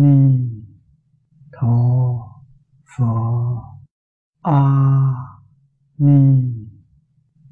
ni 0.00 0.50
tho 1.52 1.76
phở 2.96 3.06
a 4.42 4.60
ni 5.98 6.20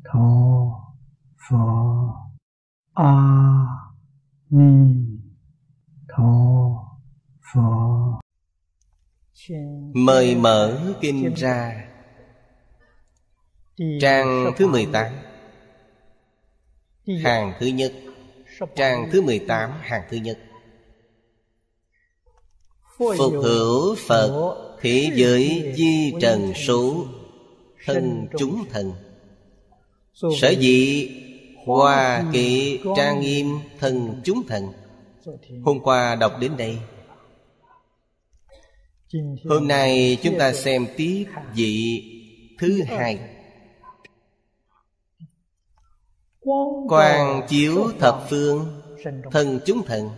tho 0.05 0.29
phở 1.49 1.57
a 2.95 3.15
ni 4.51 4.95
tho 6.09 6.33
phở 7.53 8.19
Mời 9.95 10.35
mở 10.35 10.95
kinh 11.01 11.35
ra. 11.35 11.89
Trang 14.01 14.53
thứ 14.57 14.67
18 14.67 15.13
Hàng 17.23 17.53
thứ 17.61 17.67
nhất. 17.67 17.93
Trang 18.77 19.09
thứ 19.13 19.23
18 19.23 19.71
hàng 19.83 20.03
thứ 20.11 20.17
nhất 20.17 20.39
Phục 22.99 23.33
hữu 23.43 23.95
Phật 23.95 24.55
Thế 24.81 25.11
giới 25.15 25.73
di 25.77 26.13
trần 26.21 26.53
số 26.55 27.07
Thân 27.85 28.27
chúng 28.39 28.65
thần 28.71 28.93
Sở 30.15 30.49
dĩ 30.49 31.11
Hoa 31.67 32.25
kỵ 32.33 32.81
trang 32.97 33.21
nghiêm 33.21 33.59
thân 33.79 34.21
chúng 34.25 34.47
thần 34.49 34.73
Hôm 35.65 35.81
qua 35.81 36.15
đọc 36.15 36.33
đến 36.41 36.57
đây. 36.57 36.79
Hôm 39.49 39.69
nay 39.69 40.19
chúng 40.23 40.39
ta 40.39 40.53
xem 40.53 40.87
tiếp 40.97 41.25
vị 41.55 42.03
thứ 42.59 42.83
hai. 42.87 43.19
Quang 46.89 47.47
chiếu 47.49 47.91
thập 47.99 48.27
phương 48.31 48.81
Thân 49.31 49.61
chúng 49.67 49.83
thần 49.83 50.09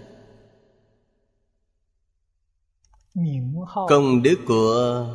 Công 3.88 4.22
đức 4.22 4.36
của 4.46 5.06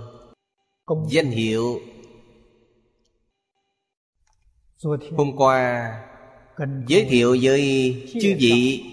danh 1.09 1.29
hiệu. 1.31 1.79
Hôm 5.17 5.35
qua 5.37 5.91
giới 6.87 7.05
thiệu 7.05 7.37
với 7.41 7.93
chư 8.21 8.35
vị 8.39 8.83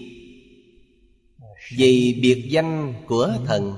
Về 1.77 2.13
biệt 2.21 2.47
danh 2.49 2.93
của 3.07 3.29
thần 3.45 3.73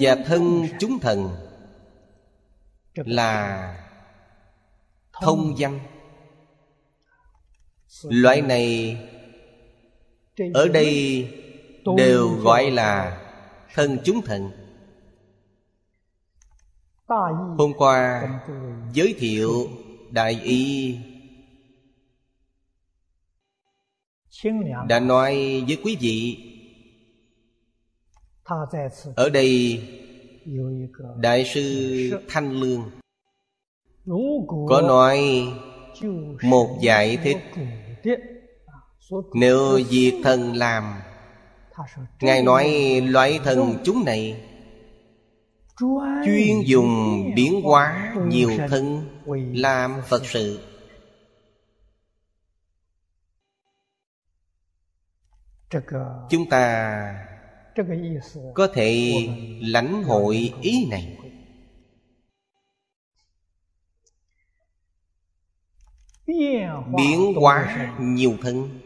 Và 0.00 0.16
thân 0.26 0.68
chúng 0.80 0.98
thần 0.98 1.28
Là 2.94 3.86
thông 5.12 5.58
danh. 5.58 5.80
Loại 8.02 8.42
này 8.42 8.96
Ở 10.54 10.68
đây 10.68 11.28
đều 11.96 12.28
gọi 12.28 12.70
là 12.70 13.22
thân 13.74 13.98
chúng 14.04 14.22
thần. 14.22 14.50
Hôm 17.58 17.72
qua 17.76 18.28
giới 18.92 19.14
thiệu 19.18 19.68
đại 20.10 20.40
ý 20.42 20.96
Đã 24.88 25.00
nói 25.00 25.64
với 25.66 25.78
quý 25.84 25.96
vị 26.00 26.38
Ở 29.16 29.28
đây 29.28 29.82
Đại 31.16 31.44
sư 31.44 32.10
Thanh 32.28 32.50
Lương 32.50 32.90
Có 34.68 34.80
nói 34.80 35.46
Một 36.42 36.78
giải 36.82 37.16
thích 37.16 37.36
Nếu 39.34 39.80
việc 39.90 40.20
thần 40.24 40.54
làm 40.54 40.94
Ngài 42.20 42.42
nói 42.42 42.70
loại 43.04 43.40
thần 43.44 43.78
chúng 43.84 44.04
này 44.04 44.42
Chuyên 46.24 46.60
dùng 46.64 47.22
biến 47.34 47.62
hóa 47.62 48.14
nhiều 48.28 48.50
thân 48.68 49.08
Làm 49.54 50.00
Phật 50.08 50.26
sự. 50.26 50.60
Chúng 56.30 56.48
ta 56.50 57.24
có 58.54 58.66
thể 58.74 59.12
lãnh 59.60 60.02
hội 60.02 60.52
ý 60.60 60.86
này. 60.90 61.18
Biến 66.96 67.34
hóa 67.36 67.94
nhiều 68.00 68.36
thân 68.42 68.85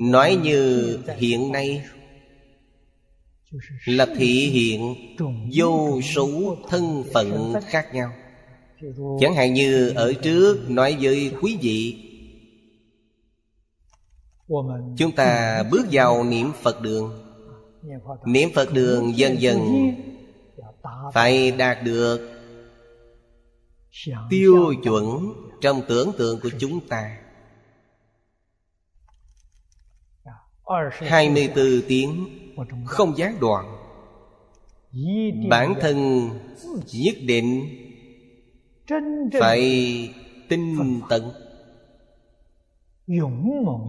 Nói 0.00 0.36
như 0.42 0.98
hiện 1.16 1.52
nay 1.52 1.84
Là 3.86 4.06
thị 4.16 4.50
hiện 4.50 4.94
vô 5.54 6.00
số 6.02 6.56
thân 6.68 7.04
phận 7.14 7.54
khác 7.66 7.94
nhau. 7.94 8.12
Chẳng 9.20 9.34
hạn 9.34 9.54
như 9.54 9.92
ở 9.96 10.12
trước 10.12 10.70
nói 10.70 10.96
với 11.00 11.32
quý 11.42 11.58
vị, 11.62 12.04
Chúng 14.96 15.12
ta 15.16 15.62
bước 15.70 15.86
vào 15.92 16.24
niệm 16.24 16.52
Phật 16.62 16.80
đường. 16.80 17.12
Niệm 18.26 18.50
Phật 18.54 18.72
đường 18.72 19.16
dần 19.16 19.40
dần 19.40 19.60
Phải 21.14 21.50
đạt 21.50 21.78
được 21.84 22.30
Tiêu 24.30 24.74
chuẩn 24.84 25.32
trong 25.60 25.82
tưởng 25.88 26.12
tượng 26.18 26.40
của 26.40 26.50
chúng 26.58 26.80
ta. 26.88 27.23
24 30.92 31.66
tiếng, 31.88 32.28
không 32.84 33.16
gián 33.16 33.36
đoạn. 33.40 33.76
Bản 35.48 35.74
thân 35.80 36.28
nhất 36.92 37.14
định 37.26 37.68
Phải 39.40 40.14
tinh 40.48 41.00
tận 41.08 41.30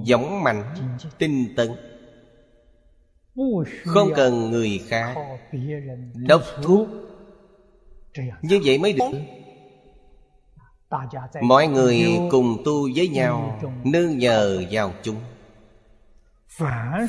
Dũng 0.05 0.43
mạnh, 0.43 0.63
tinh 1.17 1.53
tận 1.57 1.75
Không 3.85 4.09
cần 4.15 4.51
người 4.51 4.81
khác 4.87 5.15
Đốc 6.13 6.41
thuốc. 6.63 6.87
Như 8.41 8.59
vậy 8.65 8.77
mới 8.77 8.93
được. 8.93 9.11
Mọi 11.41 11.67
người 11.67 12.05
cùng 12.31 12.57
tu 12.65 12.89
với 12.95 13.07
nhau, 13.07 13.59
Nương 13.83 14.17
nhờ 14.17 14.63
vào 14.71 14.91
chúng. 15.03 15.15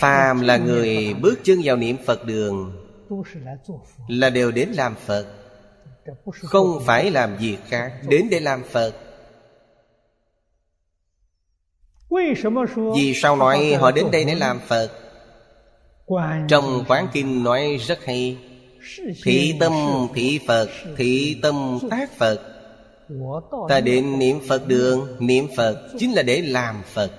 Phàm 0.01 0.41
là 0.41 0.57
người 0.57 1.15
bước 1.15 1.39
chân 1.45 1.61
vào 1.65 1.77
niệm 1.77 1.97
Phật 2.07 2.25
đường 2.25 2.73
Là 4.09 4.31
đều 4.31 4.51
đến 4.51 4.69
làm 4.69 4.95
Phật. 5.07 5.27
Không 6.43 6.81
phải 6.87 7.11
làm 7.11 7.37
việc 7.37 7.57
khác, 7.69 7.93
Đến 8.09 8.29
để 8.31 8.41
làm 8.41 8.63
Phật. 8.71 8.93
Vì 12.97 13.15
sao 13.15 13.37
nói 13.37 13.75
họ 13.81 13.91
đến 13.91 14.07
đây 14.13 14.25
để 14.25 14.35
làm 14.35 14.61
Phật? 14.69 14.91
Trong 16.49 16.85
quán 16.89 17.09
kinh 17.13 17.45
nói 17.45 17.79
rất 17.87 18.05
hay 18.05 18.39
Thị 19.25 19.55
tâm 19.61 19.73
thị 20.15 20.41
Phật 20.47 20.69
Thị 20.97 21.39
tâm 21.43 21.79
tác 21.91 22.19
Phật. 22.19 22.41
Ta 23.69 23.81
đến 23.81 24.19
niệm 24.19 24.39
Phật 24.49 24.69
đường, 24.69 25.17
Niệm 25.19 25.47
Phật 25.57 25.89
chính 25.99 26.13
là 26.13 26.23
để 26.23 26.43
làm 26.43 26.83
Phật 26.95 27.11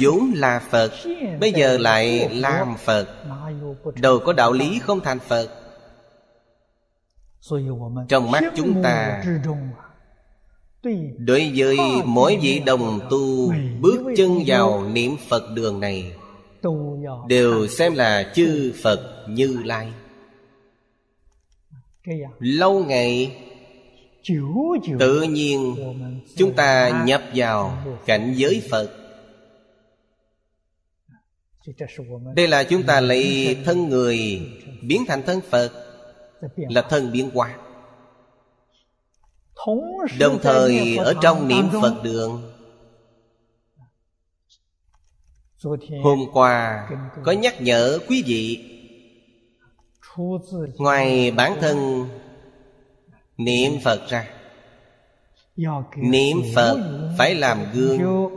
vốn 0.00 0.32
là 0.34 0.60
phật, 0.70 0.92
bây 1.40 1.52
giờ 1.52 1.78
lại 1.78 2.28
làm 2.28 2.74
phật. 2.84 3.08
Đâu 4.00 4.18
có 4.24 4.32
đạo 4.32 4.52
lý 4.52 4.78
không 4.78 5.00
thành 5.00 5.18
phật. 5.18 5.48
Trong 8.08 8.30
mắt 8.30 8.44
chúng 8.56 8.82
ta, 8.82 9.24
đối 11.18 11.52
với 11.56 11.78
mỗi 12.04 12.38
vị 12.42 12.62
đồng 12.66 13.00
tu 13.10 13.52
bước 13.80 14.14
chân 14.16 14.38
vào 14.46 14.84
niệm 14.92 15.16
phật 15.28 15.42
đường 15.54 15.80
này, 15.80 16.12
đều 17.28 17.66
xem 17.66 17.94
là 17.94 18.32
chư 18.34 18.72
phật 18.82 19.26
như 19.28 19.58
lai. 19.64 19.92
Lâu 22.38 22.84
ngày, 22.84 23.36
tự 24.98 25.22
nhiên 25.22 25.74
chúng 26.36 26.52
ta 26.52 27.02
nhập 27.04 27.22
vào 27.34 27.78
cảnh 28.06 28.34
giới 28.36 28.62
phật 28.70 29.05
đây 32.34 32.48
là 32.48 32.64
chúng 32.64 32.82
ta 32.82 33.00
lấy 33.00 33.56
thân 33.64 33.88
người 33.88 34.40
biến 34.82 35.04
thành 35.08 35.22
thân 35.22 35.40
phật 35.50 35.70
là 36.56 36.82
thân 36.82 37.12
biến 37.12 37.30
hóa. 37.34 37.56
đồng 40.18 40.38
thời 40.42 40.96
ở 40.96 41.14
trong 41.22 41.48
niệm 41.48 41.68
phật 41.82 42.00
đường 42.02 42.52
hôm 46.02 46.18
qua 46.32 46.88
có 47.24 47.32
nhắc 47.32 47.62
nhở 47.62 47.98
quý 48.08 48.22
vị 48.26 48.72
ngoài 50.78 51.30
bản 51.30 51.56
thân 51.60 52.08
niệm 53.36 53.72
phật 53.84 54.00
ra. 54.08 54.28
niệm 55.96 56.36
phật 56.54 56.78
phải 57.18 57.34
làm 57.34 57.58
gương 57.74 58.30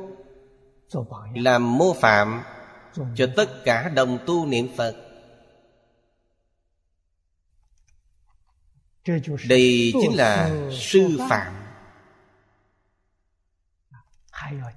làm 1.34 1.78
mô 1.78 1.94
phạm 1.94 2.42
cho 2.94 3.28
tất 3.36 3.64
cả 3.66 3.90
đồng 3.90 4.20
tu 4.26 4.46
niệm 4.46 4.68
phật. 4.78 4.96
Đây 9.50 9.94
chính 10.02 10.16
là 10.16 10.52
sư 10.72 11.20
phạm. 11.30 11.54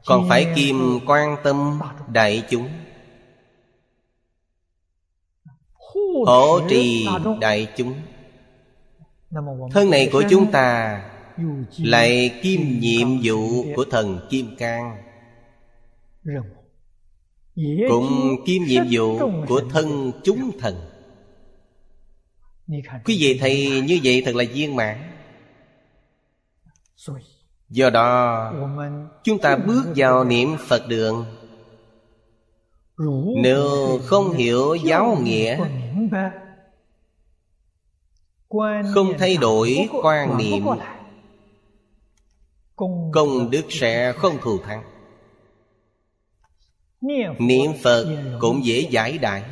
Còn 0.06 0.29
phải 0.29 0.53
kiêm 0.56 1.06
quan 1.06 1.37
tâm 1.44 1.81
đại 2.09 2.47
chúng. 2.50 2.69
Hỗ 6.26 6.69
trì 6.69 7.06
đại 7.41 7.73
chúng. 7.76 8.00
Thân 9.70 9.91
này 9.91 10.09
của 10.12 10.25
chúng 10.31 10.53
ta 10.53 11.03
lại 11.79 12.41
kiêm 12.43 12.61
nhiệm 12.61 13.09
vụ 13.23 13.64
của 13.76 13.85
thần 13.91 14.26
kim 14.31 14.56
cang 14.56 15.03
cũng 17.88 18.37
kiêm 18.46 18.62
nhiệm 18.62 18.84
vụ 18.90 19.19
của 19.49 19.62
thân 19.70 20.12
chúng 20.25 20.50
thần. 20.58 20.75
Quý 23.04 23.16
vị 23.20 23.38
thầy 23.40 23.81
như 23.81 24.00
vậy 24.04 24.22
thật 24.25 24.34
là 24.34 24.44
viên 24.52 24.76
mãn. 24.76 24.99
Do 27.69 27.90
đó 27.90 28.52
chúng 29.25 29.38
ta 29.38 29.56
bước 29.56 29.84
vào 29.96 30.25
niệm 30.25 30.56
phật 30.69 30.88
đường. 30.88 31.25
Nếu 33.43 33.66
không 34.04 34.32
hiểu 34.32 34.75
giáo 34.75 35.19
nghĩa 35.22 35.58
không 38.94 39.12
thay 39.19 39.37
đổi 39.37 39.88
quan 40.02 40.38
niệm. 40.38 40.64
công 43.12 43.50
đức 43.50 43.62
sẽ 43.69 44.12
không 44.12 44.38
thù 44.43 44.58
thắng 44.58 44.92
niệm 47.38 47.72
phật 47.82 48.37
cũng 48.40 48.64
dễ 48.64 48.88
giải 48.90 49.19
đại 49.19 49.43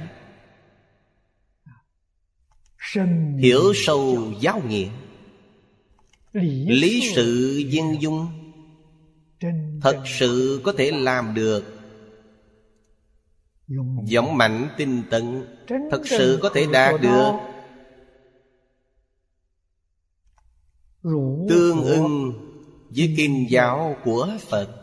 hiểu 3.39 3.73
sâu 3.75 4.33
giáo 4.41 4.63
nghĩa. 4.69 4.89
Lý 6.67 7.11
sự 7.15 7.57
dân 7.69 8.03
dung. 8.03 8.27
Thật 9.83 10.03
sự 10.19 10.61
có 10.65 10.73
thể 10.73 10.91
làm 10.91 11.35
được. 11.35 11.65
Giọng 14.05 14.37
mạnh 14.37 14.69
tinh 14.77 15.03
tấn. 15.11 15.47
Thật 15.91 16.03
sự 16.05 16.39
có 16.43 16.51
thể 16.55 16.67
đạt 16.73 17.01
được. 17.01 17.33
Tương 21.49 21.85
ưng 21.85 22.33
với 22.97 23.15
kinh 23.17 23.47
giáo 23.51 23.97
của 24.05 24.29
Phật 24.49 24.80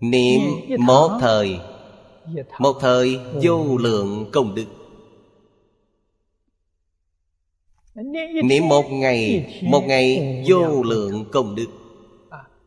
Niệm 0.00 0.40
một 0.78 1.18
thời. 1.20 1.60
Một 2.58 2.76
thời 2.80 3.20
vô 3.42 3.76
lượng 3.76 4.30
công 4.32 4.54
đức. 4.54 4.66
Niệm 8.44 8.68
một 8.68 8.84
ngày 8.90 9.46
Một 9.62 9.84
ngày 9.86 10.42
vô 10.48 10.82
lượng 10.82 11.24
công 11.32 11.54
đức. 11.54 11.66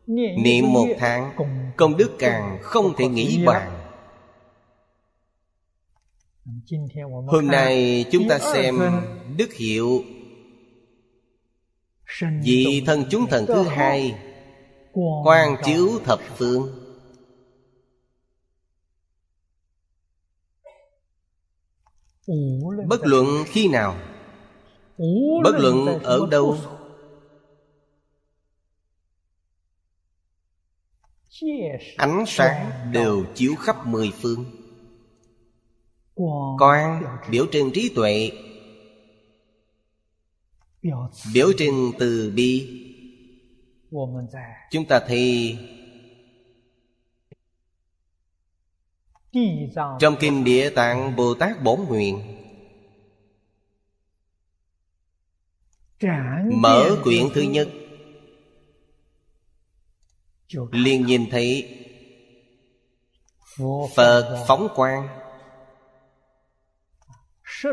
Niệm 0.06 0.72
một 0.72 0.86
tháng 0.98 1.32
Công 1.76 1.96
đức 1.96 2.10
càng 2.18 2.58
không 2.62 2.92
thể 2.96 3.08
nghĩ 3.08 3.44
bàn. 3.46 3.78
Hôm 7.26 7.46
nay 7.46 8.04
chúng 8.12 8.28
ta 8.28 8.38
xem 8.38 8.78
Đức 9.36 9.52
hiệu. 9.54 10.04
Vị 12.42 12.82
thân 12.86 13.04
chúng 13.10 13.26
thần 13.26 13.46
thứ 13.46 13.62
hai 13.62 14.14
Quan 15.24 15.56
chiếu 15.64 15.88
thập 16.04 16.20
phương 16.36 16.81
Bất 22.86 23.00
luận 23.02 23.26
khi 23.46 23.68
nào. 23.68 23.96
Bất 25.44 25.54
luận 25.58 26.02
ở 26.02 26.26
đâu. 26.30 26.56
Ánh 31.96 32.24
sáng 32.26 32.70
đều 32.92 33.24
chiếu 33.34 33.54
khắp 33.54 33.86
mười 33.86 34.12
phương. 34.20 34.44
Quang 36.58 37.18
biểu 37.30 37.46
trưng. 37.52 37.70
trí 37.74 37.92
tuệ. 37.94 38.30
Biểu 41.34 41.52
trưng. 41.58 41.92
Từ 41.98 42.32
bi. 42.36 42.78
Chúng 44.70 44.84
ta 44.84 45.00
thấy 45.06 45.58
Trong 49.98 50.16
Kinh 50.20 50.44
Địa 50.44 50.70
Tạng 50.70 51.16
Bồ 51.16 51.34
Tát 51.34 51.62
Bổn 51.62 51.80
Nguyện. 51.88 52.38
Mở 56.52 56.96
quyển 57.04 57.26
thứ 57.34 57.42
nhất. 57.42 57.68
Liền 60.72 61.06
nhìn 61.06 61.30
thấy 61.30 61.78
phật 63.94 64.44
phóng 64.48 64.68
quang. 64.74 65.08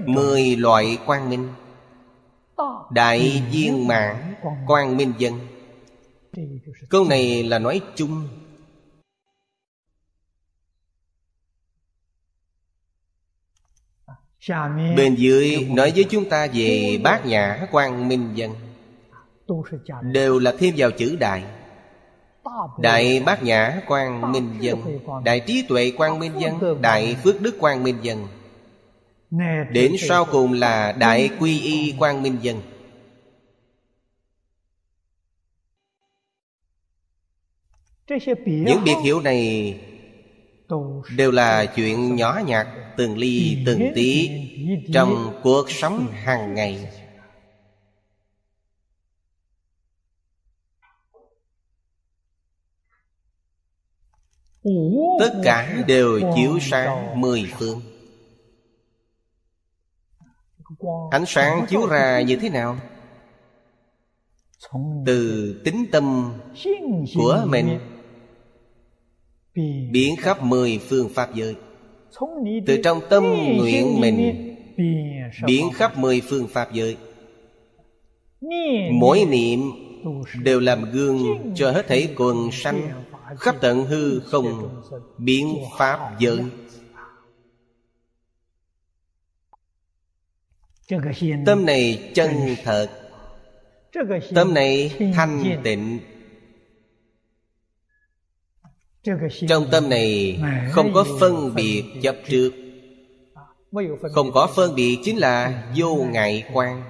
Mười 0.06 0.56
loại 0.56 0.98
quang 1.06 1.30
minh. 1.30 1.50
Đại 2.92 3.44
viên 3.52 3.88
mãn 3.88 4.36
quang 4.68 4.98
minh 4.98 5.14
dân. 5.18 5.40
Câu 6.90 7.06
này 7.06 7.44
là 7.44 7.60
nói 7.60 7.82
chung. 7.96 8.28
Bên 14.98 15.16
dưới 15.16 15.68
nói 15.70 15.92
với 15.96 16.04
chúng 16.04 16.30
ta 16.30 16.48
về 16.54 17.00
bát 17.04 17.26
nhã 17.26 17.68
quang 17.72 18.08
minh 18.08 18.30
dân. 18.36 18.52
đều 20.02 20.40
là 20.40 20.54
thêm 20.60 20.74
vào 20.78 20.92
chữ 20.92 21.18
đại 21.20 21.44
Đại 22.80 23.24
bát 23.26 23.44
nhã 23.44 23.82
quan 23.88 24.32
minh 24.32 24.54
dân. 24.60 25.00
Đại 25.24 25.40
trí 25.40 25.66
tuệ 25.68 25.92
quan 25.98 26.20
minh 26.20 26.32
dân. 26.40 26.82
Đại 26.82 27.16
phước 27.24 27.42
đức 27.42 27.56
quan 27.60 27.84
minh 27.84 27.98
dân. 28.02 28.28
Đến 29.72 29.96
sau 30.00 30.26
cùng 30.26 30.54
là 30.54 30.92
Đại 30.92 31.30
quy 31.40 31.60
y 31.60 31.94
quan 32.00 32.24
minh 32.24 32.38
dân. 32.42 32.62
Những 38.46 38.84
biệt 38.84 38.96
hiệu 39.04 39.22
này 39.22 39.80
Đều 41.16 41.32
là 41.32 41.66
chuyện 41.66 42.16
nhỏ 42.16 42.42
nhặt, 42.46 42.68
Từng 42.98 43.18
ly, 43.18 43.64
từng 43.66 43.92
tí 43.96 44.30
Trong 44.94 45.40
cuộc 45.44 45.72
sống 45.72 46.08
hàng 46.12 46.54
ngày. 46.54 46.90
Tất 55.20 55.42
cả 55.44 55.84
đều 55.88 56.20
chiếu 56.36 56.60
sáng 56.62 57.22
mười 57.22 57.52
phương. 57.58 57.82
Ánh 61.12 61.24
sáng 61.28 61.66
chiếu 61.70 61.88
ra 61.88 62.22
như 62.22 62.36
thế 62.36 62.50
nào? 62.50 62.80
Từ 65.06 65.62
tính 65.66 65.86
tâm 65.92 66.34
của 67.16 67.46
mình. 67.48 67.80
Biến 69.92 70.16
khắp 70.20 70.44
mười 70.44 70.80
phương 70.90 71.10
Pháp 71.10 71.36
giới. 71.36 71.56
Từ 72.66 72.82
trong 72.84 73.02
tâm 73.10 73.24
nguyện 73.58 74.00
mình 74.00 74.46
Biến 75.46 75.70
khắp 75.74 75.98
mười 75.98 76.22
phương 76.22 76.48
Pháp 76.48 76.74
giới. 76.74 76.98
Mỗi 78.92 79.26
niệm 79.26 79.60
đều 80.44 80.60
làm 80.60 80.92
gương 80.92 81.54
cho 81.56 81.72
hết 81.72 81.88
thảy 81.88 82.10
quần 82.18 82.52
sanh 82.52 83.04
khắp 83.38 83.56
tận 83.62 83.86
hư 83.86 84.20
không 84.20 84.82
biến 85.18 85.56
pháp 85.78 86.20
giới. 86.20 86.40
tâm 91.46 91.66
này 91.66 92.12
chân 92.14 92.32
thật. 92.64 92.88
tâm 94.36 94.54
này 94.54 94.92
thanh 95.14 95.62
tịnh 95.64 96.00
trong 99.48 99.68
tâm 99.72 99.90
này 99.90 100.40
không 100.72 100.94
có 100.94 101.06
phân 101.20 101.56
biệt 101.56 101.84
chấp 102.02 102.16
trước. 102.30 102.52
Không 104.14 104.32
có 104.32 104.48
phân 104.56 104.76
biệt 104.76 105.00
chính 105.04 105.18
là 105.18 105.64
vô 105.76 105.96
ngại 105.96 106.44
quan. 106.54 106.84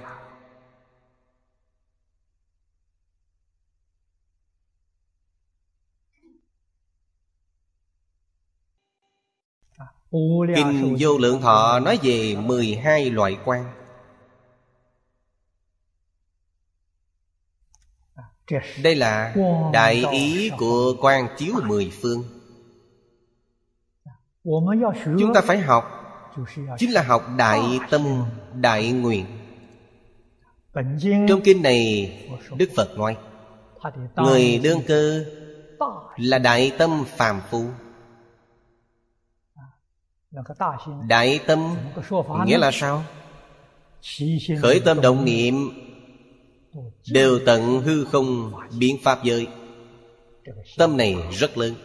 Kinh 10.55 10.95
Vô 10.99 11.17
Lượng 11.17 11.41
Thọ 11.41 11.79
nói 11.79 11.99
về 12.03 12.35
12 12.35 13.09
loại 13.09 13.37
quan. 13.45 13.78
Đây 18.83 18.95
là 18.95 19.35
đại 19.73 20.05
ý 20.11 20.51
của 20.57 20.95
quan 21.01 21.27
chiếu 21.37 21.55
mười 21.63 21.91
phương. 22.01 22.23
Chúng 25.19 25.33
ta 25.33 25.41
phải 25.41 25.57
học. 25.59 25.95
Chính 26.77 26.91
là 26.91 27.03
học 27.03 27.23
đại 27.37 27.61
tâm 27.89 28.01
đại 28.53 28.91
nguyện. 28.91 29.25
Trong 31.27 31.41
kinh 31.43 31.61
này 31.61 32.11
đức 32.57 32.69
phật 32.75 32.97
nói 32.97 33.17
người 34.15 34.59
đương 34.63 34.81
cơ 34.87 35.25
là 36.17 36.39
đại 36.39 36.71
tâm 36.77 37.03
phàm 37.17 37.41
phu. 37.49 37.65
Đại 41.07 41.39
tâm 41.47 41.75
nghĩa 42.45 42.57
là 42.57 42.71
sao? 42.73 43.03
Khởi 44.61 44.81
tâm 44.85 45.01
động 45.01 45.25
niệm 45.25 45.69
đều 47.11 47.39
tận 47.45 47.81
hư 47.81 48.05
không 48.05 48.51
biến 48.79 48.97
pháp 49.03 49.23
giới. 49.23 49.47
Tâm 50.77 50.97
này 50.97 51.15
rất 51.31 51.57
lớn. 51.57 51.75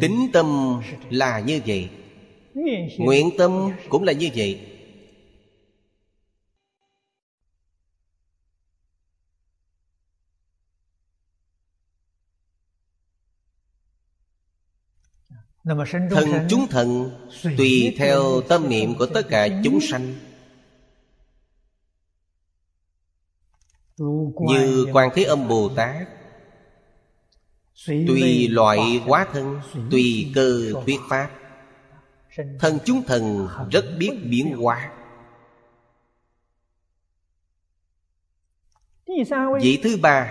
Tính 0.00 0.28
tâm 0.32 0.80
là 1.10 1.40
như 1.40 1.60
vậy. 1.66 1.88
Nguyện 2.98 3.30
tâm 3.38 3.70
cũng 3.88 4.04
là 4.04 4.12
như 4.12 4.28
vậy. 4.34 4.60
Thần 16.10 16.46
chúng 16.50 16.66
thần 16.70 17.10
Tùy 17.56 17.94
theo 17.98 18.40
tâm 18.48 18.68
niệm 18.68 18.94
của 18.94 19.06
tất 19.06 19.22
cả 19.28 19.48
chúng 19.64 19.80
sanh 19.80 20.27
Như 23.98 24.86
Quan 24.92 25.10
Thế 25.14 25.24
Âm 25.24 25.48
Bồ 25.48 25.68
Tát. 25.76 26.08
Tùy 27.86 28.48
loại 28.48 29.00
hóa 29.06 29.26
thân 29.32 29.60
Tùy 29.90 30.32
cơ 30.34 30.72
thuyết 30.86 31.00
pháp. 31.08 31.30
Thân 32.60 32.78
chúng 32.84 33.02
thần 33.06 33.48
rất 33.70 33.84
biết 33.98 34.10
biến 34.24 34.56
hóa. 34.56 34.92
Vị 39.62 39.80
thứ 39.82 39.96
ba 40.02 40.30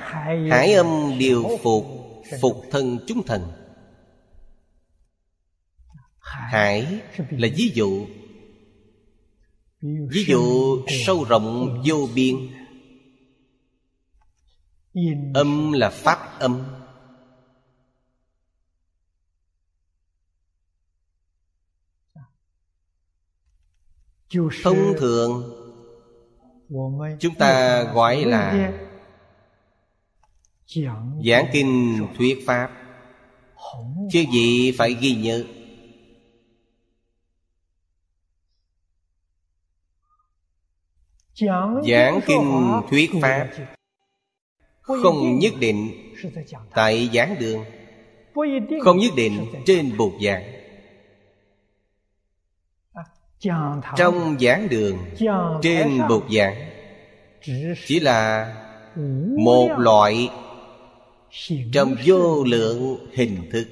Hải 0.49 0.73
âm 0.73 1.17
điều 1.19 1.43
phục 1.63 1.85
Phục 2.41 2.63
thân 2.71 2.99
chúng 3.07 3.23
thần. 3.23 3.51
Hải 6.19 7.01
là 7.29 7.47
ví 7.55 7.71
dụ. 7.73 8.05
Ví 9.81 10.25
dụ 10.27 10.77
sâu 11.05 11.23
rộng 11.29 11.83
vô 11.85 12.07
biên 12.15 12.35
Âm 15.33 15.71
là 15.71 15.89
pháp 15.89 16.39
âm. 16.39 16.63
Thông 24.63 24.93
thường 24.97 25.53
Chúng 27.19 27.35
ta 27.35 27.83
gọi 27.83 28.25
là 28.25 28.73
Giảng 31.25 31.47
kinh 31.53 32.07
thuyết 32.17 32.43
pháp. 32.47 32.71
Chứ 34.11 34.23
gì 34.33 34.71
phải 34.77 34.93
ghi 34.93 35.15
nhớ. 35.15 35.43
Giảng 41.87 42.19
kinh 42.27 42.81
thuyết 42.89 43.11
pháp 43.21 43.49
Không 44.87 45.39
nhất 45.39 45.53
định 45.59 45.91
Tại 46.73 47.09
giảng 47.13 47.35
đường. 47.39 47.65
Không 48.83 48.97
nhất 48.97 49.11
định 49.15 49.45
trên 49.65 49.97
bục 49.97 50.13
giảng. 50.21 50.43
Trong 53.97 54.37
giảng 54.39 54.69
đường 54.69 54.97
Trên 55.61 55.99
bục 56.09 56.23
giảng 56.31 56.55
Chỉ 57.85 57.99
là 57.99 58.53
Một 59.37 59.69
loại 59.77 60.29
Trong 61.73 61.95
vô 62.05 62.43
lượng 62.43 63.07
hình 63.13 63.49
thức. 63.51 63.67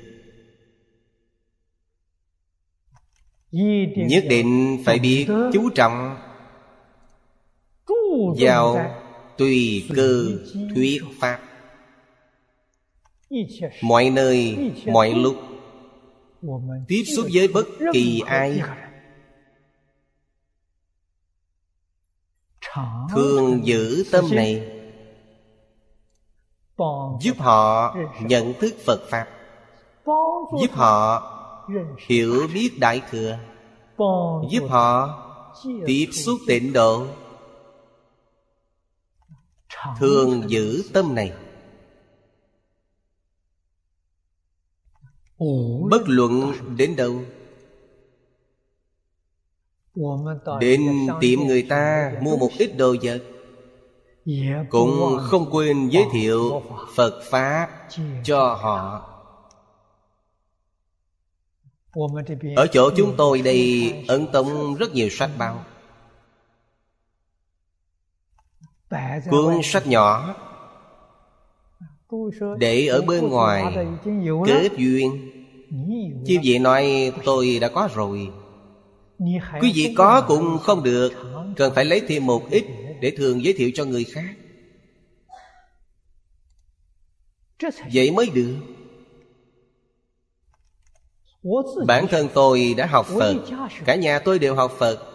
Nhất 3.95 4.23
định 4.29 4.81
phải 4.85 4.99
biết 4.99 5.27
chú 5.53 5.69
trọng 5.69 6.17
vào 8.37 8.95
tùy 9.37 9.87
cơ 9.95 10.31
thuyết 10.75 11.01
pháp. 11.19 11.39
Mọi 13.81 14.09
nơi, 14.09 14.57
mọi 14.85 15.13
lúc, 15.13 15.35
tiếp 16.87 17.03
xúc 17.15 17.25
với 17.33 17.47
bất 17.47 17.67
kỳ 17.93 18.21
ai. 18.25 18.61
Thường 23.13 23.61
giữ 23.63 24.03
tâm 24.11 24.25
này, 24.31 24.71
giúp 27.21 27.37
họ 27.37 27.95
nhận 28.21 28.53
thức 28.59 28.75
phật 28.85 29.01
pháp, 29.09 29.27
giúp 30.61 30.71
họ 30.71 31.21
hiểu 32.07 32.47
biết 32.53 32.71
đại 32.79 33.01
thừa, 33.11 33.37
giúp 34.51 34.63
họ 34.69 35.21
tiếp 35.85 36.07
xúc 36.11 36.39
tịnh 36.47 36.73
độ 36.73 37.07
thường 39.99 40.43
giữ 40.47 40.83
tâm 40.93 41.15
này. 41.15 41.33
Bất 45.89 46.01
luận 46.05 46.53
đến 46.77 46.95
đâu. 46.95 47.21
Đến 50.59 51.07
tiệm 51.21 51.39
người 51.39 51.65
ta 51.69 52.13
mua 52.21 52.37
một 52.37 52.49
ít 52.57 52.77
đồ 52.77 52.95
vật. 53.01 53.23
Cũng 54.69 55.17
không 55.21 55.49
quên 55.51 55.89
giới 55.89 56.03
thiệu 56.13 56.61
phật. 56.95 57.21
Pháp 57.23 57.87
cho 58.23 58.53
họ. 58.53 59.11
Ở 62.55 62.67
chỗ 62.71 62.89
chúng 62.97 63.13
tôi 63.17 63.41
đây 63.41 63.93
ấn 64.07 64.27
tống 64.33 64.75
rất 64.75 64.93
nhiều 64.93 65.09
sách 65.11 65.29
báo 65.37 65.65
cuốn 69.29 69.59
sách 69.63 69.87
nhỏ. 69.87 70.35
Để 72.57 72.87
ở 72.87 73.01
bên 73.01 73.29
ngoài 73.29 73.87
kết 74.45 74.69
duyên. 74.77 75.31
Chứ 76.25 76.37
vị 76.43 76.59
nói 76.59 77.13
tôi 77.25 77.59
đã 77.61 77.69
có 77.69 77.89
rồi. 77.95 78.29
Quý 79.61 79.71
vị 79.75 79.93
có 79.97 80.25
cũng 80.27 80.57
không 80.57 80.83
được. 80.83 81.13
cần 81.55 81.73
phải 81.75 81.85
lấy 81.85 82.01
thêm 82.07 82.25
một 82.25 82.49
ít 82.49 82.65
để 83.01 83.11
thường 83.17 83.43
giới 83.43 83.53
thiệu 83.53 83.71
cho 83.73 83.85
người 83.85 84.03
khác. 84.03 84.35
Vậy 87.93 88.11
mới 88.11 88.29
được. 88.33 88.55
Bản 91.87 92.07
thân 92.07 92.27
tôi 92.33 92.73
đã 92.77 92.85
học 92.85 93.05
phật. 93.05 93.35
cả 93.85 93.95
nhà 93.95 94.19
tôi 94.19 94.39
đều 94.39 94.55
học 94.55 94.71
phật 94.77 95.14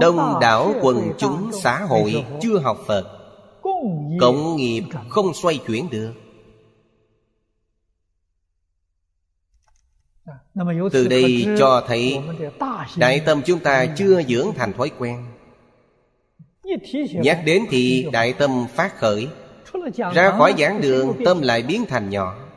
đông 0.00 0.38
đảo 0.40 0.74
quần 0.82 1.12
chúng 1.18 1.50
xã 1.62 1.78
hội 1.78 2.24
chưa 2.40 2.58
học 2.58 2.78
phật. 2.86 3.16
Cộng 4.20 4.56
nghiệp 4.56 4.82
không 5.08 5.34
xoay 5.34 5.58
chuyển 5.66 5.90
được. 5.90 6.12
Từ 10.92 11.08
đây 11.08 11.46
cho 11.58 11.84
thấy 11.86 12.20
đại 12.96 13.20
tâm 13.26 13.42
chúng 13.46 13.58
ta 13.60 13.86
chưa 13.96 14.22
dưỡng 14.22 14.46
thành 14.56 14.72
thói 14.72 14.90
quen. 14.98 15.24
Nhắc 17.12 17.42
đến 17.44 17.64
thì 17.70 18.06
đại 18.12 18.32
tâm 18.32 18.66
phát 18.74 18.96
khởi. 18.96 19.28
Ra 20.14 20.30
khỏi 20.30 20.54
giảng 20.58 20.80
đường 20.80 21.24
tâm 21.24 21.40
lại 21.42 21.62
biến 21.62 21.84
thành 21.88 22.10
nhỏ 22.10 22.49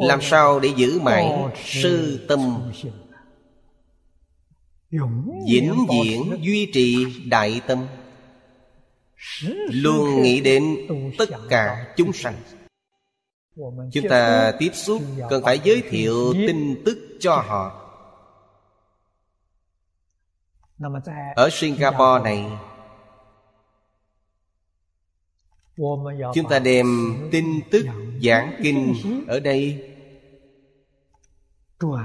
làm 0.00 0.22
sao 0.22 0.60
để 0.60 0.68
giữ 0.76 1.00
mãi 1.00 1.32
sư 1.64 2.24
tâm? 2.28 2.72
Vĩnh 5.48 5.86
viễn 5.90 6.36
duy 6.40 6.70
trì 6.72 7.06
đại 7.28 7.60
tâm. 7.66 7.86
Luôn 9.70 10.22
nghĩ 10.22 10.40
đến 10.40 10.76
tất 11.18 11.28
cả 11.48 11.94
chúng 11.96 12.12
sanh. 12.12 12.34
Chúng 13.92 14.08
ta 14.08 14.52
tiếp 14.58 14.70
xúc 14.74 15.02
cần 15.30 15.42
phải 15.44 15.60
giới 15.64 15.82
thiệu 15.90 16.32
tin 16.46 16.82
tức 16.84 16.98
cho 17.20 17.36
họ. 17.36 17.78
Ở 21.36 21.48
singapore 21.52 22.22
này, 22.24 22.46
chúng 26.34 26.48
ta 26.50 26.58
đem 26.58 26.86
tin 27.32 27.60
tức 27.70 27.86
giảng 28.22 28.52
kinh 28.62 28.94
ở 29.28 29.40
đây. 29.40 29.84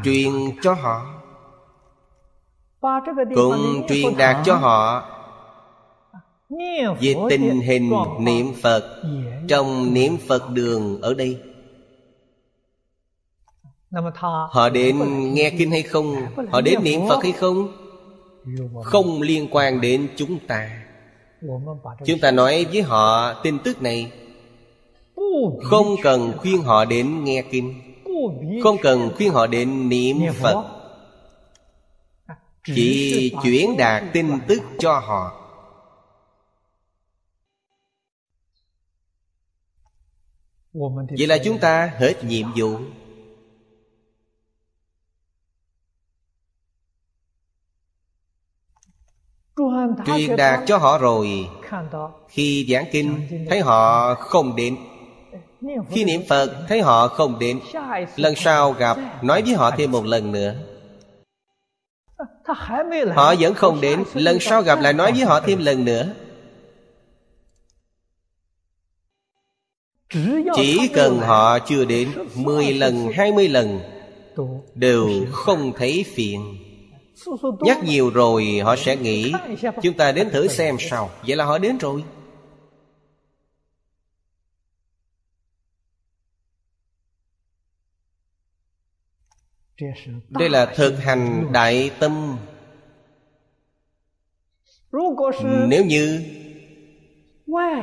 Truyền 0.04 0.32
cho 0.62 0.74
họ. 0.74 1.14
Cũng 3.36 3.86
truyền 3.90 4.18
đạt 4.18 4.38
cho 4.46 4.56
họ 4.56 5.10
về 7.00 7.16
tình 7.30 7.62
hình 7.62 7.92
niệm 8.20 8.54
phật 8.62 9.04
trong 9.48 9.94
niệm 9.94 10.18
phật 10.28 10.50
đường 10.50 11.02
ở 11.02 11.14
đây. 11.14 11.42
Họ 14.52 14.70
đến 14.70 15.00
nghe 15.34 15.50
kinh 15.58 15.72
hay 15.72 15.84
không? 15.84 16.16
Họ 16.52 16.62
đến 16.62 16.84
niệm 16.84 17.02
phật 17.10 17.24
hay 17.24 17.32
không? 17.32 17.72
Không 18.84 19.22
liên 19.22 19.48
quan 19.52 19.82
đến 19.82 20.08
chúng 20.16 20.40
ta. 20.48 20.84
Chúng 22.06 22.20
ta 22.20 22.32
nói 22.32 22.66
với 22.72 22.82
họ 22.82 23.34
tin 23.44 23.60
tức 23.60 23.82
này 23.82 24.12
không 25.64 25.96
cần 26.04 26.34
khuyên 26.38 26.62
họ 26.62 26.86
đến 26.86 27.24
nghe 27.24 27.44
kinh. 27.52 27.82
Không 28.64 28.78
cần 28.82 29.12
khuyên 29.18 29.34
họ 29.34 29.48
đến 29.48 29.90
niệm 29.90 30.18
phật. 30.42 30.64
Chỉ 32.66 33.36
chuyển 33.44 33.78
đạt 33.78 34.04
tin 34.14 34.40
tức 34.48 34.62
cho 34.80 35.00
họ. 35.00 35.44
Vậy 41.18 41.28
là 41.28 41.38
chúng 41.44 41.60
ta 41.60 41.94
hết 41.98 42.24
nhiệm 42.24 42.48
vụ. 42.56 42.78
Truyền 50.06 50.36
đạt 50.36 50.60
cho 50.68 50.78
họ 50.78 50.98
rồi. 50.98 51.50
Khi 52.28 52.68
giảng 52.70 52.86
kinh, 52.92 53.28
thấy 53.50 53.62
họ 53.62 54.14
không 54.16 54.56
đến 54.56 54.78
khi 55.92 56.06
niệm 56.06 56.22
phật 56.30 56.52
thấy 56.68 56.82
họ 56.82 57.08
không 57.08 57.40
đến. 57.40 57.60
Lần 58.16 58.36
sau 58.36 58.72
gặp 58.72 58.98
nói 59.22 59.42
với 59.42 59.54
họ 59.54 59.72
thêm 59.72 59.92
một 59.92 60.06
lần 60.06 60.32
nữa. 60.32 60.56
Họ 63.16 63.36
vẫn 63.40 63.54
không 63.54 63.82
đến. 63.82 64.04
Lần 64.14 64.40
sau 64.40 64.62
gặp 64.62 64.80
lại 64.82 64.94
nói 64.94 65.12
với 65.12 65.22
họ 65.22 65.40
thêm 65.40 65.60
lần 65.66 65.86
nữa. 65.86 66.08
Chỉ 70.56 70.88
cần 70.94 71.20
họ 71.20 71.60
chưa 71.60 71.86
đến 71.86 72.10
10 72.36 72.74
lần, 72.74 73.12
20 73.14 73.50
lần 73.50 73.80
Đều 74.76 75.10
không 75.32 75.74
thấy 75.78 76.06
phiền. 76.16 76.58
Nhắc 77.60 77.84
nhiều 77.84 78.10
rồi 78.10 78.60
họ 78.64 78.76
sẽ 78.76 78.96
nghĩ 78.96 79.34
Chúng 79.84 79.94
ta 79.94 80.12
đến 80.12 80.30
thử 80.30 80.48
xem 80.48 80.78
sao. 80.80 81.10
Vậy 81.28 81.36
là 81.36 81.46
họ 81.46 81.58
đến 81.58 81.78
rồi. 81.78 82.04
Đây 90.30 90.50
là 90.50 90.74
thực 90.76 91.00
hành 91.00 91.50
đại 91.54 91.92
tâm. 92.00 92.38
Nếu 95.70 95.86
như 95.86 96.24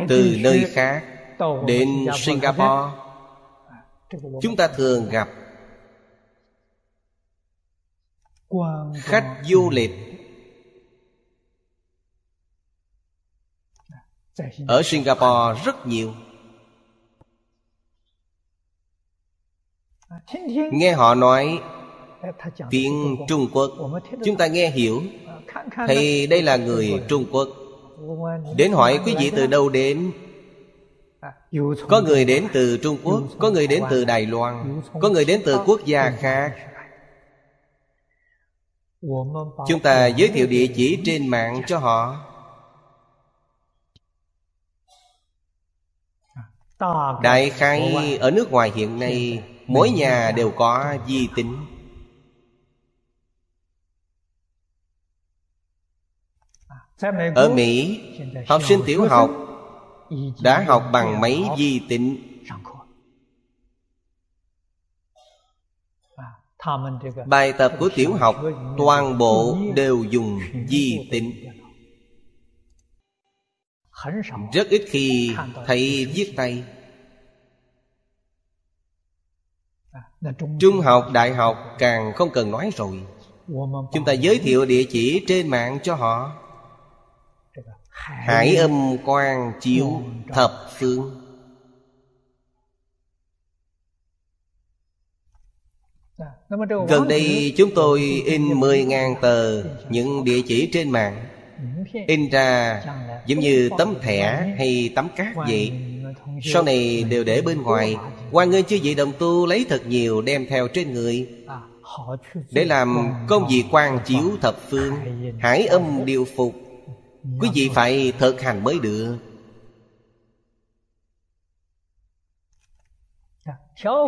Từ 0.08 0.36
nơi 0.40 0.64
khác 0.72 1.04
Đến 1.66 1.88
Singapore, 2.14 3.04
Chúng 4.42 4.56
ta 4.56 4.68
thường 4.68 5.08
gặp 5.08 5.28
khách 8.96 9.42
du 9.44 9.70
lịch 9.70 9.90
ở 14.68 14.83
singapore 14.83 15.62
rất 15.64 15.87
nhiều. 15.87 16.14
Nghe 20.72 20.92
họ 20.92 21.14
nói 21.14 21.62
tiếng 22.70 23.16
trung 23.28 23.48
quốc. 23.52 23.70
Chúng 24.24 24.37
ta 24.37 24.46
nghe 24.46 24.70
hiểu. 24.70 25.02
Thì 25.88 26.26
đây 26.26 26.42
là 26.42 26.56
người 26.56 27.02
trung 27.08 27.24
quốc. 27.32 27.48
Đến 28.56 28.72
hỏi 28.72 29.00
quý 29.04 29.14
vị 29.18 29.30
từ 29.37 29.46
đâu 29.46 29.68
đến? 29.68 30.12
Có 31.88 32.00
người 32.00 32.24
đến 32.24 32.46
từ 32.52 32.78
trung 32.82 32.98
quốc, 33.04 33.22
có 33.38 33.50
người 33.50 33.66
đến 33.66 33.82
từ 33.90 34.04
đài 34.04 34.26
loan, 34.26 34.82
có 35.00 35.08
người 35.08 35.24
đến 35.24 35.42
từ 35.44 35.58
quốc 35.66 35.80
gia 35.84 36.10
khác. 36.10 36.54
Chúng 39.68 39.80
ta 39.82 40.06
giới 40.06 40.28
thiệu 40.28 40.46
địa 40.46 40.66
chỉ 40.76 40.98
trên 41.04 41.28
mạng 41.28 41.62
cho 41.66 41.78
họ. 41.78 42.16
Đại 47.22 47.50
khái 47.50 48.16
ở 48.20 48.30
nước 48.30 48.52
ngoài 48.52 48.72
hiện 48.74 48.98
nay, 48.98 49.42
mỗi 49.66 49.90
nhà 49.90 50.32
đều 50.37 50.50
có 50.50 50.94
di 51.08 51.28
tính. 51.37 51.56
Ở 57.35 57.52
mỹ 57.54 58.00
học 58.48 58.62
sinh 58.64 58.80
tiểu 58.87 59.09
học 59.09 59.30
đã 60.42 60.64
học 60.68 60.85
bằng 60.92 61.20
máy 61.20 61.44
di 61.59 61.80
tính 61.88 62.30
Bài 67.26 67.52
tập 67.52 67.72
của 67.78 67.88
tiểu 67.94 68.14
học 68.14 68.37
Toàn 68.78 69.18
bộ 69.18 69.59
đều 69.74 70.04
dùng 70.04 70.40
di 70.68 71.09
tính 71.11 71.33
Rất 74.52 74.68
ít 74.68 74.85
khi 74.88 75.37
thầy 75.66 76.07
viết 76.14 76.33
tay. 76.37 76.64
Trung 80.61 80.80
học, 80.80 81.11
đại 81.12 81.35
học 81.35 81.57
càng 81.78 82.12
không 82.14 82.30
cần 82.33 82.50
nói 82.50 82.70
rồi. 82.76 83.02
Chúng 83.92 84.04
ta 84.07 84.12
giới 84.12 84.38
thiệu 84.38 84.64
địa 84.64 84.85
chỉ 84.90 85.24
trên 85.28 85.48
mạng 85.48 85.78
cho 85.83 85.94
họ 85.94 86.43
Hải 87.94 88.57
âm 88.57 88.96
quang 89.04 89.52
chiếu 89.61 90.02
thập 90.33 90.50
phương. 90.78 91.20
Gần 96.88 97.09
đây 97.09 97.54
chúng 97.57 97.70
tôi 97.74 98.22
in 98.26 98.48
10.000 98.48 99.14
tờ 99.20 99.62
những 99.88 100.24
địa 100.24 100.42
chỉ 100.46 100.70
trên 100.72 100.90
mạng. 100.90 101.24
In 102.07 102.30
ra 102.30 102.83
giống 103.26 103.40
như 103.40 103.70
tấm 103.78 103.94
thẻ 104.02 104.54
hay 104.59 104.92
tấm 104.96 105.09
cát 105.16 105.37
vậy. 105.37 105.72
Sau 106.42 106.62
này 106.62 107.04
đều 107.11 107.24
để 107.24 107.42
bên 107.42 107.62
ngoài. 107.62 107.96
Quan 108.30 108.50
nghênh 108.50 108.64
chư 108.64 108.78
vị 108.83 108.94
đồng 108.94 109.12
tu 109.18 109.46
lấy 109.46 109.66
thật 109.68 109.87
nhiều 109.87 110.22
đem 110.22 110.46
theo 110.46 110.68
trên 110.68 110.92
người. 110.92 111.28
Để 112.50 112.64
làm 112.64 113.14
công 113.28 113.48
việc 113.50 113.64
quan 113.70 113.98
chiếu 114.04 114.30
thập 114.40 114.57
phương. 114.70 114.94
Hải 115.40 115.66
âm 115.66 116.04
điều 116.04 116.26
phục 116.37 116.63
Quý 117.40 117.48
vị 117.54 117.70
phải 117.74 118.12
thực 118.18 118.40
hành 118.40 118.64
mới 118.64 118.78
được. 118.78 119.18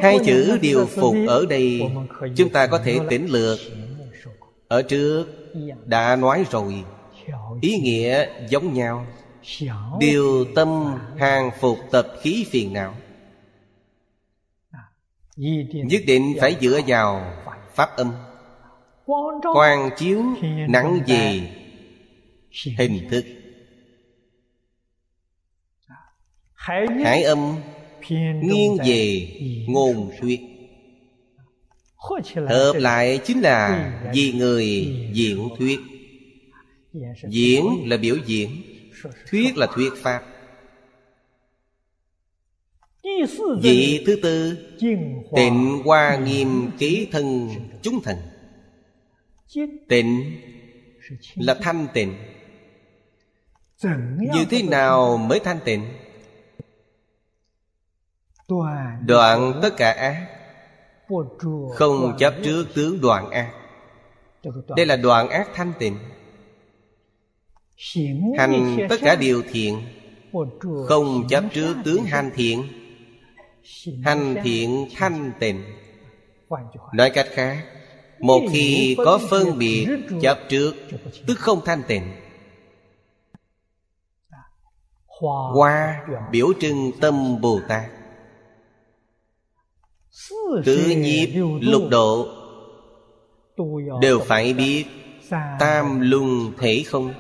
Hai 0.03 0.19
chữ 0.27 0.59
điều 0.63 0.87
phục 0.87 1.15
ở 1.29 1.47
đây 1.49 1.83
Chúng 2.37 2.51
ta 2.51 2.67
có 2.67 2.79
thể 2.79 2.99
tỉnh 3.11 3.27
lược. 3.27 3.59
Ở 4.69 4.83
trước 4.83 5.27
đã 5.85 6.17
nói 6.17 6.45
rồi, 6.51 6.85
Ý 7.61 7.79
nghĩa 7.79 8.27
giống 8.49 8.73
nhau. 8.73 9.07
Điều 9.99 10.45
tâm 10.55 10.99
hàng 11.19 11.51
phục 11.61 11.79
tập 11.91 12.07
khí 12.23 12.47
phiền 12.51 12.73
não. 12.73 12.95
Nhất 15.73 16.03
định 16.07 16.35
phải 16.41 16.57
dựa 16.61 16.81
vào 16.87 17.33
Pháp 17.75 17.97
âm. 17.97 18.13
Quang 19.55 19.91
chiếu 19.97 20.23
nắng 20.69 21.01
về 21.07 21.51
Hình 22.65 23.09
thức. 23.11 23.25
Hải 26.55 27.23
âm 27.23 27.61
nghiêng 28.43 28.77
về 28.87 29.29
ngôn 29.69 30.11
thuyết. 30.21 30.41
Hợp 32.49 32.73
lại 32.75 33.21
chính 33.25 33.41
là 33.41 33.93
vì 34.15 34.33
người 34.33 34.65
diễn 35.13 35.49
thuyết. 35.59 35.81
Diễn 37.29 37.65
là 37.85 37.97
biểu 37.97 38.17
diễn 38.27 38.51
thuyết 39.31 39.57
là 39.57 39.67
thuyết 39.75 39.93
pháp. 39.97 40.23
Vị 43.63 44.03
thứ 44.07 44.17
tư 44.23 44.59
tịnh 45.37 45.83
hoa 45.85 46.17
nghiêm 46.17 46.71
ký 46.79 47.09
thân 47.13 47.49
chúng 47.83 48.03
thần. 48.03 48.17
Tịnh 49.89 50.39
là 51.35 51.55
thanh 51.55 51.87
tịnh 51.95 52.15
như 54.19 54.45
thế 54.51 54.63
nào 54.63 55.17
mới 55.17 55.41
thanh 55.41 55.59
tịnh? 55.65 55.93
Đoạn 59.07 59.61
tất 59.63 59.77
cả 59.77 59.91
ác 59.91 60.27
Không 61.75 62.17
chấp 62.19 62.35
trước 62.45 62.65
tướng 62.75 63.01
đoạn 63.01 63.31
ác. 63.31 63.53
Đây 64.77 64.87
là 64.87 64.97
đoạn 64.97 65.29
ác 65.29 65.49
thanh 65.55 65.73
tịnh. 65.79 65.99
Hành 68.39 68.87
tất 68.89 68.97
cả 69.03 69.17
điều 69.17 69.43
thiện 69.53 69.83
Không 70.87 71.29
chấp 71.29 71.45
trước 71.53 71.75
tướng 71.85 72.05
hành 72.05 72.31
thiện. 72.35 72.63
Hành 74.05 74.37
thiện 74.45 74.89
thanh 74.95 75.33
tịnh. 75.41 75.63
Nói 76.93 77.11
cách 77.11 77.27
khác 77.31 77.65
Một 78.21 78.41
khi 78.53 78.97
có 79.05 79.21
phân 79.31 79.59
biệt 79.59 79.87
chấp 80.23 80.39
trước 80.49 80.75
Tức 81.27 81.39
không 81.39 81.61
thanh 81.65 81.83
tịnh 81.89 82.03
Hoa 85.21 86.07
biểu 86.31 86.53
trưng 86.61 86.93
tâm 87.01 87.41
Bồ 87.41 87.61
Tát 87.69 87.91
Tứ 90.65 90.89
nhiếp 90.97 91.29
lục 91.61 91.83
độ 91.91 92.29
Đều 94.01 94.21
phải 94.21 94.55
biết 94.55 94.85
Tam 95.59 96.01
luân 96.01 96.53
thể 96.59 96.83
không? 96.87 97.15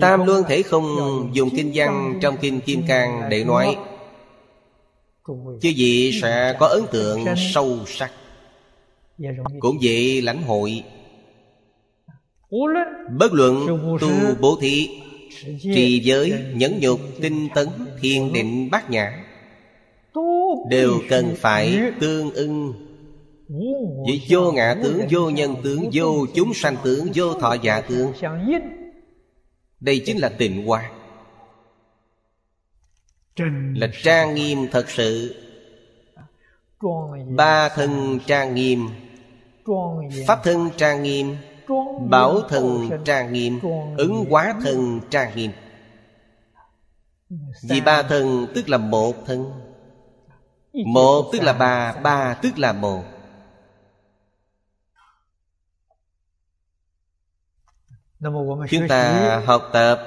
Tam 0.00 0.26
luân 0.26 0.44
thể 0.48 0.62
không 0.62 0.86
dùng 1.32 1.48
kinh 1.56 1.70
văn 1.74 2.18
trong 2.22 2.36
kinh 2.40 2.60
Kim 2.60 2.82
Cang 2.88 3.28
để 3.28 3.44
nói. 3.44 3.76
Chứ 5.60 5.68
gì 5.68 6.20
sẽ 6.22 6.56
có 6.60 6.66
ấn 6.66 6.82
tượng 6.92 7.24
sâu 7.54 7.78
sắc 7.86 8.10
Cũng 9.60 9.78
vậy 9.82 10.22
lãnh 10.22 10.42
hội 10.42 10.84
Bất 13.18 13.32
luận 13.32 13.66
tu 14.00 14.10
bố 14.40 14.58
thí 14.60 14.88
Trì 15.60 16.00
giới, 16.04 16.44
nhẫn 16.54 16.80
nhục, 16.80 17.00
tinh 17.20 17.48
tấn, 17.54 17.68
thiền 18.00 18.32
định, 18.32 18.70
bát 18.70 18.90
nhã 18.90 19.24
Đều 20.70 20.92
cần 21.08 21.34
phải 21.38 21.80
tương 22.00 22.30
ưng. 22.30 22.72
Vì 24.06 24.20
vô 24.28 24.52
ngã 24.52 24.74
tướng, 24.82 25.00
vô 25.10 25.30
nhân 25.30 25.56
tướng, 25.62 25.90
vô 25.92 26.26
chúng 26.34 26.54
sanh 26.54 26.76
tướng, 26.84 27.08
vô 27.14 27.34
thọ 27.34 27.54
giả 27.62 27.80
tướng. 27.80 28.12
Đây 29.80 30.02
chính 30.06 30.18
là 30.18 30.28
tịnh 30.28 30.66
hoa 30.66 30.90
Là 33.74 33.88
trang 34.02 34.34
nghiêm 34.34 34.58
thật 34.72 34.90
sự. 34.90 35.34
Ba 37.28 37.68
thân 37.68 38.18
trang 38.26 38.54
nghiêm 38.54 38.88
Pháp 40.26 40.40
thân 40.44 40.70
trang 40.76 41.02
nghiêm 41.02 41.36
Bảo 42.08 42.40
thần 42.48 42.90
trang 43.04 43.32
nghiêm, 43.32 43.60
Ứng 43.96 44.24
quá 44.30 44.54
thần 44.62 45.00
trang 45.10 45.36
nghiêm. 45.36 45.50
Vì 47.62 47.80
ba 47.80 48.02
thần 48.02 48.46
tức 48.54 48.68
là 48.68 48.78
một 48.78 49.14
thân 49.26 49.52
Một 50.86 51.30
tức 51.32 51.42
là 51.42 51.52
ba 51.52 51.92
Ba 52.02 52.34
tức 52.42 52.58
là 52.58 52.72
một. 52.72 53.02
Chúng 58.70 58.88
ta 58.88 59.42
học 59.46 59.62
tập 59.72 59.98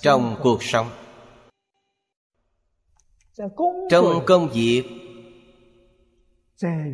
Trong 0.00 0.36
cuộc 0.42 0.62
sống. 0.62 0.90
Trong 3.90 4.24
công 4.26 4.48
việc 4.48 5.03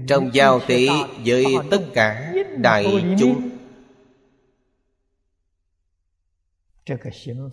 trong 0.06 0.34
giao 0.34 0.60
tỷ 0.60 0.88
với 1.24 1.44
tất 1.70 1.82
cả 1.94 2.34
đại 2.56 3.16
chúng. 3.18 3.50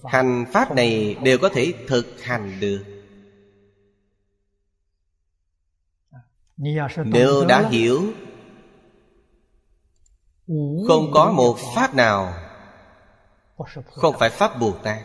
Hành 0.05 0.45
pháp 0.51 0.75
này 0.75 1.15
đều 1.23 1.37
có 1.37 1.49
thể 1.49 1.73
thực 1.87 2.21
hành 2.21 2.57
được. 2.59 2.83
Nếu 7.05 7.45
đã 7.45 7.69
hiểu 7.69 8.13
Không 10.87 11.11
có 11.13 11.31
một 11.31 11.57
pháp 11.75 11.95
nào 11.95 12.33
Không 13.85 14.15
phải 14.19 14.29
pháp 14.29 14.59
Bồ 14.59 14.73
Tát. 14.83 15.03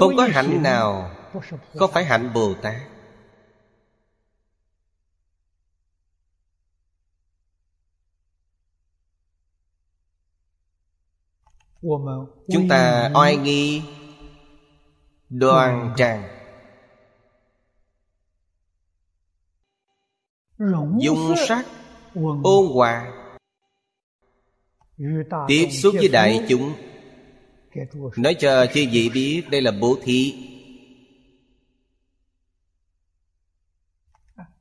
Không 0.00 0.16
có 0.16 0.28
hạnh 0.30 0.62
nào 0.62 1.10
Không 1.74 1.90
phải 1.92 2.04
hạnh 2.04 2.30
Bồ 2.34 2.54
Tát 2.54 2.97
Chúng 12.52 12.68
ta 12.68 13.10
oai 13.14 13.36
nghi 13.36 13.82
Đoan 15.28 15.94
trang 15.96 16.28
Dung 21.00 21.34
sắc 21.48 21.66
Ôn 22.42 22.66
hòa. 22.74 23.12
Tiếp 25.48 25.68
xúc 25.70 25.94
với 25.98 26.08
đại 26.08 26.46
chúng. 26.48 26.72
Nói 28.16 28.34
cho 28.34 28.66
chư 28.66 28.84
vị 28.92 29.10
biết 29.14 29.42
đây 29.50 29.62
là 29.62 29.72
bố 29.80 29.98
thí. 30.02 30.34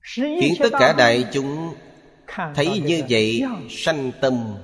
Khiến 0.01 0.53
tất 0.59 0.69
cả 0.79 0.93
đại 0.97 1.25
chúng 1.33 1.73
Thấy 2.55 2.81
như 2.85 3.03
vậy 3.09 3.43
sanh 3.69 4.11
tâm 4.21 4.57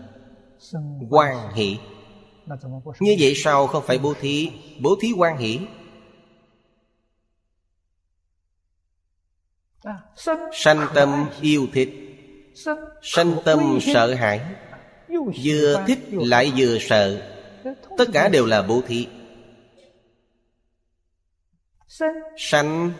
quan 1.09 1.53
hỷ 1.55 1.77
như 2.99 3.15
vậy 3.19 3.33
sao 3.35 3.67
không 3.67 3.83
phải 3.87 3.97
bố 3.97 4.13
thí? 4.21 4.51
Bố 4.79 4.95
thí 5.01 5.11
quan 5.17 5.37
hỷ 5.37 5.59
Sanh 10.53 10.87
tâm 10.93 11.29
yêu 11.41 11.67
thích. 11.73 11.89
Sanh 13.01 13.35
tâm 13.45 13.79
sợ 13.81 14.13
hãi. 14.13 14.41
Vừa 15.43 15.83
thích 15.87 15.99
lại 16.11 16.51
vừa 16.57 16.77
sợ. 16.79 17.21
Tất 17.97 18.05
cả 18.13 18.29
đều 18.29 18.45
là 18.45 18.61
bố 18.61 18.81
thí. 18.87 19.07
Sanh 22.37 22.91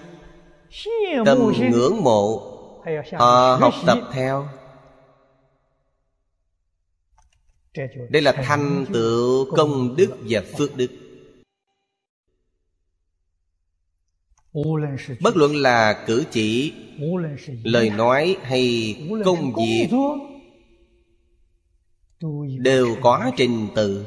Tâm 1.25 1.51
ngưỡng 1.71 2.03
mộ. 2.03 2.49
Họ 3.13 3.57
học 3.61 3.73
tập 3.85 3.97
theo 4.13 4.47
đây 8.09 8.21
là 8.21 8.31
thành 8.31 8.85
tựu 8.93 9.55
công 9.55 9.95
đức 9.95 10.17
và 10.29 10.41
phước 10.57 10.77
đức. 10.77 10.91
Bất 15.19 15.37
luận 15.37 15.55
là 15.55 16.03
cử 16.07 16.23
chỉ 16.31 16.73
lời 17.63 17.89
nói 17.89 18.37
hay 18.41 18.95
công 19.25 19.53
việc 19.53 19.87
đều 22.59 22.95
có 23.01 23.31
trình 23.37 23.67
tự. 23.75 24.05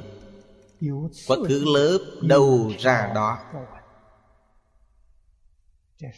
Có 1.29 1.37
thứ 1.49 1.65
lớp 1.75 1.99
đâu 2.21 2.73
ra 2.79 3.13
đó. 3.15 3.39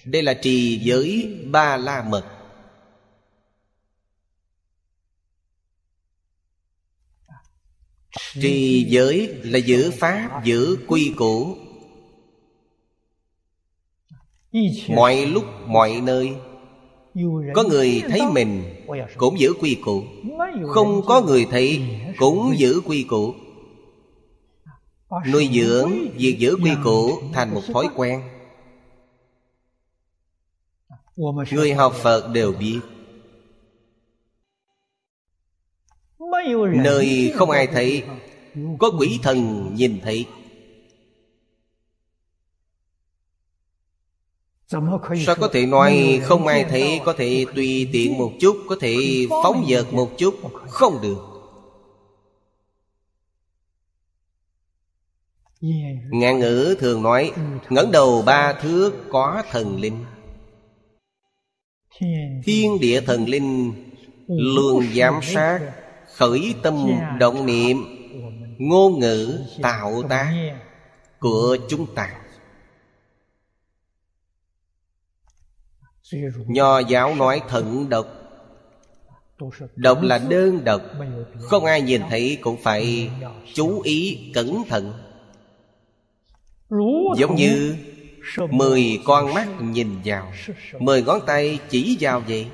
đây 0.05 0.23
là 0.23 0.35
trì 0.35 0.79
giới 0.79 1.39
ba 1.51 1.77
la 1.77 2.03
mật 2.09 2.38
Trì 8.13 8.87
giới 8.89 9.35
là 9.43 9.59
giữ 9.59 9.91
pháp, 9.99 10.41
giữ 10.45 10.79
quy 10.87 11.13
củ. 11.17 11.57
Mọi 14.89 15.27
lúc, 15.27 15.45
mọi 15.67 16.01
nơi. 16.03 16.37
Có 17.55 17.65
người 17.69 18.03
thấy 18.09 18.21
mình, 18.33 18.63
cũng 19.17 19.41
giữ 19.41 19.53
quy 19.61 19.77
củ. 19.85 20.03
Không 20.69 21.03
có 21.07 21.23
người 21.23 21.47
thấy, 21.51 21.83
cũng 22.19 22.55
giữ 22.59 22.81
quy 22.85 23.03
củ. 23.03 23.35
Nuôi 25.33 25.49
dưỡng 25.53 25.93
việc 26.17 26.37
giữ 26.39 26.57
quy 26.63 26.71
củ 26.85 27.21
thành 27.33 27.55
một 27.55 27.63
thói 27.73 27.89
quen. 27.97 28.23
Người 31.51 31.75
học 31.75 31.95
Phật 31.95 32.31
đều 32.33 32.53
biết 32.53 32.81
Nơi 36.75 37.33
không 37.35 37.51
ai 37.51 37.67
thấy 37.67 38.03
Có 38.79 38.91
quỷ 38.99 39.19
thần 39.23 39.71
nhìn 39.75 40.01
thấy. 40.03 40.27
Sao 44.67 45.37
có 45.41 45.49
thể 45.53 45.67
nói 45.67 46.21
không 46.25 46.47
ai 46.47 46.65
thấy 46.65 47.01
Có 47.05 47.13
thể 47.13 47.47
tùy 47.55 47.89
tiện 47.93 48.19
một 48.19 48.33
chút 48.41 48.57
Có 48.69 48.77
thể 48.81 48.97
phóng 49.29 49.67
dật 49.71 49.93
một 49.93 50.11
chút 50.19 50.35
Không 50.69 50.99
được. 51.03 51.19
Ngạn 56.11 56.39
ngữ 56.39 56.77
thường 56.79 57.03
nói 57.03 57.33
ngẩng 57.69 57.93
đầu 57.93 58.23
ba 58.27 58.53
thước 58.53 58.93
có 59.11 59.43
thần 59.51 59.81
linh. 59.81 60.05
Thiên 62.45 62.81
địa 62.81 63.01
thần 63.01 63.29
linh 63.29 63.73
Luôn 64.27 64.85
giám 64.95 65.21
sát 65.23 65.61
khởi 66.19 66.55
tâm 66.63 66.75
động 67.19 67.47
niệm, 67.47 67.77
ngôn 68.59 68.99
ngữ 68.99 69.41
tạo 69.63 70.03
tác 70.09 70.33
của 71.19 71.57
chúng 71.69 71.95
ta. 71.95 72.21
Nho 76.47 76.79
giáo 76.79 77.15
nói 77.15 77.41
thận 77.49 77.89
độc. 77.89 78.07
Độc 79.77 80.03
là 80.03 80.19
đơn 80.19 80.65
độc, 80.65 80.83
không 81.41 81.65
ai 81.65 81.83
nhìn 81.83 82.03
thấy 82.11 82.39
cũng 82.41 82.57
phải 82.63 83.11
chú 83.55 83.81
ý 83.81 84.31
cẩn 84.35 84.63
thận. 84.69 84.93
Giống 87.17 87.35
như 87.37 87.77
Mười 88.51 89.01
con 89.05 89.35
mắt 89.35 89.49
nhìn 89.61 89.89
vào, 90.05 90.33
Mười 90.79 91.03
ngón 91.03 91.21
tay 91.27 91.59
chỉ 91.69 91.97
vào 92.01 92.23
vậy. 92.29 92.47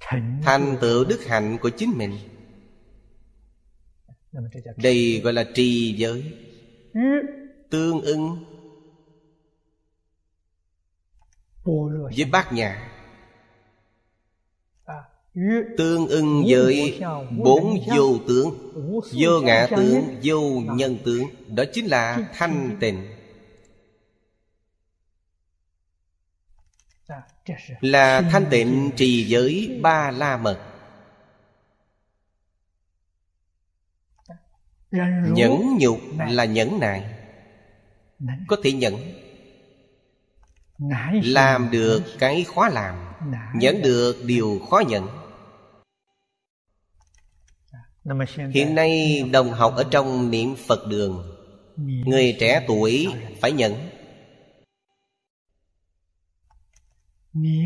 Thành 0.00 0.76
tựu 0.80 1.04
đức 1.04 1.24
hạnh 1.26 1.58
của 1.62 1.70
chính 1.70 1.98
mình. 1.98 2.18
Đây 4.76 5.20
gọi 5.24 5.32
là 5.32 5.44
trì 5.54 5.94
giới. 5.98 6.32
Tương 7.70 8.00
ưng. 8.00 8.44
Với 12.16 12.24
bát 12.32 12.52
nhã 12.52 12.88
Tương 15.76 16.06
ưng 16.06 16.44
với 16.48 17.00
bốn 17.38 17.78
vô 17.96 18.18
tướng. 18.28 18.72
Vô 19.12 19.40
ngã 19.40 19.66
tướng, 19.76 20.20
vô 20.22 20.40
nhân 20.74 20.98
tướng. 21.04 21.24
Đó 21.54 21.64
chính 21.72 21.86
là 21.86 22.28
thanh 22.32 22.76
tịnh 22.80 23.17
Là 27.80 28.22
thanh 28.30 28.46
tịnh 28.50 28.90
trì 28.96 29.24
giới 29.24 29.78
ba 29.82 30.10
la 30.10 30.36
mật. 30.36 30.58
Nhẫn 35.32 35.76
nhục 35.78 35.98
là 36.28 36.44
nhẫn 36.44 36.80
nại. 36.80 37.04
Có 38.48 38.56
thể 38.64 38.72
nhẫn. 38.72 38.94
Làm 41.22 41.70
được 41.70 42.02
cái 42.18 42.44
khó 42.54 42.68
làm, 42.68 42.94
Nhẫn 43.54 43.82
được 43.82 44.16
điều 44.24 44.60
khó 44.70 44.82
nhẫn. 44.88 45.08
Hiện 48.54 48.74
nay 48.74 49.22
đồng 49.32 49.50
học 49.50 49.74
ở 49.76 49.84
trong 49.90 50.30
niệm 50.30 50.54
Phật 50.68 50.86
đường, 50.88 51.38
Người 52.06 52.36
trẻ 52.40 52.64
tuổi 52.68 53.08
phải 53.40 53.52
nhận 53.52 53.87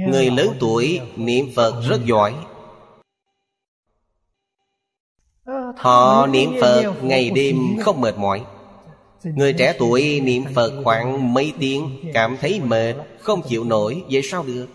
Người 0.08 0.30
lớn 0.30 0.48
tuổi 0.60 1.00
niệm 1.16 1.46
Phật 1.56 1.82
rất 1.88 2.00
giỏi. 2.04 2.34
Họ 5.76 6.26
niệm 6.26 6.50
Phật 6.60 6.92
ngày 7.02 7.30
đêm 7.30 7.56
không 7.80 8.00
mệt 8.00 8.18
mỏi. 8.18 8.44
Người 9.24 9.52
trẻ 9.52 9.76
tuổi 9.78 10.20
niệm 10.20 10.44
Phật 10.54 10.82
khoảng 10.84 11.34
mấy 11.34 11.52
tiếng 11.58 12.10
Cảm 12.14 12.36
thấy 12.40 12.60
mệt, 12.60 12.94
không 13.18 13.42
chịu 13.48 13.64
nổi. 13.64 14.04
Vậy 14.10 14.22
sao 14.22 14.42
được? 14.42 14.66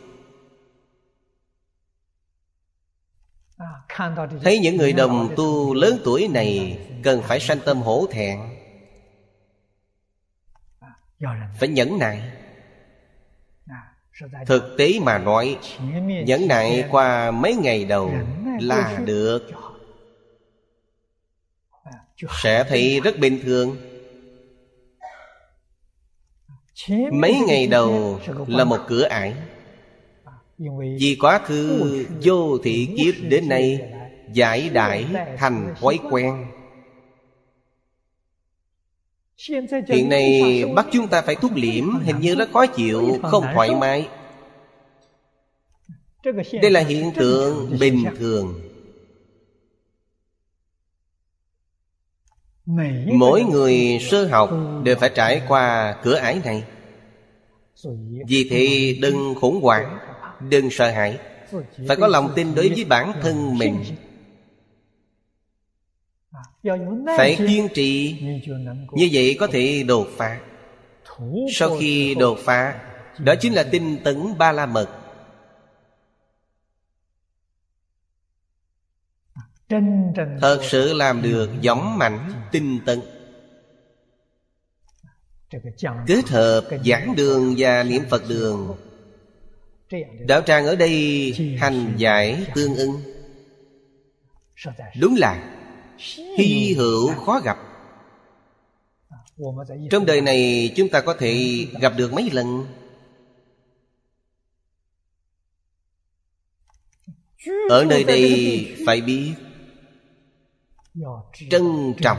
Thấy 4.44 4.60
những 4.60 4.78
người 4.78 4.94
đồng 4.94 5.34
tu 5.36 5.74
lớn 5.74 6.00
tuổi 6.04 6.28
này 6.28 6.80
Cần 7.04 7.22
phải 7.22 7.40
sanh 7.40 7.60
tâm 7.66 7.82
hổ 7.82 8.06
thẹn. 8.12 8.40
Phải 11.60 11.70
nhẫn 11.70 12.00
nại 12.00 12.37
Thực 14.46 14.76
tế 14.78 15.00
mà 15.02 15.18
nói 15.18 15.58
Nhẫn 16.26 16.48
nại 16.48 16.86
qua 16.92 17.32
mấy 17.32 17.56
ngày 17.56 17.86
đầu 17.86 18.14
Là 18.60 19.00
được. 19.06 19.50
Sẽ 22.44 22.64
thấy 22.64 23.00
rất 23.04 23.20
bình 23.20 23.40
thường. 23.44 23.78
Mấy 27.12 27.36
ngày 27.48 27.68
đầu 27.68 28.20
là 28.48 28.64
một 28.64 28.80
cửa 28.88 29.04
ải. 29.04 29.34
Vì 31.00 31.18
quá 31.20 31.40
khứ 31.46 32.06
vô 32.24 32.58
thị 32.64 32.90
kiếp 32.98 33.16
đến 33.30 33.50
nay, 33.50 33.80
Giải 34.34 34.70
đại 34.70 35.06
thành 35.38 35.74
thói 35.82 36.00
quen. 36.12 36.46
Hiện 39.88 40.10
nay 40.10 40.64
bắt 40.76 40.88
chúng 40.92 41.08
ta 41.08 41.22
phải 41.22 41.36
thúc 41.36 41.52
liễm 41.56 42.00
Hình 42.00 42.20
như 42.20 42.36
rất 42.36 42.50
khó 42.54 42.66
chịu, 42.66 43.20
không 43.24 43.44
thoải 43.54 43.76
mái. 43.76 44.08
Đây 46.62 46.72
là 46.72 46.80
hiện 46.80 47.12
tượng 47.16 47.78
bình 47.80 48.06
thường. 48.18 48.62
Mỗi 53.14 53.44
người 53.44 54.00
sơ 54.02 54.28
học 54.28 54.50
đều 54.84 54.96
phải 54.96 55.10
trải 55.16 55.42
qua 55.48 55.96
cửa 56.04 56.16
ải 56.16 56.42
này. 56.46 56.64
Vì 58.28 58.48
thế 58.50 58.96
đừng 59.02 59.36
khủng 59.36 59.62
hoảng 59.62 59.98
Đừng 60.50 60.70
sợ 60.70 60.92
hãi. 60.92 61.18
Phải 61.88 61.98
có 61.98 62.08
lòng 62.08 62.34
tin 62.36 62.56
đối 62.56 62.70
với 62.70 62.86
bản 62.86 63.14
thân 63.22 63.58
mình 63.58 63.84
Phải 67.18 67.36
kiên 67.48 67.68
trì. 67.74 68.20
Như 68.92 69.10
vậy 69.12 69.38
có 69.40 69.48
thể 69.48 69.84
đột 69.88 70.08
phá. 70.18 70.40
Sau 71.54 71.78
khi 71.80 72.16
đột 72.16 72.38
phá 72.40 72.82
Đó 73.20 73.36
chính 73.36 73.54
là 73.54 73.64
tinh 73.64 73.98
tấn 74.04 74.38
ba 74.38 74.52
la 74.52 74.66
mật. 74.66 74.90
Thật 80.42 80.60
sự 80.64 80.94
làm 80.94 81.22
được 81.22 81.50
giống 81.62 81.98
mạnh 81.98 82.32
tinh 82.52 82.80
tấn. 82.86 83.02
Kết 86.08 86.28
hợp 86.28 86.62
giảng 86.86 87.16
đường 87.16 87.56
và 87.58 87.84
niệm 87.84 88.04
Phật 88.10 88.24
đường. 88.30 88.78
Đạo 90.28 90.42
tràng 90.42 90.66
ở 90.66 90.76
đây 90.76 91.34
hành 91.60 91.94
giải 91.98 92.46
tương 92.56 92.76
ưng 92.76 93.02
Đúng 95.00 95.16
là 95.18 95.57
Hy 96.38 96.74
hữu 96.74 97.14
khó 97.26 97.40
gặp. 97.40 97.58
Trong 99.92 100.06
đời 100.06 100.22
này 100.22 100.72
chúng 100.76 100.90
ta 100.90 101.02
có 101.02 101.14
thể 101.14 101.66
gặp 101.82 101.94
được 101.98 102.14
mấy 102.14 102.30
lần? 102.32 102.66
Ở 107.70 107.86
nơi 107.86 108.04
đây 108.04 108.76
phải 108.86 109.02
biết 109.02 109.34
Trân 111.50 111.94
trọng. 112.02 112.18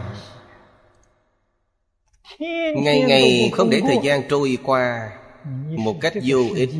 Ngày 2.76 3.04
ngày 3.08 3.50
không 3.52 3.70
để 3.70 3.80
thời 3.80 3.98
gian 4.02 4.22
trôi 4.28 4.58
qua 4.62 5.10
Một 5.70 5.96
cách 6.00 6.12
vô 6.24 6.38
ích. 6.54 6.70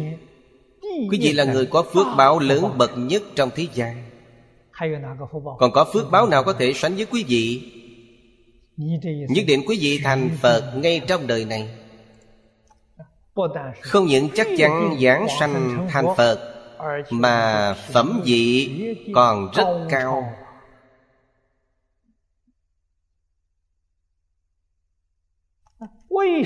Quý 1.11 1.19
vị 1.21 1.33
là 1.33 1.45
người 1.45 1.67
có 1.67 1.83
phước 1.83 2.07
báo 2.17 2.39
lớn 2.39 2.79
bậc 2.79 2.91
nhất 2.97 3.23
trong 3.37 3.51
thế 3.55 3.67
gian. 3.75 4.08
Còn 5.59 5.73
có 5.73 5.87
phước 5.93 6.11
báo 6.11 6.27
nào 6.27 6.45
có 6.45 6.53
thể 6.53 6.73
sánh 6.73 6.97
với 6.97 7.07
quý 7.07 7.25
vị? 7.29 7.73
Nhất 9.29 9.45
định 9.47 9.63
quý 9.67 9.79
vị 9.81 10.01
thành 10.05 10.31
Phật 10.43 10.73
ngay 10.77 11.01
trong 11.09 11.27
đời 11.27 11.45
này. 11.45 11.69
Không 13.81 14.07
những 14.07 14.29
chắc 14.35 14.47
chắn 14.59 14.97
giảng 15.03 15.27
sanh 15.41 15.87
thành 15.91 16.07
Phật 16.17 16.55
Mà 17.11 17.75
phẩm 17.93 18.21
vị 18.25 18.71
còn 19.15 19.51
rất 19.55 19.87
cao. 19.91 20.33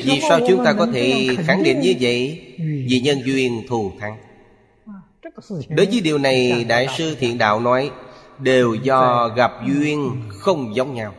Vì 0.04 0.20
sao 0.28 0.40
chúng 0.48 0.64
ta 0.64 0.72
có 0.72 0.86
thể 0.94 1.28
khẳng 1.38 1.62
định 1.62 1.80
như 1.80 1.94
vậy? 2.00 2.42
Vì 2.58 3.00
nhân 3.04 3.18
duyên 3.24 3.62
thù 3.68 3.92
thắng. 4.00 4.18
Đối 5.68 5.86
với 5.86 6.00
điều 6.00 6.18
này 6.18 6.64
Đại 6.64 6.86
sư 6.98 7.16
Thiện 7.20 7.38
Đạo 7.38 7.60
nói 7.60 7.90
Đều 8.42 8.74
do 8.74 9.28
gặp 9.28 9.52
duyên 9.66 10.22
không 10.28 10.74
giống 10.74 10.94
nhau. 10.94 11.14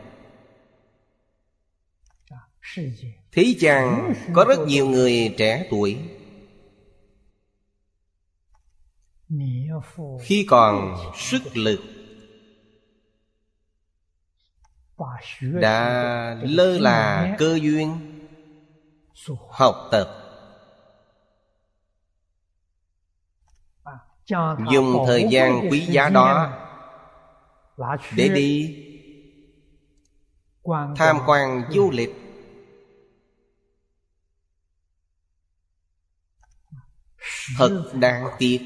Thế 3.32 3.56
gian 3.60 4.14
có 4.34 4.46
rất 4.48 4.60
nhiều 4.68 4.88
người 4.88 5.36
trẻ 5.38 5.68
tuổi. 5.72 5.98
Khi 10.22 10.46
còn 10.50 10.98
sức 11.16 11.58
lực 11.58 11.80
Đã 15.42 16.38
lơ 16.42 16.80
là 16.80 17.36
cơ 17.40 17.60
duyên 17.62 17.98
Học 19.50 19.88
tập 19.92 20.24
dùng 24.72 25.04
thời 25.08 25.28
gian 25.30 25.68
quý 25.72 25.86
giá 25.86 26.10
đó 26.10 26.62
để 28.16 28.30
đi. 28.30 28.80
Tham 30.96 31.18
quan 31.28 31.64
du 31.72 31.92
lịch. 31.92 32.16
Thật 37.58 37.92
đáng 37.94 38.28
tiếc. 38.40 38.62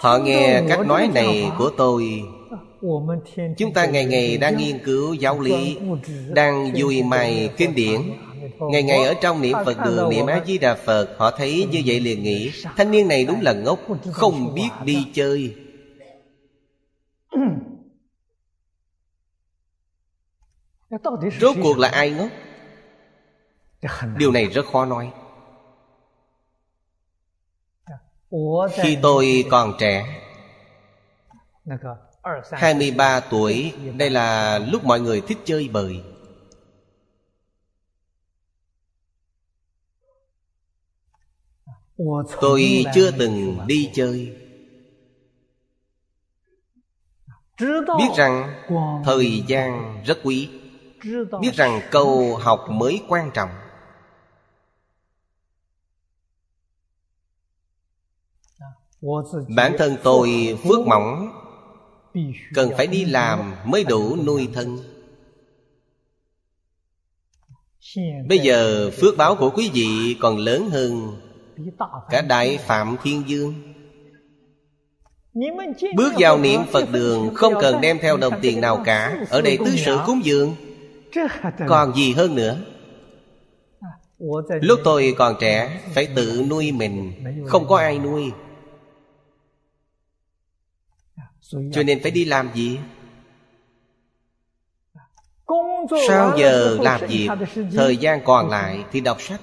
Họ 0.00 0.18
nghe 0.18 0.64
cách 0.68 0.86
nói 0.86 1.10
này 1.14 1.50
của 1.58 1.70
tôi. 1.76 2.22
Chúng 3.58 3.72
ta 3.74 3.86
ngày 3.86 4.04
ngày 4.04 4.38
đang 4.38 4.56
nghiên 4.56 4.78
cứu 4.84 5.14
giáo 5.14 5.40
lý 5.40 5.78
Đang 6.28 6.72
vui 6.76 7.02
mày 7.02 7.50
kinh 7.56 7.74
điển 7.74 8.00
ngày 8.60 8.82
ngày 8.82 9.04
ở 9.04 9.14
trong 9.14 9.42
niệm 9.42 9.56
phật 9.64 9.76
đường, 9.84 10.08
niệm 10.08 10.26
a 10.26 10.44
di 10.46 10.58
đà 10.58 10.74
phật, 10.74 11.14
họ 11.18 11.30
thấy 11.30 11.68
như 11.70 11.82
vậy 11.86 12.00
liền 12.00 12.22
nghĩ, 12.22 12.52
thanh 12.76 12.90
niên 12.90 13.08
này 13.08 13.24
đúng 13.24 13.40
là 13.40 13.52
ngốc, 13.52 13.78
không 14.12 14.54
biết 14.54 14.68
đi 14.84 15.06
chơi. 15.14 15.56
Rốt 21.40 21.56
cuộc 21.62 21.78
là 21.78 21.88
ai 21.88 22.10
ngốc? 22.10 22.28
Điều 24.18 24.32
này 24.32 24.46
rất 24.46 24.66
khó 24.72 24.84
nói. 24.84 25.12
Khi 28.72 28.98
tôi 29.02 29.44
còn 29.50 29.74
trẻ 29.78 30.22
23 32.52 33.20
tuổi, 33.20 33.72
Đây 33.96 34.10
là 34.10 34.58
lúc 34.58 34.84
mọi 34.84 35.00
người 35.00 35.20
thích 35.20 35.38
chơi 35.44 35.68
bời. 35.72 36.02
Tôi 42.40 42.84
chưa 42.94 43.10
từng 43.10 43.58
đi 43.66 43.90
chơi. 43.94 44.36
Biết 47.98 48.08
rằng 48.16 48.64
thời 49.04 49.42
gian 49.46 50.02
rất 50.06 50.18
quý. 50.24 50.48
Biết 51.40 51.54
rằng 51.54 51.80
câu 51.90 52.36
học 52.36 52.66
mới 52.70 53.02
quan 53.08 53.30
trọng. 53.34 53.50
Bản 59.56 59.74
thân 59.78 59.96
tôi 60.02 60.58
phước 60.64 60.86
mỏng. 60.86 61.32
Cần 62.54 62.70
phải 62.76 62.86
đi 62.86 63.04
làm 63.04 63.54
mới 63.64 63.84
đủ 63.84 64.16
nuôi 64.16 64.48
thân. 64.54 64.78
Bây 68.28 68.38
giờ 68.38 68.90
phước 69.00 69.16
báo 69.16 69.36
của 69.36 69.50
quý 69.50 69.70
vị 69.74 70.16
còn 70.20 70.38
lớn 70.38 70.70
hơn 70.70 71.20
Cả 72.10 72.22
Đại 72.22 72.58
Phạm 72.58 72.96
Thiên 73.02 73.22
Dương. 73.26 73.54
Bước 75.96 76.12
vào 76.18 76.38
niệm 76.38 76.60
Phật 76.72 76.88
đường, 76.92 77.34
Không 77.34 77.54
cần 77.60 77.80
đem 77.80 77.98
theo 77.98 78.16
đồng 78.16 78.34
tiền 78.42 78.60
nào 78.60 78.82
cả, 78.84 79.24
Ở 79.30 79.42
đây 79.42 79.58
tứ 79.64 79.76
sự 79.76 79.98
cúng 80.06 80.20
dường. 80.24 80.54
Còn 81.68 81.94
gì 81.94 82.12
hơn 82.12 82.34
nữa? 82.34 82.58
Lúc 84.60 84.80
tôi 84.84 85.14
còn 85.18 85.36
trẻ, 85.40 85.80
Phải 85.94 86.08
tự 86.16 86.46
nuôi 86.50 86.72
mình, 86.72 87.12
Không 87.46 87.68
có 87.68 87.76
ai 87.76 87.98
nuôi. 87.98 88.32
Cho 91.72 91.82
nên 91.82 92.02
phải 92.02 92.10
đi 92.10 92.24
làm 92.24 92.50
gì? 92.54 92.78
Sau 96.08 96.38
giờ 96.38 96.78
làm 96.80 97.00
việc, 97.08 97.28
thời 97.72 97.96
gian 97.96 98.20
còn 98.24 98.48
lại 98.48 98.84
thì 98.92 99.00
đọc 99.00 99.20
sách 99.20 99.40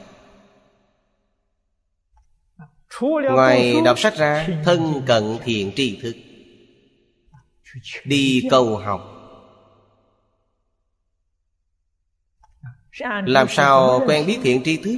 ngoài 3.01 3.81
đọc 3.85 3.99
sách 3.99 4.17
ra 4.17 4.47
thân 4.65 5.01
cận 5.05 5.37
thiện 5.43 5.71
tri 5.75 5.99
thức. 6.01 6.15
Đi 8.05 8.41
cầu 8.49 8.77
học. 8.77 9.09
Làm 13.25 13.47
sao 13.49 14.03
quen 14.07 14.25
biết 14.27 14.37
thiện 14.43 14.63
tri 14.63 14.77
thức? 14.77 14.97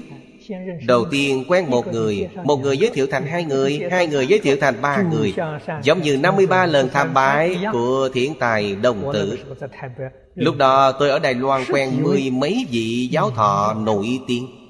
Đầu 0.87 1.05
tiên 1.11 1.45
quen 1.47 1.69
một 1.69 1.87
người 1.87 2.29
Một 2.43 2.55
người 2.55 2.77
giới 2.77 2.89
thiệu 2.89 3.07
thành 3.11 3.25
hai 3.25 3.43
người 3.43 3.81
Hai 3.91 4.07
người 4.07 4.27
giới 4.27 4.39
thiệu 4.39 4.57
thành 4.61 4.81
ba 4.81 5.03
người. 5.11 5.33
Giống 5.83 6.01
như 6.01 6.17
53 6.17 6.65
lần 6.65 6.89
tham 6.89 7.13
bái 7.13 7.57
Của 7.71 8.09
thiện 8.13 8.33
tài 8.39 8.75
đồng 8.75 9.13
tử. 9.13 9.37
Lúc 10.35 10.57
đó 10.57 10.91
tôi 10.91 11.09
ở 11.09 11.19
Đài 11.19 11.33
Loan 11.33 11.63
quen 11.71 12.03
mười 12.03 12.29
mấy 12.29 12.65
vị 12.69 13.07
giáo 13.11 13.31
thọ 13.31 13.73
nổi 13.73 14.19
tiếng 14.27 14.64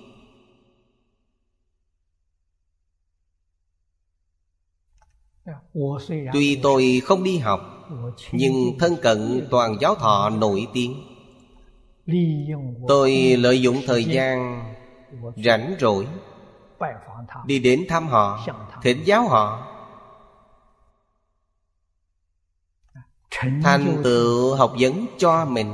Tuy 6.34 6.60
tôi 6.64 7.02
không 7.06 7.24
đi 7.24 7.38
học 7.38 7.60
Nhưng 8.32 8.54
thân 8.80 8.96
cận 9.02 9.48
toàn 9.52 9.78
giáo 9.82 9.96
thọ 9.96 10.30
nổi 10.30 10.68
tiếng. 10.74 11.04
Tôi 12.88 13.36
lợi 13.38 13.62
dụng 13.62 13.82
thời 13.88 14.04
gian 14.04 14.64
rảnh 15.46 15.76
rỗi 15.80 16.08
đi 17.46 17.60
đến 17.60 17.86
thăm 17.90 18.08
họ 18.08 18.48
thỉnh 18.82 19.04
giáo 19.06 19.28
họ. 19.28 19.72
Thành 23.64 24.02
tựu 24.04 24.56
học 24.56 24.74
vấn 24.80 25.06
cho 25.18 25.46
mình. 25.46 25.74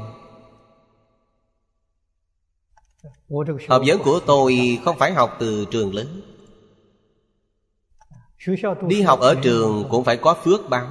Học 3.69 3.81
vấn 3.86 4.03
của 4.03 4.19
tôi 4.25 4.79
không 4.86 4.97
phải 4.97 5.13
học 5.13 5.36
từ 5.39 5.65
trường 5.71 5.95
lớn 5.95 6.31
đi 8.88 9.01
học 9.01 9.19
ở 9.19 9.36
trường 9.41 9.86
cũng 9.89 10.04
phải 10.04 10.17
có 10.17 10.34
phước 10.34 10.69
báo. 10.69 10.88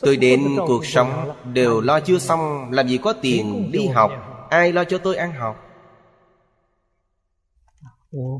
Tôi 0.00 0.16
đến 0.16 0.56
cuộc 0.66 0.86
sống 0.86 1.32
đều 1.52 1.80
lo 1.80 2.00
chưa 2.00 2.18
xong 2.18 2.70
làm 2.70 2.88
gì 2.88 2.98
có 2.98 3.12
tiền 3.12 3.70
đi 3.72 3.86
học 3.86 4.10
ai 4.50 4.72
lo 4.72 4.84
cho 4.84 4.98
tôi 4.98 5.16
ăn 5.16 5.32
học? 5.32 5.64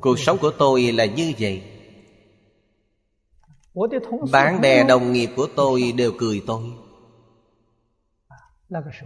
Cuộc 0.00 0.18
sống 0.18 0.38
của 0.38 0.50
tôi 0.50 0.82
là 0.92 1.04
như 1.04 1.32
vậy. 1.38 1.62
Bạn 4.32 4.60
bè 4.60 4.84
đồng 4.84 5.12
nghiệp 5.12 5.30
của 5.36 5.46
tôi 5.56 5.92
đều 5.96 6.12
cười 6.18 6.42
tôi. 6.46 6.62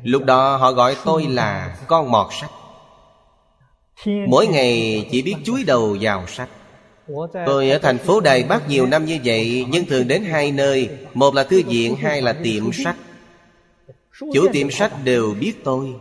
Lúc 0.02 0.24
đó 0.24 0.56
họ 0.56 0.72
gọi 0.72 0.96
tôi 1.04 1.26
là 1.26 1.78
con 1.86 2.10
mọt 2.10 2.26
sách. 2.40 2.50
Mỗi 4.28 4.46
ngày 4.46 5.08
chỉ 5.10 5.22
biết 5.22 5.34
chúi 5.44 5.64
đầu 5.64 5.96
vào 6.00 6.26
sách 6.26 6.48
tôi 7.46 7.70
ở 7.70 7.78
thành 7.78 7.98
phố 7.98 8.20
đài 8.20 8.42
bắc 8.42 8.68
nhiều 8.68 8.86
năm 8.86 9.04
như 9.04 9.18
vậy 9.24 9.66
nhưng 9.68 9.84
thường 9.84 10.08
đến 10.08 10.24
hai 10.24 10.52
nơi. 10.52 10.98
Một 11.14 11.34
là 11.34 11.44
thư 11.44 11.62
viện 11.66 11.96
hai 11.96 12.22
là 12.22 12.32
tiệm 12.32 12.72
sách. 12.72 12.96
Chủ 14.18 14.46
tiệm 14.52 14.70
sách 14.70 14.92
đều 15.04 15.34
biết 15.40 15.54
tôi. 15.64 15.94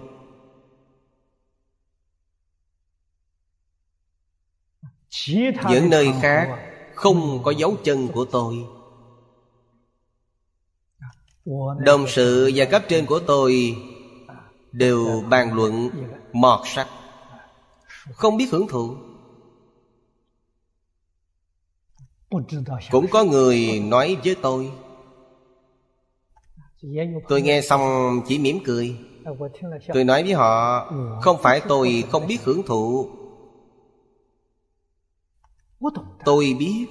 Những 5.69 5.89
nơi 5.89 6.07
khác 6.21 6.59
không 6.95 7.43
có 7.43 7.51
dấu 7.51 7.75
chân 7.83 8.07
của 8.07 8.25
tôi. 8.25 8.55
Đồng 11.79 12.05
sự 12.07 12.51
và 12.55 12.65
cấp 12.65 12.83
trên 12.89 13.05
của 13.05 13.19
tôi 13.19 13.75
đều 14.71 15.23
bàn 15.29 15.53
luận 15.53 15.89
mọt 16.33 16.59
sách. 16.65 16.87
Không 18.13 18.37
biết 18.37 18.47
hưởng 18.51 18.67
thụ 18.67 18.95
cũng 22.91 23.07
có 23.07 23.23
người 23.23 23.79
nói 23.79 24.17
với 24.23 24.35
tôi. 24.41 24.71
Tôi 27.27 27.41
nghe 27.41 27.61
xong 27.61 27.81
chỉ 28.27 28.39
mỉm 28.39 28.59
cười. 28.65 28.95
Tôi 29.93 30.03
nói 30.03 30.23
với 30.23 30.33
họ 30.33 30.85
không 31.21 31.37
phải 31.41 31.61
tôi 31.67 32.03
không 32.09 32.27
biết 32.27 32.43
hưởng 32.43 32.63
thụ. 32.63 33.09
Tôi 36.25 36.55
biết. 36.59 36.85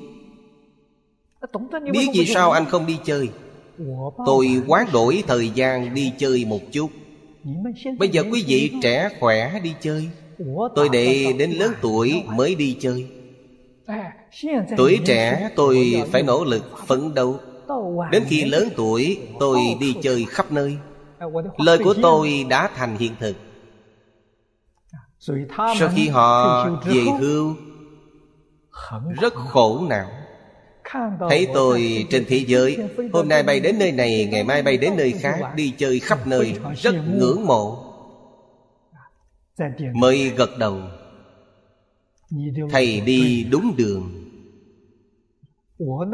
Biết 1.93 2.09
vì 2.15 2.27
sao 2.27 2.51
anh 2.51 2.65
không 2.67 2.87
đi 2.87 2.99
chơi? 3.05 3.29
Tôi 4.27 4.47
hoán 4.67 4.87
đổi 4.93 5.25
thời 5.27 5.51
gian 5.51 5.95
đi 5.95 6.13
chơi 6.19 6.45
một 6.45 6.61
chút. 6.73 6.91
Bây 7.99 8.09
giờ 8.09 8.25
quý 8.33 8.45
vị 8.47 8.73
trẻ 8.83 9.09
khỏe 9.21 9.61
đi 9.63 9.75
chơi. 9.81 10.09
Tôi 10.75 10.89
để 10.89 11.33
đến 11.39 11.51
lớn 11.51 11.73
tuổi 11.83 12.23
mới 12.27 12.55
đi 12.55 12.77
chơi 12.81 13.20
Tuổi 14.77 15.01
trẻ 15.07 15.51
tôi 15.57 16.03
phải 16.13 16.23
nỗ 16.23 16.45
lực 16.45 16.79
phấn 16.87 17.15
đấu. 17.15 17.39
Đến 18.11 18.25
khi 18.29 18.45
lớn 18.45 18.69
tuổi 18.77 19.19
tôi 19.41 19.59
đi 19.81 19.97
chơi 20.03 20.27
khắp 20.29 20.53
nơi. 20.53 20.79
Lời 21.59 21.79
của 21.85 21.95
tôi 22.03 22.47
đã 22.49 22.71
thành 22.75 22.97
hiện 22.97 23.13
thực. 23.21 23.37
Sau 25.79 25.89
khi 25.95 26.09
họ 26.09 26.65
về 26.85 27.03
hưu 27.21 27.55
rất 29.21 29.35
khổ 29.35 29.87
não. 29.89 30.07
Thấy 31.31 31.49
tôi 31.55 32.07
trên 32.11 32.25
thế 32.29 32.45
giới 32.47 32.79
hôm 33.13 33.29
nay 33.29 33.43
bay 33.43 33.61
đến 33.61 33.79
nơi 33.79 33.93
này 33.93 34.29
ngày 34.31 34.45
mai 34.45 34.63
bay 34.63 34.77
đến 34.77 34.93
nơi 34.97 35.13
khác 35.21 35.53
đi 35.55 35.75
chơi 35.79 36.01
khắp 36.01 36.27
nơi 36.27 36.57
rất 36.77 36.95
ngưỡng 37.15 37.47
mộ. 37.47 37.87
Mới 39.95 40.29
gật 40.29 40.59
đầu 40.59 40.81
thầy 42.71 43.01
đi 43.01 43.45
đúng 43.51 43.77
đường. 43.77 44.17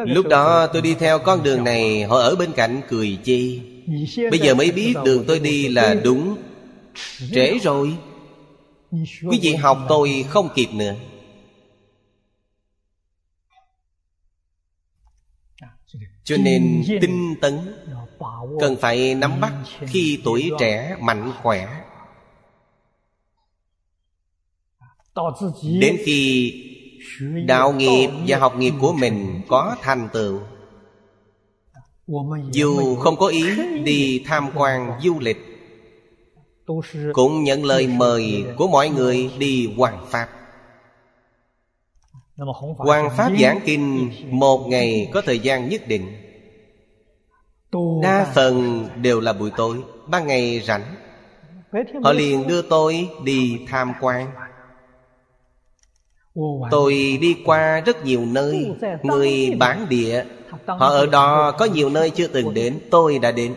Lúc 0.06 0.26
đó 0.26 0.66
tôi 0.66 0.82
đi 0.82 0.94
theo 0.94 1.18
con 1.18 1.42
đường 1.42 1.64
này 1.64 2.02
họ 2.04 2.16
ở 2.18 2.36
bên 2.36 2.52
cạnh 2.52 2.80
cười 2.88 3.18
chi. 3.24 3.60
Bây 4.30 4.38
giờ 4.38 4.54
mới 4.54 4.70
biết 4.70 4.94
đường 5.04 5.24
tôi 5.26 5.38
đi 5.38 5.68
là 5.68 5.94
đúng. 6.04 6.36
Trễ 7.34 7.58
rồi. 7.58 7.96
Quý 9.00 9.38
vị 9.42 9.54
học 9.54 9.78
tôi 9.88 10.24
không 10.28 10.48
kịp 10.54 10.68
nữa. 10.72 10.94
Cho 16.24 16.36
nên 16.36 16.82
tinh 17.00 17.34
tấn 17.40 17.58
cần 18.60 18.76
phải 18.76 19.14
nắm 19.14 19.40
bắt 19.40 19.52
khi 19.86 20.18
tuổi 20.24 20.50
trẻ 20.58 20.96
mạnh 21.00 21.32
khỏe 21.42 21.68
đến 25.80 25.96
khi 26.04 26.52
đạo 27.46 27.72
nghiệp 27.72 28.10
và 28.26 28.38
học 28.38 28.56
nghiệp 28.56 28.72
của 28.80 28.92
mình 28.92 29.40
có 29.48 29.76
thành 29.82 30.08
tựu 30.12 30.40
dù 32.52 32.96
không 32.96 33.16
có 33.16 33.26
ý 33.26 33.44
đi 33.84 34.22
tham 34.26 34.50
quan 34.54 35.00
du 35.02 35.18
lịch 35.20 35.36
Cũng 37.12 37.44
nhận 37.44 37.64
lời 37.64 37.86
mời 37.86 38.44
của 38.56 38.68
mọi 38.68 38.88
người 38.88 39.30
đi 39.38 39.74
Hoàng 39.76 40.06
Pháp. 40.08 40.28
Hoàng 42.76 43.10
Pháp 43.16 43.32
giảng 43.40 43.60
kinh 43.64 44.10
Một 44.30 44.66
ngày 44.68 45.10
có 45.14 45.22
thời 45.26 45.38
gian 45.38 45.68
nhất 45.68 45.88
định. 45.88 46.12
Đa 48.02 48.32
phần 48.34 48.86
đều 49.02 49.20
là 49.20 49.32
buổi 49.32 49.50
tối 49.56 49.76
Ban 50.06 50.26
ngày 50.26 50.60
rảnh. 50.60 50.94
Họ 52.04 52.12
liền 52.12 52.46
đưa 52.46 52.62
tôi 52.62 53.08
đi 53.24 53.58
tham 53.68 53.92
quan 54.00 54.45
Tôi 56.70 57.18
đi 57.20 57.36
qua 57.44 57.80
rất 57.80 58.04
nhiều 58.04 58.24
nơi 58.26 58.72
Người 59.02 59.56
bản 59.58 59.86
địa 59.88 60.24
Họ 60.66 60.88
ở 60.88 61.06
đó 61.06 61.52
có 61.58 61.64
nhiều 61.64 61.90
nơi 61.90 62.10
chưa 62.10 62.26
từng 62.26 62.54
đến 62.54 62.80
Tôi 62.90 63.18
đã 63.18 63.32
đến. 63.32 63.54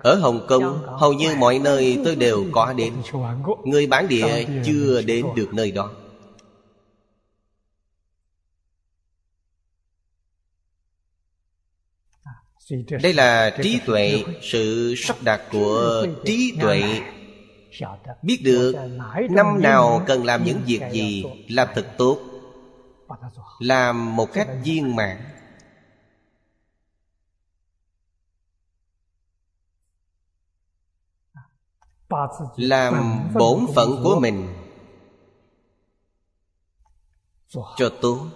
Ở 0.00 0.14
Hồng 0.14 0.46
Kông 0.48 0.82
Hầu 0.98 1.12
như 1.12 1.34
mọi 1.38 1.58
nơi 1.58 1.98
tôi 2.04 2.16
đều 2.16 2.44
có 2.52 2.72
đến. 2.72 2.94
Người 3.64 3.86
bản 3.86 4.08
địa 4.08 4.46
chưa 4.64 5.02
đến 5.02 5.26
được 5.36 5.54
nơi 5.54 5.70
đó. 5.70 5.90
Đây 13.02 13.14
là 13.14 13.56
trí 13.62 13.80
tuệ 13.86 14.24
Sự 14.42 14.94
sắp 14.96 15.16
đặt 15.22 15.42
của 15.52 16.06
trí 16.24 16.54
tuệ 16.60 16.82
Biết 18.22 18.40
được 18.44 18.74
Năm 19.30 19.62
nào 19.62 20.02
cần 20.06 20.24
làm 20.24 20.44
những 20.44 20.60
việc 20.66 20.80
gì, 20.92 21.24
Làm 21.48 21.68
thật 21.74 21.86
tốt, 21.98 22.18
Làm 23.58 24.16
một 24.16 24.32
cách 24.32 24.48
viên 24.64 24.96
mãn. 24.96 25.16
Làm 32.56 33.20
bổn 33.34 33.66
phận 33.74 34.00
của 34.04 34.20
mình 34.20 34.48
Cho 37.48 37.90
tốt. 38.00 38.26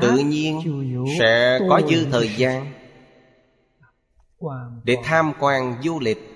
Tự 0.00 0.18
nhiên 0.18 0.60
sẽ 1.18 1.58
có 1.68 1.80
dư 1.90 2.06
thời 2.10 2.36
gian. 2.36 2.73
Để 4.84 4.96
tham 5.04 5.32
quan 5.40 5.82
du 5.82 6.00
lịch. 6.00 6.34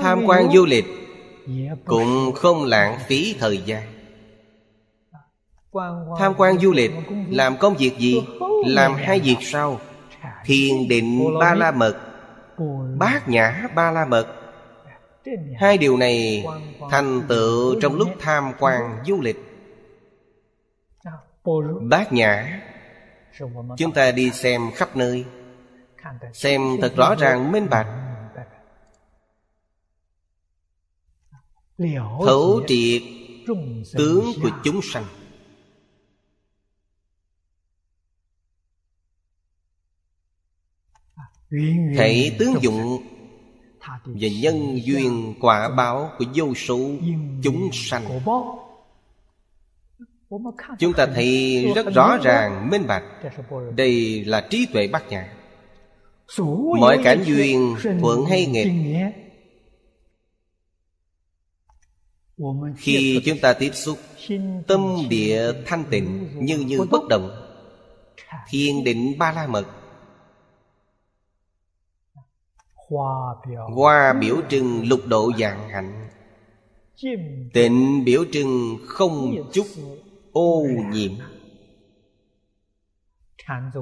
Tham 0.00 0.26
quan 0.26 0.50
du 0.52 0.66
lịch 0.66 0.84
Cũng 1.84 2.32
không 2.34 2.64
lãng 2.64 2.98
phí 3.06 3.36
thời 3.38 3.62
gian. 3.66 3.82
Tham 6.18 6.34
quan 6.36 6.58
du 6.58 6.72
lịch 6.72 6.92
Làm 7.28 7.56
công 7.56 7.74
việc 7.74 7.98
gì 7.98 8.22
Làm 8.66 8.94
hai 8.94 9.20
việc 9.20 9.36
sau. 9.40 9.80
Thiền 10.44 10.88
định 10.88 11.38
ba 11.40 11.54
la 11.54 11.72
mật 11.72 11.96
Bát 12.98 13.28
nhã 13.28 13.68
ba 13.74 13.90
la 13.90 14.04
mật. 14.04 14.26
Hai 15.56 15.78
điều 15.78 15.96
này 15.96 16.44
thành 16.90 17.22
tựu 17.28 17.80
trong 17.80 17.94
lúc 17.94 18.08
tham 18.18 18.52
quan 18.58 19.02
du 19.06 19.20
lịch. 19.20 19.36
Bát 21.80 22.12
nhã. 22.12 22.60
Chúng 23.76 23.92
ta 23.94 24.10
đi 24.10 24.30
xem 24.30 24.70
khắp 24.74 24.96
nơi 24.96 25.24
Xem 26.32 26.60
thật 26.80 26.92
rõ 26.96 27.14
ràng 27.14 27.52
minh 27.52 27.68
bạch. 27.70 27.86
Thấu 31.98 32.62
triệt 32.68 33.02
tướng 33.92 34.24
của 34.42 34.50
chúng 34.64 34.80
sanh. 34.82 35.04
Hãy 41.96 42.36
tướng 42.38 42.62
dụng 42.62 43.02
Và 44.04 44.28
nhân 44.42 44.78
duyên 44.84 45.34
quả 45.40 45.68
báo 45.68 46.10
của 46.18 46.24
vô 46.34 46.54
số 46.54 46.78
chúng 47.42 47.70
sanh. 47.72 48.20
Chúng 50.78 50.92
ta 50.92 51.06
thấy 51.14 51.66
rất 51.76 51.86
rõ 51.94 52.16
ràng, 52.22 52.70
minh 52.70 52.86
bạch. 52.86 53.02
Đây 53.76 54.24
là 54.24 54.46
trí 54.50 54.66
tuệ 54.72 54.88
bát 54.88 55.08
nhã 55.08 55.43
Mọi 56.80 57.00
cảnh 57.04 57.22
duyên 57.26 57.76
thuận 58.00 58.24
hay 58.24 58.46
nghịch 58.46 58.68
Khi 62.78 63.22
chúng 63.24 63.38
ta 63.38 63.52
tiếp 63.52 63.70
xúc, 63.74 63.98
Tâm 64.66 64.96
địa 65.08 65.52
thanh 65.66 65.84
tịnh 65.90 66.28
Như 66.34 66.58
như 66.58 66.86
bất 66.90 67.02
động. 67.08 67.30
Thiên 68.48 68.84
định 68.84 69.18
ba 69.18 69.32
la 69.32 69.46
mật. 69.46 69.66
Hoa 73.74 74.12
biểu 74.12 74.36
trưng 74.50 74.88
lục 74.88 75.00
độ 75.06 75.32
dạng 75.38 75.68
hạnh. 75.68 76.08
Tịnh 77.52 78.04
biểu 78.04 78.24
trưng 78.32 78.78
không 78.86 79.50
chút 79.52 79.66
ô 80.32 80.66
nhiễm. 80.92 81.12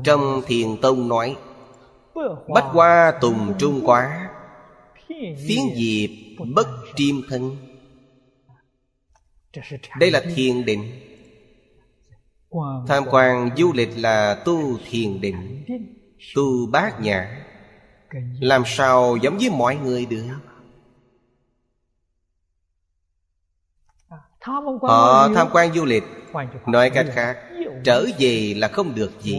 Trong 0.05 0.43
thiền 0.47 0.81
tông 0.83 1.09
nói 1.09 1.37
Bách 2.49 2.65
hoa 2.65 3.13
tùng 3.21 3.55
trung 3.59 3.81
quá, 3.85 4.31
Phiến 5.19 5.61
diệp 5.75 6.11
bất 6.55 6.67
triêm 6.97 7.17
thân. 7.29 7.57
Đây 9.99 10.11
là 10.11 10.21
thiền 10.35 10.65
định. 10.65 10.91
Tham 12.89 13.05
quan 13.11 13.51
du 13.57 13.73
lịch 13.73 13.91
là 13.97 14.43
tu 14.45 14.79
thiền 14.91 15.21
định, 15.21 15.65
Tu 16.35 16.67
bát 16.67 17.01
nhã. 17.01 17.45
Làm 18.41 18.63
sao 18.67 19.17
giống 19.17 19.39
với 19.39 19.51
mọi 19.51 19.77
người 19.77 20.07
được? 20.07 20.25
Họ 24.81 25.29
tham 25.35 25.49
quan 25.53 25.73
du 25.73 25.85
lịch, 25.85 26.05
Nói 26.67 26.91
cách 26.91 27.07
khác 27.15 27.52
Trở 27.85 28.07
về 28.19 28.55
là 28.57 28.69
không 28.69 28.95
được 28.95 29.13
gì. 29.21 29.39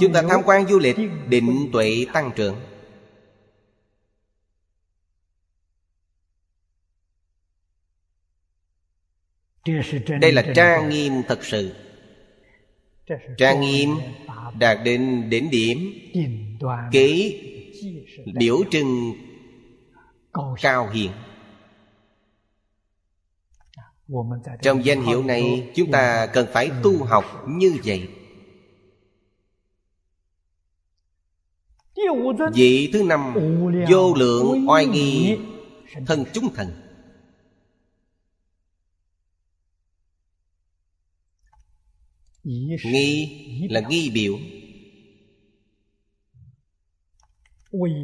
Chúng 0.00 0.12
ta 0.12 0.22
tham 0.28 0.40
quan 0.44 0.66
du 0.66 0.78
lịch, 0.78 0.96
Định 1.28 1.68
tuệ 1.72 2.06
tăng 2.12 2.30
trưởng. 2.36 2.56
Đây 10.20 10.32
là 10.32 10.44
trang 10.54 10.88
nghiêm 10.88 11.12
thật 11.28 11.44
sự. 11.44 11.74
Trang 13.38 13.60
nghiêm 13.60 13.90
đạt 14.58 14.78
đến 14.84 15.30
đỉnh 15.30 15.50
điểm. 15.50 15.78
Kế 16.92 17.40
biểu 18.34 18.58
trưng 18.70 19.12
cao 20.62 20.90
hiền 20.90 21.10
trong 24.62 24.84
danh 24.84 25.02
hiệu 25.02 25.24
này 25.24 25.72
chúng 25.74 25.90
ta 25.90 26.26
cần 26.26 26.46
phải 26.52 26.70
tu 26.82 27.04
học 27.04 27.24
như 27.48 27.76
vậy. 27.84 28.08
Vị 32.54 32.90
thứ 32.92 33.02
năm 33.02 33.34
Vô 33.90 34.14
lượng 34.14 34.68
oai 34.68 34.86
nghi 34.86 35.38
Thân 36.06 36.24
chúng 36.32 36.54
thần. 36.54 36.68
Nghi 42.44 43.68
là 43.70 43.80
nghi 43.80 44.10
biểu. 44.14 44.38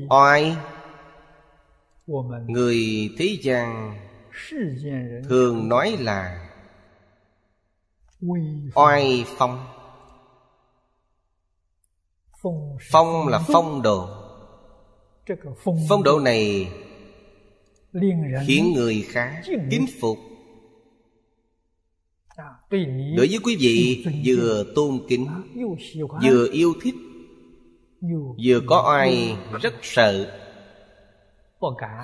Oai 0.09 0.57
Người 2.47 3.11
thế 3.19 3.39
gian 3.43 3.97
thường 5.28 5.68
nói 5.68 5.97
là 6.01 6.49
oai 8.74 9.24
phong. 9.39 9.66
phong 12.91 13.28
là 13.28 13.41
phong 13.47 13.83
độ. 13.83 14.09
phong 15.89 16.03
độ 16.03 16.20
này 16.20 16.72
khiến 18.47 18.72
người 18.72 19.03
khác 19.09 19.43
kính 19.70 19.87
phục. 20.01 20.18
Đối 23.16 23.28
với 23.28 23.39
quý 23.45 23.57
vị 23.61 24.05
vừa 24.24 24.64
tôn 24.74 25.01
kính 25.09 25.26
vừa 26.22 26.49
yêu 26.53 26.74
thích 26.83 26.95
vừa 28.45 28.61
có 28.66 28.85
oai 28.89 29.37
rất 29.62 29.74
sợ 29.83 30.41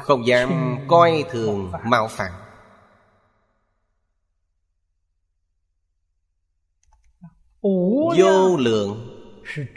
không 0.02 0.26
dám 0.26 0.76
coi 0.88 1.24
thường 1.30 1.72
mạo 1.84 2.08
phạm. 2.08 2.32
Vô 8.18 8.56
lượng 8.58 9.12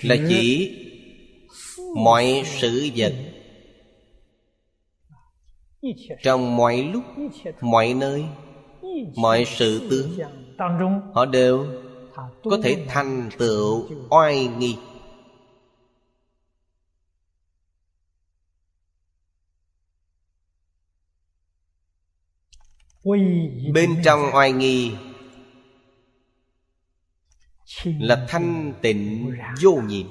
Là 0.02 0.16
chỉ 0.30 0.76
Mọi 1.96 2.44
sự 2.46 2.90
vật. 2.96 3.14
Trong 6.24 6.56
mọi 6.56 6.84
lúc 6.84 7.04
Mọi 7.62 7.94
nơi 7.94 8.26
Mọi 9.16 9.46
sự 9.46 9.88
tướng 9.90 10.18
Họ 11.14 11.26
đều 11.26 11.66
có 12.44 12.58
thể 12.64 12.86
thành 12.88 13.30
tựu 13.38 13.88
oai 14.10 14.48
nghi 14.48 14.78
Bên 23.74 23.96
trong 24.04 24.20
oai 24.34 24.52
nghi 24.52 24.92
Là 27.84 28.26
thanh 28.30 28.74
tịnh 28.82 29.32
vô 29.62 29.82
nhiễm 29.88 30.08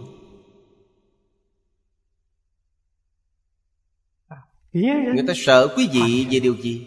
Người 4.72 5.24
ta 5.28 5.34
sợ 5.36 5.74
quý 5.76 5.88
vị 5.92 6.26
về 6.30 6.40
điều 6.40 6.57
gì? 6.57 6.86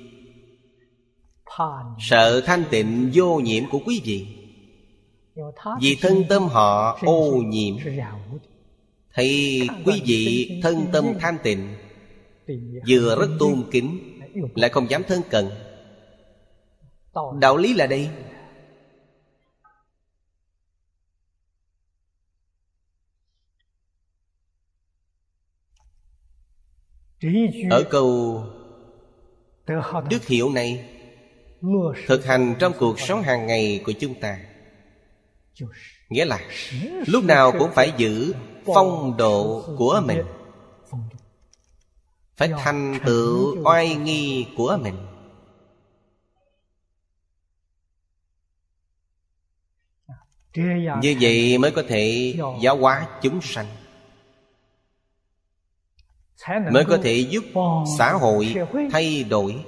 Sợ 1.99 2.41
thanh 2.45 2.63
tịnh 2.71 3.11
vô 3.13 3.39
nhiễm 3.39 3.63
của 3.69 3.79
quý 3.85 4.01
vị. 4.03 4.27
Vì 5.81 5.97
thân 6.01 6.23
tâm 6.29 6.43
họ 6.43 6.99
ô 7.01 7.41
nhiễm 7.45 7.75
Thì 9.15 9.61
quý 9.85 10.01
vị 10.05 10.49
thân 10.63 10.85
tâm 10.93 11.05
thanh 11.19 11.37
tịnh 11.43 11.75
Vừa 12.87 13.15
rất 13.19 13.29
tôn 13.39 13.63
kính 13.71 14.19
Lại 14.55 14.69
không 14.69 14.89
dám 14.89 15.03
thân 15.07 15.21
cận 15.29 15.45
Đạo 17.13 17.57
lý 17.57 17.73
là 17.73 17.87
đây. 17.87 18.09
Ở 27.69 27.83
câu 27.89 28.43
Đức 30.09 30.27
hiệu 30.27 30.49
này 30.49 30.89
Thực 32.07 32.25
hành 32.25 32.55
trong 32.59 32.73
cuộc 32.79 32.99
sống 32.99 33.21
hàng 33.21 33.47
ngày 33.47 33.81
của 33.85 33.91
chúng 33.91 34.19
ta. 34.19 34.39
Nghĩa 36.09 36.25
là 36.25 36.39
Lúc 37.07 37.23
nào 37.23 37.51
cũng 37.59 37.71
phải 37.73 37.93
giữ 37.97 38.33
phong 38.65 39.17
độ 39.17 39.63
của 39.77 40.01
mình. 40.05 40.21
Phải 42.35 42.49
thành 42.57 42.99
tựu 43.05 43.63
oai 43.63 43.95
nghi 43.95 44.47
của 44.57 44.77
mình 44.81 44.95
Như 51.01 51.15
vậy 51.21 51.57
mới 51.57 51.71
có 51.71 51.83
thể 51.87 52.35
giáo 52.61 52.77
hóa 52.77 53.07
chúng 53.21 53.41
sanh. 53.41 53.65
Mới 56.71 56.85
có 56.85 56.97
thể 57.03 57.17
giúp 57.17 57.43
xã 57.97 58.13
hội 58.13 58.55
thay 58.91 59.23
đổi. 59.23 59.65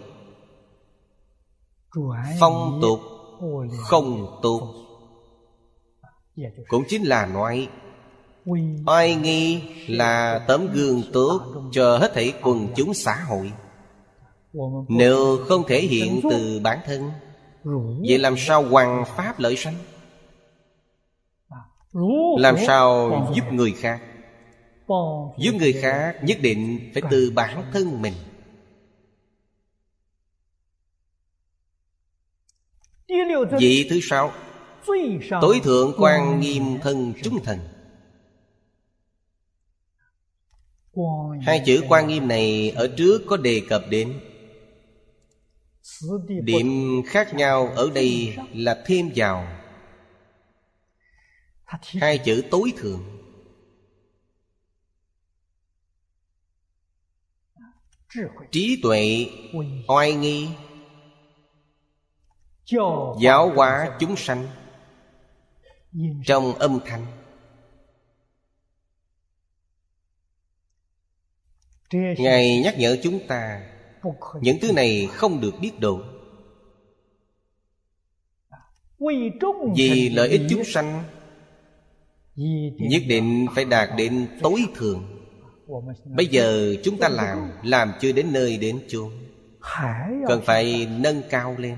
Phong 2.40 2.80
tục 2.82 3.00
không 3.78 4.40
tốt 4.42 4.74
Cũng 6.68 6.84
chính 6.90 7.04
là 7.04 7.26
nói 7.26 7.70
Oai 8.86 9.16
nghi 9.16 9.62
là 9.88 10.46
tấm 10.48 10.68
gương 10.74 11.04
tốt 11.14 11.42
Cho 11.72 11.98
hết 11.98 12.12
thảy 12.14 12.34
quần 12.42 12.68
chúng 12.76 12.94
xã 12.94 13.16
hội. 13.16 13.52
Nếu 14.90 15.38
không 15.48 15.64
thể 15.68 15.82
hiện 15.82 16.22
từ 16.30 16.60
bản 16.64 16.80
thân 16.86 17.12
Vậy 18.08 18.18
làm 18.18 18.36
sao 18.38 18.64
hoàng 18.64 19.04
pháp 19.16 19.40
lợi 19.40 19.56
sanh 19.56 19.76
làm 22.38 22.56
sao 22.68 23.12
giúp 23.36 23.54
người 23.54 23.72
khác? 23.72 24.02
Giúp 25.38 25.52
người 25.60 25.74
khác 25.74 26.16
nhất 26.24 26.38
định 26.42 26.92
phải 26.94 27.04
từ 27.12 27.32
bản 27.36 27.64
thân 27.74 28.02
mình. 28.02 28.14
Vị 33.60 33.88
thứ 33.90 34.00
sáu 34.02 34.32
tối 35.42 35.60
thượng 35.64 35.94
quan 35.98 36.40
nghiêm 36.40 36.64
thân 36.82 37.14
chúng 37.24 37.44
thần. 37.44 37.60
Hai 41.42 41.64
chữ 41.66 41.84
quan 41.90 42.08
nghiêm 42.08 42.28
này 42.28 42.70
ở 42.70 42.88
trước 42.98 43.22
có 43.28 43.38
đề 43.38 43.62
cập 43.70 43.84
đến 43.90 44.20
điểm 46.28 47.02
khác 47.06 47.34
nhau 47.34 47.68
ở 47.76 47.90
đây 47.96 48.38
là 48.54 48.84
thêm 48.86 49.10
vào 49.16 49.48
hai 51.82 52.18
chữ 52.18 52.44
tối 52.52 52.74
thượng 52.78 53.14
trí 58.52 58.80
tuệ 58.84 59.28
oai 59.88 60.14
nghi. 60.14 60.50
Giáo 63.22 63.52
hóa 63.56 63.98
chúng 64.00 64.16
sanh. 64.16 64.48
Trong 66.26 66.54
âm 66.54 66.80
thanh. 66.86 67.06
Ngài 72.18 72.62
nhắc 72.64 72.76
nhở 72.78 72.98
chúng 73.04 73.28
ta 73.28 73.70
những 74.42 74.58
thứ 74.62 74.72
này 74.72 75.08
không 75.12 75.42
được 75.42 75.54
biết 75.62 75.80
độ 75.80 76.02
vì 79.76 80.10
lợi 80.10 80.30
ích 80.30 80.42
chúng 80.50 80.64
sanh 80.66 81.04
nhất 82.36 83.02
định 83.08 83.48
phải 83.56 83.66
đạt 83.66 83.90
đến 83.98 84.28
tối 84.42 84.66
thượng. 84.76 85.04
Bây 86.06 86.26
giờ 86.26 86.76
chúng 86.84 86.98
ta 86.98 87.10
làm 87.10 87.52
làm 87.64 87.92
chưa 88.02 88.12
đến 88.12 88.34
nơi 88.34 88.58
đến 88.58 88.80
chốn. 88.88 89.12
Cần 90.28 90.42
phải 90.46 90.88
nâng 91.00 91.22
cao 91.30 91.56
lên. 91.58 91.78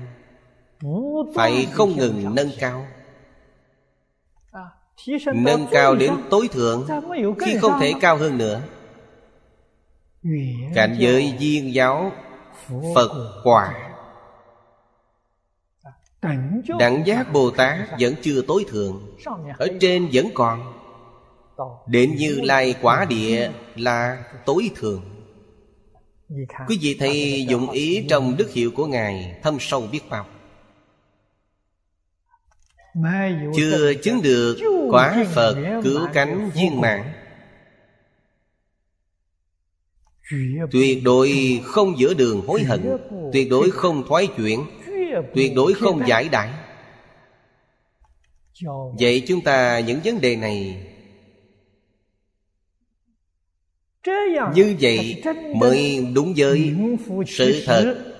Phải 1.34 1.66
không 1.72 1.96
ngừng 1.96 2.34
nâng 2.34 2.50
cao. 2.58 2.86
Nâng 5.34 5.66
cao 5.70 5.94
đến 5.94 6.12
tối 6.30 6.48
thượng 6.48 6.86
khi 7.40 7.58
không 7.58 7.80
thể 7.80 7.92
cao 8.00 8.16
hơn 8.16 8.38
nữa. 8.38 8.62
Cảnh 10.74 10.96
giới 10.98 11.32
duyên 11.38 11.74
giáo 11.74 12.12
phật 12.94 13.40
quả 13.44 13.85
Đẳng 16.78 17.02
giác 17.06 17.32
Bồ 17.32 17.50
Tát 17.50 17.78
vẫn 18.00 18.14
chưa 18.22 18.42
tối 18.42 18.64
thượng. 18.68 19.16
Ở 19.58 19.68
trên 19.80 20.08
vẫn 20.12 20.26
còn. 20.34 20.72
Đến 21.86 22.16
như 22.16 22.40
lai 22.42 22.74
quả 22.82 23.06
địa 23.08 23.50
là 23.76 24.24
tối 24.46 24.70
thượng. 24.76 25.02
Quý 26.68 26.78
vị 26.80 26.96
thấy 26.98 27.46
dụng 27.48 27.70
ý 27.70 28.06
trong 28.08 28.36
đức 28.36 28.52
hiệu 28.52 28.70
của 28.74 28.86
Ngài 28.86 29.38
Thâm 29.42 29.56
sâu 29.60 29.88
biết 29.92 30.00
bao. 30.10 30.26
Chưa 33.56 33.94
chứng 33.94 34.22
được 34.22 34.56
quả 34.90 35.24
Phật 35.34 35.80
cứu 35.84 36.00
cánh 36.12 36.50
viên 36.54 36.80
mãn. 36.80 37.12
Tuyệt 40.70 40.98
đối 41.04 41.60
không 41.64 41.98
giữa 41.98 42.14
đường 42.14 42.46
hối 42.46 42.62
hận. 42.62 42.96
Tuyệt 43.32 43.50
đối 43.50 43.70
không 43.70 44.04
thoái 44.08 44.26
chuyển 44.36 44.64
tuyệt 45.34 45.52
đối 45.56 45.74
không 45.74 46.08
giải 46.08 46.28
đãi. 46.28 46.50
Vậy 48.98 49.24
chúng 49.28 49.40
ta 49.40 49.80
những 49.80 50.00
vấn 50.04 50.20
đề 50.20 50.36
này 50.36 50.86
như 54.54 54.76
vậy 54.80 55.22
mới 55.56 56.06
đúng 56.14 56.34
với 56.36 56.72
sự 57.26 57.62
thật 57.66 58.12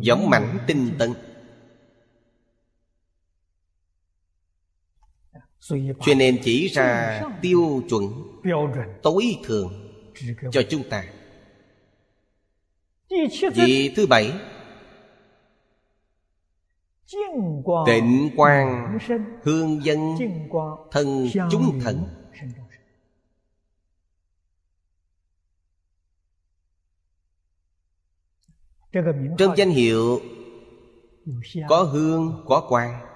giống 0.00 0.30
mảnh 0.30 0.58
tinh 0.66 0.90
tấn. 0.98 1.12
Cho 6.00 6.14
nên 6.16 6.38
chỉ 6.44 6.68
ra 6.68 7.22
tiêu 7.42 7.82
chuẩn 7.88 8.02
tối 9.02 9.36
thượng 9.44 9.92
cho 10.52 10.62
chúng 10.70 10.88
ta. 10.90 11.04
Vị 13.54 13.92
thứ 13.96 14.06
bảy 14.06 14.32
Tịnh 17.86 18.30
quang 18.36 18.98
Hương 19.42 19.84
dân 19.84 20.16
Thân 20.90 21.28
chúng 21.50 21.80
thần. 21.80 22.04
Trong 29.38 29.56
danh 29.56 29.70
hiệu 29.70 30.20
Có 31.68 31.82
hương, 31.82 32.44
có 32.46 32.66
quang. 32.68 33.06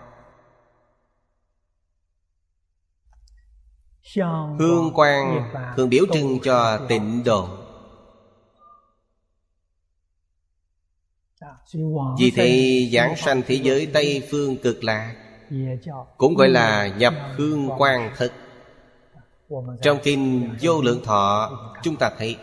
Hương 4.58 4.92
quang 4.94 5.52
thường 5.76 5.88
biểu 5.88 6.04
trưng 6.12 6.38
cho 6.42 6.86
tịnh 6.88 7.22
độ 7.24 7.59
Vì 12.18 12.30
thế 12.30 12.80
giảng 12.92 13.16
sanh 13.16 13.42
thế 13.46 13.54
giới 13.54 13.86
Tây 13.86 14.22
Phương 14.30 14.56
cực 14.56 14.84
lạc 14.84 15.14
Cũng 16.16 16.34
gọi 16.34 16.48
là 16.48 16.88
nhập 16.98 17.14
hương 17.36 17.68
quan 17.78 18.10
thực. 18.16 18.32
Trong 19.82 19.98
kinh 20.02 20.50
vô 20.60 20.82
lượng 20.82 21.00
thọ 21.04 21.50
Chúng 21.82 21.96
ta 21.96 22.10
thấy 22.18 22.36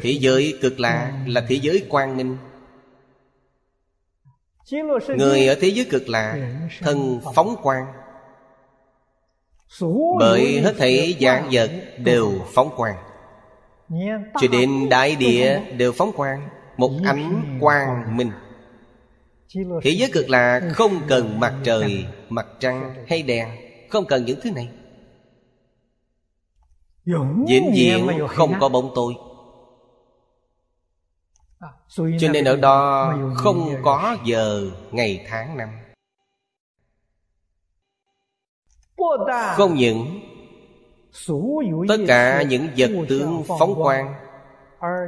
Thế 0.00 0.10
giới 0.20 0.58
cực 0.62 0.80
lạc 0.80 1.24
là 1.26 1.44
thế 1.48 1.58
giới 1.62 1.86
quang 1.88 2.16
minh. 2.16 2.36
Người 5.08 5.46
ở 5.46 5.54
thế 5.60 5.68
giới 5.68 5.86
cực 5.90 6.08
lạc 6.08 6.58
Thân 6.80 7.20
phóng 7.34 7.56
quang. 7.62 7.86
Bởi 10.18 10.60
hết 10.60 10.74
thảy 10.78 11.16
dạng 11.20 11.48
vật 11.52 11.70
đều 11.98 12.32
phóng 12.54 12.70
quang. 12.76 12.96
Cho 14.40 14.48
đến 14.52 14.88
đại 14.88 15.16
địa 15.16 15.60
đều 15.76 15.92
phóng 15.92 16.12
quang 16.12 16.48
Một 16.76 16.90
ánh 17.04 17.58
quang 17.60 18.16
minh. 18.16 18.30
Thế 19.82 19.90
giới 19.90 20.10
cực 20.12 20.30
lạc 20.30 20.60
không 20.74 21.00
cần 21.08 21.40
mặt 21.40 21.54
trời, 21.64 22.06
mặt 22.28 22.46
trăng 22.60 23.04
hay 23.08 23.22
đèn 23.22 23.48
Không 23.90 24.04
cần 24.06 24.24
những 24.24 24.40
thứ 24.42 24.50
này. 24.50 24.68
Vĩnh 27.48 27.72
viễn 27.74 28.26
không 28.28 28.54
có 28.60 28.68
bóng 28.68 28.92
tối. 28.94 29.14
Cho 31.96 32.28
nên 32.32 32.44
ở 32.44 32.56
đó 32.56 33.14
không 33.34 33.74
có 33.82 34.16
giờ 34.24 34.70
ngày 34.90 35.26
tháng 35.28 35.56
năm. 35.56 35.68
Không 39.56 39.74
những 39.74 40.20
Tất 41.88 41.96
cả 42.08 42.42
những 42.42 42.68
vật 42.76 42.90
tướng 43.08 43.42
phóng 43.58 43.74
quang 43.74 44.14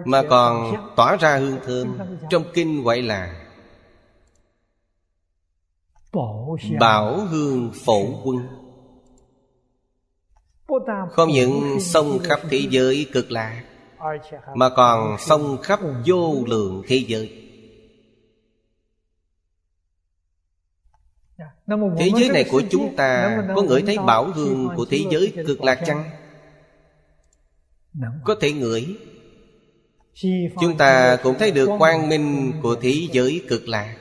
mà 0.05 0.23
còn 0.31 0.77
tỏa 0.97 1.17
ra 1.17 1.37
hương 1.37 1.59
thơm 1.65 1.99
Trong 2.31 2.45
kinh 2.55 2.83
gọi 2.83 3.03
là 3.03 3.41
Bảo 6.81 7.21
hương 7.21 7.73
phổ 7.85 8.23
quân. 8.25 8.49
Không 11.11 11.29
những 11.29 11.81
sông 11.81 12.19
khắp 12.25 12.41
thế 12.51 12.67
giới 12.71 13.07
cực 13.13 13.31
lạc 13.31 13.65
mà 14.55 14.69
còn 14.69 15.17
sông 15.19 15.59
khắp 15.63 15.81
vô 16.07 16.45
lượng 16.47 16.83
thế 16.87 17.05
giới. 17.09 17.41
Thế 21.99 22.11
giới 22.19 22.29
này 22.29 22.45
của 22.51 22.63
chúng 22.71 22.97
ta 22.97 23.43
Có 23.57 23.63
ngửi 23.63 23.83
thấy 23.83 23.99
bảo 23.99 24.25
hương 24.25 24.69
của 24.77 24.87
thế 24.91 25.01
giới 25.11 25.33
cực 25.47 25.65
lạc 25.65 25.83
chăng? 25.87 26.05
Có 28.25 28.35
thể 28.41 28.53
ngửi. 28.53 28.97
Chúng 30.61 30.77
ta 30.79 31.17
cũng 31.23 31.37
thấy 31.39 31.51
được 31.51 31.71
quang 31.79 32.09
minh 32.09 32.53
của 32.63 32.77
thế 32.83 33.09
giới 33.13 33.45
cực 33.49 33.69
lạc 33.69 33.97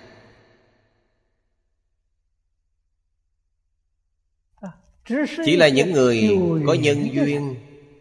Chỉ 5.46 5.56
là 5.56 5.68
những 5.68 5.92
người 5.92 6.38
có 6.68 6.74
nhân 6.74 7.10
duyên. 7.14 7.56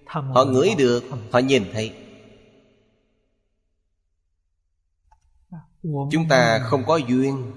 Họ 0.06 0.44
ngửi 0.44 0.74
được 0.78 1.04
Họ 1.30 1.38
nhìn 1.38 1.64
thấy. 1.72 1.92
Chúng 5.82 6.28
ta 6.28 6.58
không 6.58 6.82
có 6.86 6.96
duyên. 6.96 7.52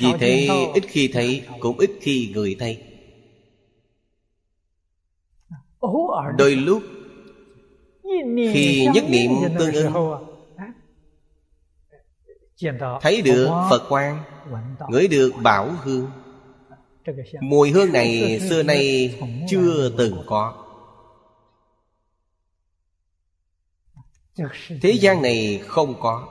Vì 0.00 0.12
thế 0.20 0.48
ít 0.74 0.84
khi 0.88 1.10
thấy 1.12 1.46
Cũng 1.60 1.78
ít 1.78 1.90
khi 2.00 2.30
người 2.34 2.56
thấy 2.58 2.89
Đôi 6.38 6.56
lúc 6.56 6.82
Khi 8.52 8.86
nhất 8.94 9.04
niệm 9.08 9.30
tương 9.58 9.74
ưng 9.74 9.92
Thấy 13.00 13.22
được 13.22 13.48
Phật 13.70 13.88
quang 13.88 14.22
Ngửi 14.88 15.08
được 15.08 15.32
bảo 15.42 15.70
hương. 15.82 16.10
Mùi 17.40 17.70
hương 17.70 17.92
này 17.92 18.40
xưa 18.40 18.62
nay 18.62 19.14
chưa 19.48 19.90
từng 19.98 20.22
có. 20.26 20.66
Thế 24.82 24.90
gian 24.90 25.22
này 25.22 25.62
không 25.66 25.94
có. 26.00 26.28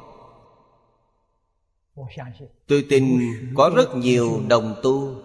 Tôi 2.68 2.86
tin 2.90 3.20
có 3.56 3.72
rất 3.76 3.96
nhiều 3.96 4.42
đồng 4.48 4.76
tu. 4.84 5.16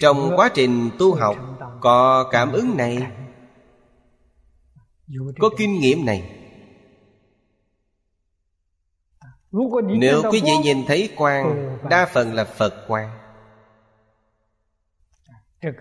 Trong 0.00 0.32
quá 0.36 0.50
trình 0.54 0.90
tu 0.98 1.14
học 1.14 1.36
Có 1.80 2.28
cảm 2.30 2.52
ứng 2.52 2.76
này 2.76 3.06
Có 5.38 5.50
kinh 5.58 5.80
nghiệm 5.80 6.04
này. 6.04 6.34
Nếu 9.98 10.22
quý 10.32 10.40
vị 10.44 10.52
nhìn 10.62 10.84
thấy 10.86 11.10
quang 11.16 11.78
Đa 11.90 12.06
phần 12.06 12.34
là 12.34 12.44
Phật 12.44 12.84
quang. 12.88 13.18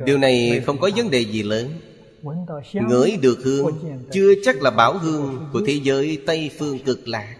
Điều 0.06 0.18
này 0.18 0.62
không 0.66 0.78
có 0.80 0.90
vấn 0.96 1.10
đề 1.10 1.20
gì 1.20 1.44
lớn. 1.44 1.80
Ngửi 2.74 3.18
được 3.22 3.38
hương 3.44 4.02
Chưa 4.12 4.34
chắc 4.44 4.62
là 4.62 4.72
bảo 4.72 4.98
hương 4.98 5.50
Của 5.54 5.62
thế 5.68 5.74
giới 5.84 6.24
Tây 6.26 6.52
Phương 6.60 6.80
cực 6.80 7.08
lạc 7.08 7.38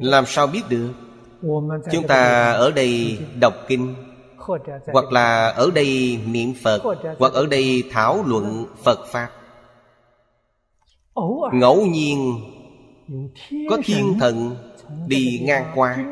Làm 0.00 0.24
sao 0.26 0.46
biết 0.46 0.62
được? 0.68 0.92
Chúng 1.92 2.06
ta 2.08 2.50
ở 2.52 2.70
đây 2.70 3.18
đọc 3.40 3.54
kinh 3.68 3.94
hoặc 4.92 5.12
là 5.12 5.48
ở 5.48 5.70
đây 5.74 6.18
niệm 6.26 6.54
Phật, 6.62 6.82
Hoặc 7.18 7.32
ở 7.32 7.46
đây 7.46 7.84
thảo 7.90 8.24
luận 8.26 8.66
Phật 8.84 9.06
Pháp. 9.12 9.30
Ngẫu 11.52 11.86
nhiên, 11.86 12.40
Có 13.70 13.78
thiên 13.84 14.16
thần 14.20 14.56
đi 15.06 15.40
ngang 15.44 15.72
qua. 15.74 16.04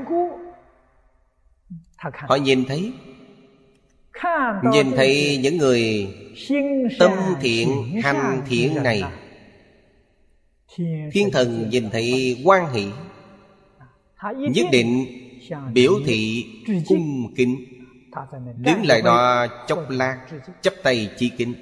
Họ 2.12 2.36
nhìn 2.36 2.64
thấy 2.64 2.92
Nhìn 4.72 4.90
thấy 4.96 5.38
những 5.42 5.56
người 5.56 6.08
Tâm 6.98 7.10
thiện, 7.40 8.00
hành 8.02 8.42
thiện 8.48 8.82
này. 8.82 9.02
Thiên 11.12 11.30
thần 11.32 11.68
nhìn 11.70 11.90
thấy 11.90 12.36
quan 12.44 12.72
hỷ, 12.72 12.86
Nhất 14.36 14.66
định 14.72 15.06
biểu 15.72 15.92
thị 16.06 16.46
cung 16.88 17.34
kính. 17.36 17.73
Đứng 18.56 18.86
lại 18.86 19.02
đó 19.02 19.46
chốc 19.66 19.90
lát 19.90 20.26
Chấp 20.62 20.74
tay 20.82 21.10
chỉ 21.16 21.28
kính. 21.28 21.54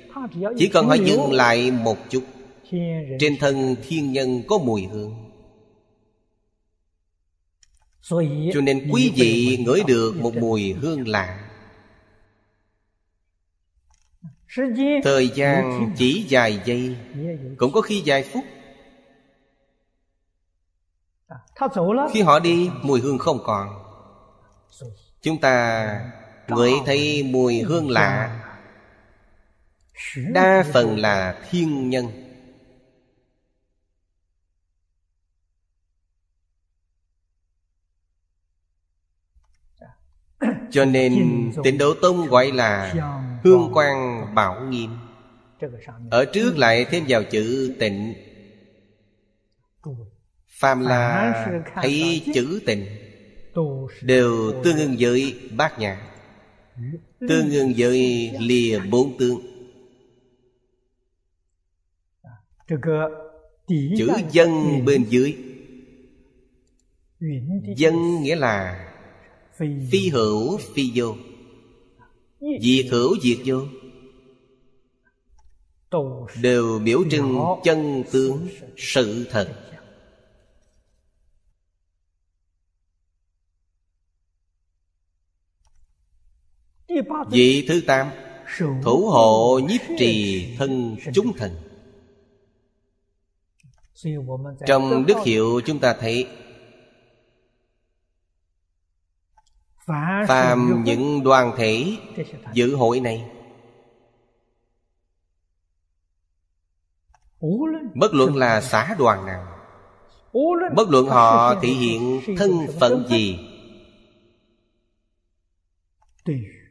Chỉ 0.59 0.69
cần 0.69 0.87
họ 0.87 0.95
dừng 0.95 1.33
lại 1.33 1.71
một 1.71 1.97
chút. 2.09 2.25
Trên 3.21 3.37
thân 3.41 3.77
thiên 3.89 4.13
nhân 4.13 4.43
có 4.49 4.59
mùi 4.59 4.87
hương. 4.87 5.15
Cho 8.53 8.61
nên 8.63 8.91
quý 8.93 9.13
vị 9.17 9.59
ngửi 9.67 9.83
được 9.87 10.15
một 10.21 10.35
mùi 10.35 10.73
hương 10.73 11.09
lạ. 11.09 11.49
Thời 15.03 15.29
gian 15.29 15.93
chỉ 15.97 16.27
vài 16.31 16.61
giây 16.65 16.97
Cũng 17.59 17.73
có 17.73 17.81
khi 17.81 18.03
vài 18.07 18.23
phút. 18.23 18.45
Khi 22.13 22.23
họ 22.23 22.39
đi 22.39 22.71
mùi 22.83 23.01
hương 23.01 23.19
không 23.19 23.39
còn. 23.45 23.69
Chúng 25.23 25.41
ta 25.41 26.22
ngửi 26.49 26.73
thấy 26.87 27.23
mùi 27.23 27.61
hương 27.61 27.91
lạ. 27.91 28.39
Đa 30.33 30.65
phần 30.73 30.99
là 30.99 31.43
thiên 31.51 31.91
nhân. 31.91 32.07
Cho 40.71 40.85
nên 40.85 41.13
tịnh 41.65 41.79
Độ 41.79 41.95
Tông 42.03 42.27
gọi 42.27 42.53
là 42.53 42.95
Hương 43.45 43.73
quang 43.73 44.35
bảo 44.35 44.65
nghiêm. 44.65 44.91
Ở 46.11 46.25
trước 46.25 46.59
lại 46.59 46.85
thêm 46.85 47.05
vào 47.09 47.23
chữ 47.25 47.75
tịnh. 47.81 48.15
Phàm 50.49 50.81
là 50.81 51.33
thấy 51.75 52.23
chữ 52.35 52.61
tịnh 52.67 52.87
Đều 54.03 54.63
tương 54.65 54.79
ưng 54.79 54.97
với 54.99 55.41
bát 55.57 55.79
nhã 55.79 56.12
Tương 57.29 57.51
ưng 57.51 57.73
với 57.77 58.31
lìa 58.41 58.79
bốn 58.91 59.19
tướng 59.19 59.41
Chữ 63.69 64.09
dân 64.33 64.51
bên 64.85 65.05
dưới. 65.09 65.37
Dân 67.77 68.23
nghĩa 68.23 68.37
là 68.37 68.89
Phi 69.91 70.09
hữu. 70.09 70.59
phi 70.75 70.91
vô. 70.95 71.15
Diệt 72.41 72.87
hữu 72.91 73.17
diệt 73.23 73.39
vô. 73.45 73.61
Đều 76.43 76.79
biểu 76.85 77.03
trưng 77.11 77.39
chân 77.65 78.03
tướng 78.13 78.49
sự 78.77 79.27
thật 79.31 79.49
Vị 87.31 87.65
thứ 87.69 87.81
tám 87.87 88.11
Thủ 88.83 89.11
hộ 89.11 89.61
nhiếp 89.69 89.81
trì 89.99 90.47
thân 90.59 90.97
chúng 91.15 91.33
thần. 91.37 91.57
Trong 94.67 95.07
đức 95.07 95.17
hiệu 95.25 95.61
chúng 95.67 95.79
ta 95.79 95.97
thấy 96.01 96.29
phàm 100.27 100.83
những 100.85 101.23
đoàn 101.25 101.53
thể 101.57 101.97
dự 102.53 102.77
hội 102.77 103.01
này. 103.01 103.31
Bất 107.95 108.15
luận 108.15 108.37
là 108.37 108.61
xã 108.61 108.95
đoàn 108.99 109.27
nào 109.27 109.53
Bất 110.77 110.89
luận 110.89 111.07
họ 111.07 111.55
thể 111.61 111.69
hiện 111.69 112.21
thân 112.39 112.51
phận 112.81 113.07
gì 113.09 113.39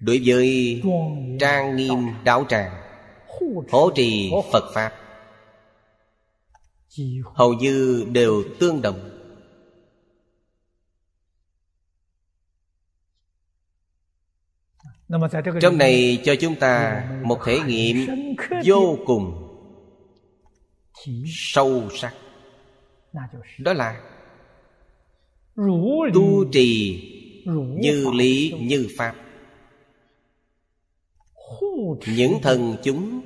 Đối 0.02 0.22
với 0.26 0.82
trang 1.40 1.76
nghiêm 1.76 2.00
đạo 2.24 2.46
tràng 2.50 2.72
Hỗ 3.72 3.92
trì 3.96 4.32
Phật 4.52 4.72
Pháp, 4.74 4.94
Hầu 7.34 7.54
như 7.54 8.06
đều 8.12 8.44
tương 8.60 8.82
đồng. 8.82 9.10
Trong 15.62 15.78
này 15.78 16.22
cho 16.24 16.36
chúng 16.36 16.56
ta 16.56 17.04
một 17.24 17.40
thể 17.46 17.60
nghiệm 17.68 18.08
vô 18.66 18.98
cùng 19.06 19.48
sâu 21.36 21.90
sắc. 21.96 22.14
Đó 23.60 23.74
là 23.74 24.02
Tu 26.14 26.46
trì 26.52 27.02
như 27.80 28.06
lý 28.14 28.54
như 28.62 28.88
pháp. 28.98 29.16
Những 32.08 32.40
thần 32.42 32.76
chúng 32.84 33.22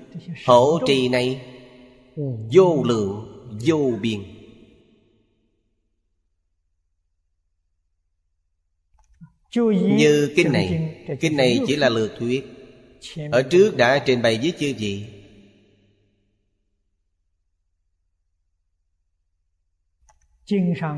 hộ 0.45 0.79
trì 0.87 1.09
này 1.09 1.41
Vô 2.51 2.83
lượng, 2.83 3.47
vô 3.65 3.91
biên. 4.01 4.19
Như 9.97 10.33
kinh 10.35 10.51
này 10.51 10.95
Kinh 11.19 11.37
này 11.37 11.59
chỉ 11.67 11.75
là 11.75 11.89
lược 11.89 12.11
thuyết. 12.19 12.43
Ở 13.31 13.41
trước 13.41 13.77
đã 13.77 14.03
trình 14.05 14.21
bày 14.21 14.39
với 14.41 14.53
chư 14.59 14.73
vị. 14.77 15.05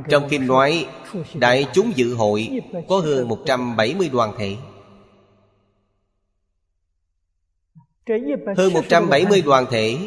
Trong 0.09 0.28
kinh 0.30 0.47
nói, 0.47 0.88
Đại 1.36 1.65
chúng 1.73 1.91
dự 1.95 2.13
hội 2.13 2.61
Có 2.88 2.99
hơn 2.99 3.28
170 3.28 4.09
đoàn 4.09 4.36
thể. 4.38 4.55
Hơn 8.58 8.74
170 8.74 9.41
đoàn 9.41 9.66
thể 9.72 9.97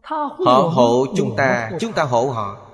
Họ 0.03 0.71
hộ 0.75 1.07
chúng 1.17 1.37
ta 1.37 1.71
Chúng 1.81 1.93
ta 1.93 2.03
hộ 2.03 2.31
họ. 2.31 2.67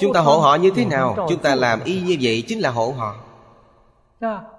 Chúng 0.00 0.12
ta 0.12 0.20
hộ 0.20 0.38
họ 0.38 0.54
như 0.54 0.70
thế 0.76 0.84
nào? 0.84 1.26
Chúng 1.28 1.42
ta 1.42 1.54
làm 1.54 1.84
y 1.84 2.00
như 2.00 2.16
vậy 2.20 2.44
chính 2.48 2.60
là 2.60 2.70
hộ 2.70 2.94
họ. 2.96 3.16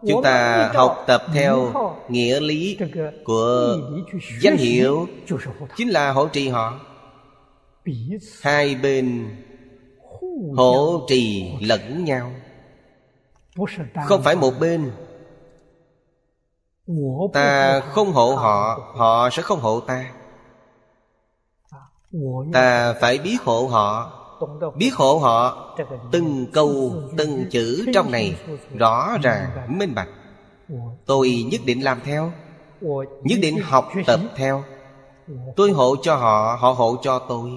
Chúng 0.08 0.24
ta 0.24 0.70
học 0.74 1.04
tập 1.08 1.24
theo 1.34 1.74
nghĩa 2.10 2.40
lý 2.40 2.78
của 3.24 3.78
danh 4.42 4.58
hiệu 4.58 5.08
Chính 5.76 5.90
là 5.90 6.12
hộ 6.12 6.28
trì 6.28 6.50
họ 6.50 6.74
hai 8.42 8.76
bên 8.76 9.36
hỗ 10.56 11.06
trì 11.08 11.54
lẫn 11.62 12.04
nhau. 12.04 12.32
Không 14.08 14.24
phải 14.24 14.36
một 14.36 14.54
bên. 14.60 14.92
Ta 17.34 17.80
không 17.80 18.12
hộ 18.12 18.36
họ 18.36 18.80
họ 18.96 19.30
sẽ 19.30 19.42
không 19.42 19.60
hộ 19.60 19.80
ta. 19.80 20.14
Ta 22.54 22.94
phải 23.02 23.18
biết 23.18 23.38
hộ 23.42 23.68
họ, 23.68 24.20
biết 24.76 24.94
hộ 24.94 25.18
họ, 25.18 25.76
từng 26.12 26.48
câu, 26.54 26.94
từng 27.18 27.46
chữ 27.52 27.86
trong 27.94 28.12
này 28.12 28.36
rõ 28.78 29.18
ràng, 29.24 29.78
minh 29.78 29.96
bạch. 29.96 30.10
Tôi 31.06 31.46
nhất 31.52 31.62
định 31.66 31.84
làm 31.84 32.00
theo, 32.04 32.32
nhất 33.24 33.40
định 33.42 33.58
học 33.62 33.90
tập 34.06 34.20
theo. 34.36 34.64
Tôi 35.56 35.72
hộ 35.72 35.96
cho 36.02 36.16
họ 36.16 36.58
họ 36.60 36.72
hộ 36.72 36.96
cho 37.02 37.20
tôi. 37.20 37.52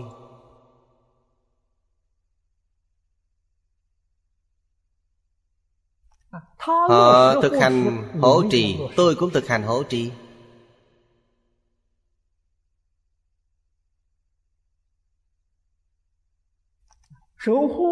Họ 6.59 7.41
thực 7.43 7.53
hành 7.61 8.09
hỗ 8.21 8.43
trì. 8.51 8.79
Tôi 8.97 9.15
cũng 9.15 9.31
thực 9.31 9.47
hành 9.47 9.63
hỗ 9.63 9.83
trì. 9.83 10.11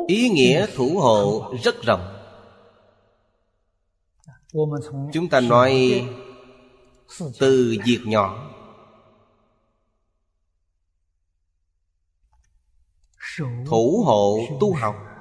Ý 0.07 0.29
nghĩa 0.29 0.67
thủ 0.75 0.99
hộ 1.01 1.53
rất 1.63 1.75
rộng. 1.83 2.11
Chúng 5.13 5.29
ta 5.31 5.41
nói 5.41 6.05
Từ 7.39 7.77
việc 7.85 8.01
nhỏ. 8.05 8.51
Thủ 13.67 14.03
hộ 14.07 14.39
tu 14.61 14.75
học 14.75 15.14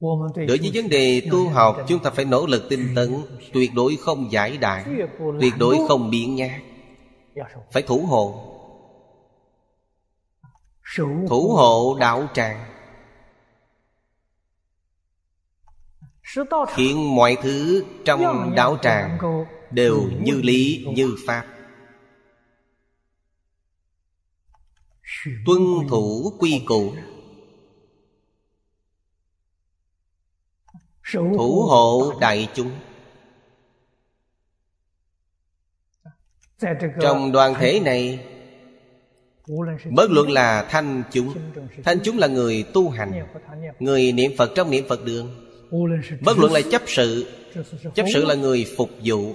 Đối 0.00 0.58
với 0.58 0.70
vấn 0.74 0.88
đề 0.88 1.22
tu 1.30 1.48
học 1.48 1.76
Chúng 1.88 2.02
ta 2.02 2.10
phải 2.10 2.24
nỗ 2.24 2.46
lực 2.46 2.66
tinh 2.70 2.88
tấn 2.94 3.14
Tuyệt 3.52 3.70
đối 3.74 3.96
không 3.96 4.32
giải 4.32 4.56
đại 4.56 4.84
Tuyệt 5.40 5.52
đối 5.58 5.76
không 5.88 6.10
biện 6.10 6.34
nhát. 6.34 6.60
Phải 7.72 7.82
thủ 7.82 7.98
hộ. 7.98 8.54
Thủ 11.28 11.52
hộ 11.56 11.96
đạo 12.00 12.28
tràng. 12.34 12.64
Khiến 16.74 17.16
mọi 17.16 17.36
thứ 17.42 17.84
trong 18.04 18.54
đạo 18.56 18.76
tràng 18.82 19.18
Đều 19.70 20.02
như 20.20 20.40
lý 20.42 20.86
như 20.94 21.16
pháp. 21.26 21.46
Tuân 25.46 25.88
thủ 25.88 26.32
quy 26.38 26.62
củ 26.66 26.92
Thủ 31.12 31.62
hộ 31.68 32.12
đại 32.20 32.48
chúng. 32.54 32.70
Trong 37.00 37.32
đoàn 37.32 37.54
thể 37.54 37.80
này 37.80 38.18
bất 39.90 40.10
luận 40.10 40.30
là 40.30 40.66
thanh 40.70 41.02
chúng 41.10 41.34
thanh 41.84 41.98
chúng 42.04 42.18
là 42.18 42.26
người 42.26 42.64
tu 42.74 42.90
hành 42.90 43.26
người 43.78 44.12
niệm 44.12 44.32
phật 44.38 44.50
trong 44.54 44.70
niệm 44.70 44.84
phật 44.88 45.04
đường. 45.04 45.48
Bất 46.20 46.38
luận 46.38 46.52
là 46.52 46.60
chấp 46.70 46.82
sự 46.86 47.32
chấp 47.94 48.06
sự 48.14 48.24
là 48.24 48.34
người 48.34 48.66
phục 48.76 48.90
vụ. 49.04 49.34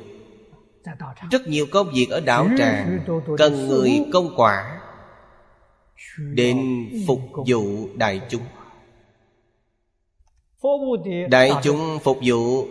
Rất 1.31 1.47
nhiều 1.47 1.65
công 1.71 1.91
việc 1.93 2.07
ở 2.09 2.19
đạo 2.19 2.47
tràng 2.57 2.99
cần 3.37 3.67
người 3.67 3.91
công 4.13 4.33
quả 4.35 4.79
đến 6.17 6.87
phục 7.07 7.19
vụ 7.47 7.87
đại 7.95 8.21
chúng 8.29 8.41
đại 11.29 11.51
chúng 11.63 11.99
phục 12.03 12.17
vụ 12.25 12.67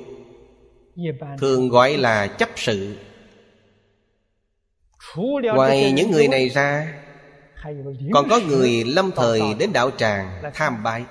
thường 1.38 1.68
gọi 1.68 1.96
là 1.96 2.26
chấp 2.26 2.48
sự. 2.56 2.96
Ngoài 5.54 5.92
những 5.92 6.10
người 6.10 6.28
này 6.28 6.48
ra 6.48 7.02
còn 8.12 8.28
có 8.28 8.40
người 8.46 8.84
lâm 8.84 9.10
thời 9.16 9.40
đến 9.58 9.72
đạo 9.72 9.90
tràng 9.90 10.42
tham 10.54 10.82
bái. 10.82 11.04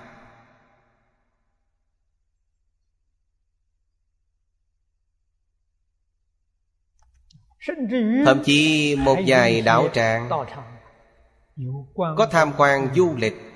Thậm 8.25 8.41
chí 8.43 8.95
một 8.95 9.17
vài 9.27 9.61
đạo 9.61 9.89
tràng 9.93 10.29
có 12.17 12.27
tham 12.31 12.51
quan 12.57 12.87
du 12.95 13.15
lịch 13.17 13.50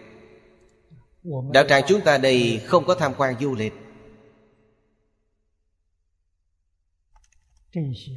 đạo 1.52 1.64
tràng 1.70 1.84
chúng 1.88 2.02
ta 2.02 2.18
đây 2.18 2.62
không 2.66 2.86
có 2.86 2.96
tham 2.96 3.14
quan 3.18 3.40
du 3.40 3.56
lịch. 3.56 3.74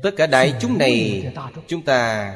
Tất 0.03 0.11
cả 0.17 0.27
đại 0.27 0.55
chúng 0.61 0.79
này 0.79 1.25
chúng 1.67 1.83
ta 1.83 2.33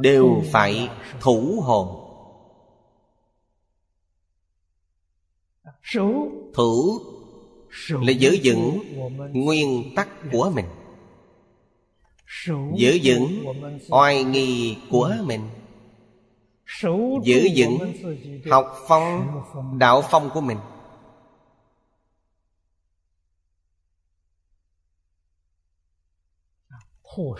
đều 0.00 0.42
phải 0.52 0.88
thủ 1.20 1.60
hồn, 1.64 2.00
thủ 6.54 6.98
là 7.88 8.12
giữ 8.12 8.36
vững 8.44 8.78
nguyên 9.32 9.94
tắc 9.96 10.08
của 10.32 10.52
mình. 10.54 10.66
Giữ 12.76 12.98
vững 13.04 13.44
oai 13.88 14.24
nghi 14.24 14.76
của 14.90 15.14
mình 15.24 15.40
giữ 17.24 17.48
vững 17.56 17.92
học 18.50 18.76
phong, 18.88 19.42
đạo 19.78 20.02
phong 20.10 20.30
của 20.30 20.40
mình. 20.40 20.58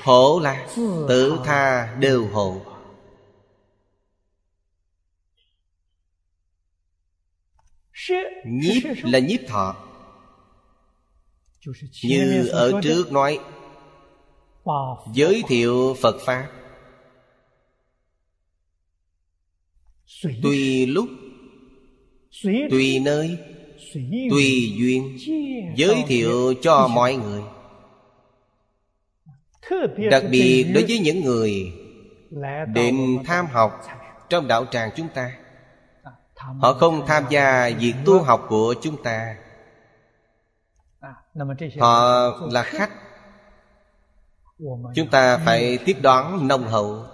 Hộ 0.03 0.41
là 0.43 0.66
tự 1.09 1.39
tha 1.45 1.97
đều 2.01 2.29
hộ 2.29 2.61
nhiếp 8.45 8.83
là 9.03 9.18
nhiếp 9.18 9.41
thọ. 9.49 9.77
Như 12.03 12.49
ở 12.53 12.81
trước 12.83 13.12
nói, 13.12 13.41
giới 15.12 15.43
thiệu 15.49 15.97
phật 16.03 16.16
pháp. 16.27 16.64
Tùy 20.42 20.86
lúc. 20.86 21.09
Tùy 22.70 23.00
nơi. 23.05 23.38
Tùy 24.30 24.72
duyên. 24.78 25.16
giới 25.76 26.05
thiệu 26.07 26.55
cho 26.62 26.88
mọi 26.88 27.16
người. 27.16 27.42
Đặc 30.11 30.22
biệt 30.30 30.64
đối 30.74 30.84
với 30.84 30.98
những 30.98 31.20
người 31.20 31.72
đến 32.74 33.18
tham 33.24 33.46
học 33.46 33.82
trong 34.28 34.48
đạo 34.48 34.64
tràng 34.70 34.90
chúng 34.96 35.09
ta. 35.14 35.32
Họ 36.34 36.72
không 36.72 37.07
tham 37.07 37.24
gia 37.30 37.70
việc 37.70 37.94
tu 38.05 38.22
học 38.22 38.46
của 38.48 38.74
chúng 38.82 39.02
ta. 39.02 39.36
Họ 41.80 42.05
là 42.52 42.62
khách. 42.62 42.90
Chúng 44.94 45.11
ta 45.11 45.38
phải 45.38 45.78
tiếp 45.84 45.96
đón 46.02 46.48
nồng 46.48 46.62
hậu 46.62 47.07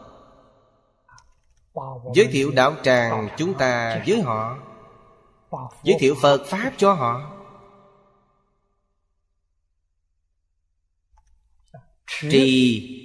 giới 2.15 2.27
thiệu 2.27 2.51
đạo 2.51 2.75
tràng 2.83 3.29
chúng 3.37 3.55
ta 3.55 4.03
với 4.07 4.21
họ. 4.21 4.59
giới 5.85 5.97
thiệu 6.01 6.15
phật 6.23 6.45
pháp 6.47 6.73
cho 6.77 6.93
họ. 6.93 7.37
Trì 12.31 12.97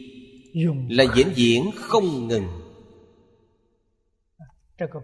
là 0.89 1.05
diễn 1.15 1.27
diễn 1.35 1.71
không 1.75 2.27
ngừng. 2.27 2.47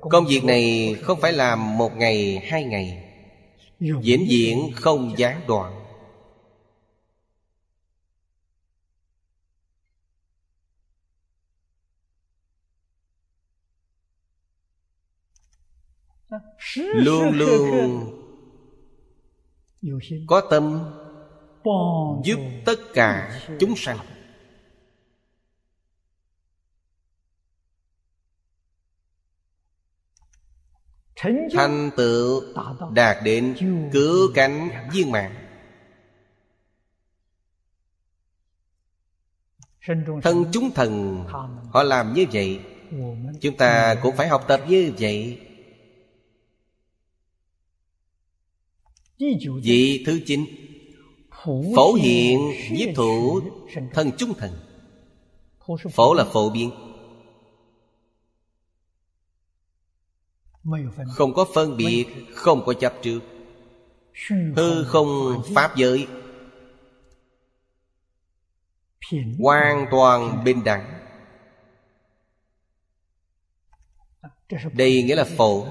Công 0.10 0.26
việc 0.26 0.44
này 0.44 0.96
không 1.02 1.20
phải 1.22 1.34
làm 1.34 1.78
một 1.78 1.96
ngày 1.96 2.40
hai 2.50 2.64
ngày. 2.64 3.04
Diễn 3.80 4.26
diễn 4.30 4.72
không 4.76 5.14
gián 5.18 5.42
đoạn 5.48 5.81
luôn 16.78 17.38
luôn 17.38 18.18
có 20.28 20.42
tâm 20.50 20.94
giúp 22.24 22.40
tất 22.66 22.80
cả 22.94 23.42
chúng 23.60 23.76
sanh. 23.76 23.98
Thành 31.54 31.92
tựu 31.98 32.42
đạt 32.94 33.18
đến 33.24 33.56
cứu 33.94 34.32
cánh 34.36 34.70
viên 34.94 35.12
mạng 35.12 35.36
thân 40.22 40.46
chúng 40.52 40.72
thần 40.76 41.24
họ 41.72 41.84
làm 41.84 42.14
như 42.14 42.26
vậy. 42.34 42.60
Chúng 43.42 43.58
ta 43.58 43.96
cũng 43.96 44.16
phải 44.16 44.28
học 44.28 44.46
tập 44.48 44.62
như 44.68 44.94
vậy 45.00 45.40
vị 49.64 50.04
thứ 50.06 50.22
chín 50.26 50.46
Phổ 51.76 51.94
hiện 51.94 52.52
nhiếp 52.72 52.96
thủ 52.96 53.42
thân 53.94 54.12
trung 54.18 54.34
thần. 54.34 54.52
Phổ 55.92 56.14
là 56.14 56.26
phổ 56.26 56.50
biến. 56.50 56.72
Không 61.08 61.34
có 61.34 61.46
phân 61.54 61.78
biệt 61.78 62.06
Không 62.34 62.64
có 62.66 62.74
chấp 62.74 62.94
trước. 63.02 63.20
Hư 64.56 64.84
không 64.84 65.42
pháp 65.56 65.76
giới. 65.78 66.08
Hoàn 69.40 69.86
toàn 69.92 70.44
bình 70.44 70.64
đẳng. 70.64 70.98
Đây 74.74 75.04
nghĩa 75.04 75.16
là 75.16 75.24
phổ 75.38 75.66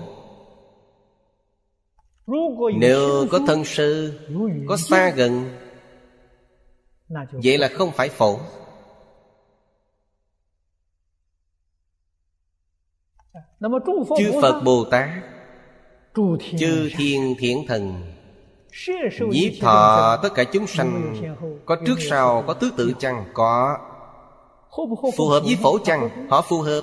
nếu 2.77 3.27
có 3.31 3.41
thân 3.47 3.65
sư 3.65 4.21
Có 4.69 4.77
xa 4.77 5.11
gần 5.11 5.51
Vậy 7.33 7.59
là 7.59 7.69
không 7.69 7.91
phải 7.93 8.09
phổ. 8.09 8.39
Chư 14.19 14.33
Phật 14.43 14.61
Bồ 14.65 14.85
Tát 14.85 15.09
Chư 16.59 16.91
Thiên 16.97 17.35
Thiện 17.39 17.67
Thần 17.69 18.03
Nhiếp 19.19 19.53
thọ 19.61 20.17
tất 20.23 20.29
cả 20.35 20.45
chúng 20.45 20.67
sanh 20.67 21.15
Có 21.67 21.77
trước 21.87 21.97
sau 21.99 22.45
có 22.47 22.55
thứ 22.55 22.71
tự 22.77 22.93
chăng? 22.99 23.25
Có. 23.35 23.79
Phù 25.17 25.29
hợp 25.29 25.41
với 25.45 25.57
phổ 25.63 25.79
chăng? 25.79 26.29
Họ 26.31 26.43
phù 26.43 26.61
hợp 26.61 26.83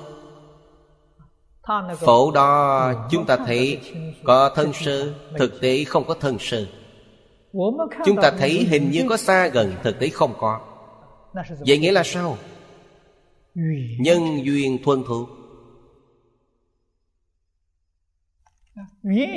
Phổ 1.98 2.30
đó 2.30 2.92
chúng 3.10 3.26
ta 3.26 3.36
thấy 3.36 3.80
Có 4.24 4.52
thân 4.54 4.72
sơ 4.72 5.14
Thực 5.38 5.60
tế 5.60 5.84
không 5.84 6.04
có 6.04 6.14
thân 6.14 6.36
sơ 6.40 6.66
Chúng 8.04 8.16
ta 8.22 8.30
thấy 8.38 8.66
hình 8.70 8.90
như 8.90 9.04
có 9.08 9.16
xa 9.16 9.48
gần 9.48 9.74
Thực 9.82 9.98
tế 9.98 10.08
không 10.08 10.34
có. 10.38 10.60
Vậy 11.66 11.78
nghĩa 11.78 11.92
là 11.92 12.02
sao? 12.02 12.38
Nhân 14.00 14.44
duyên 14.44 14.78
thuần 14.84 15.02
thuộc 15.06 15.28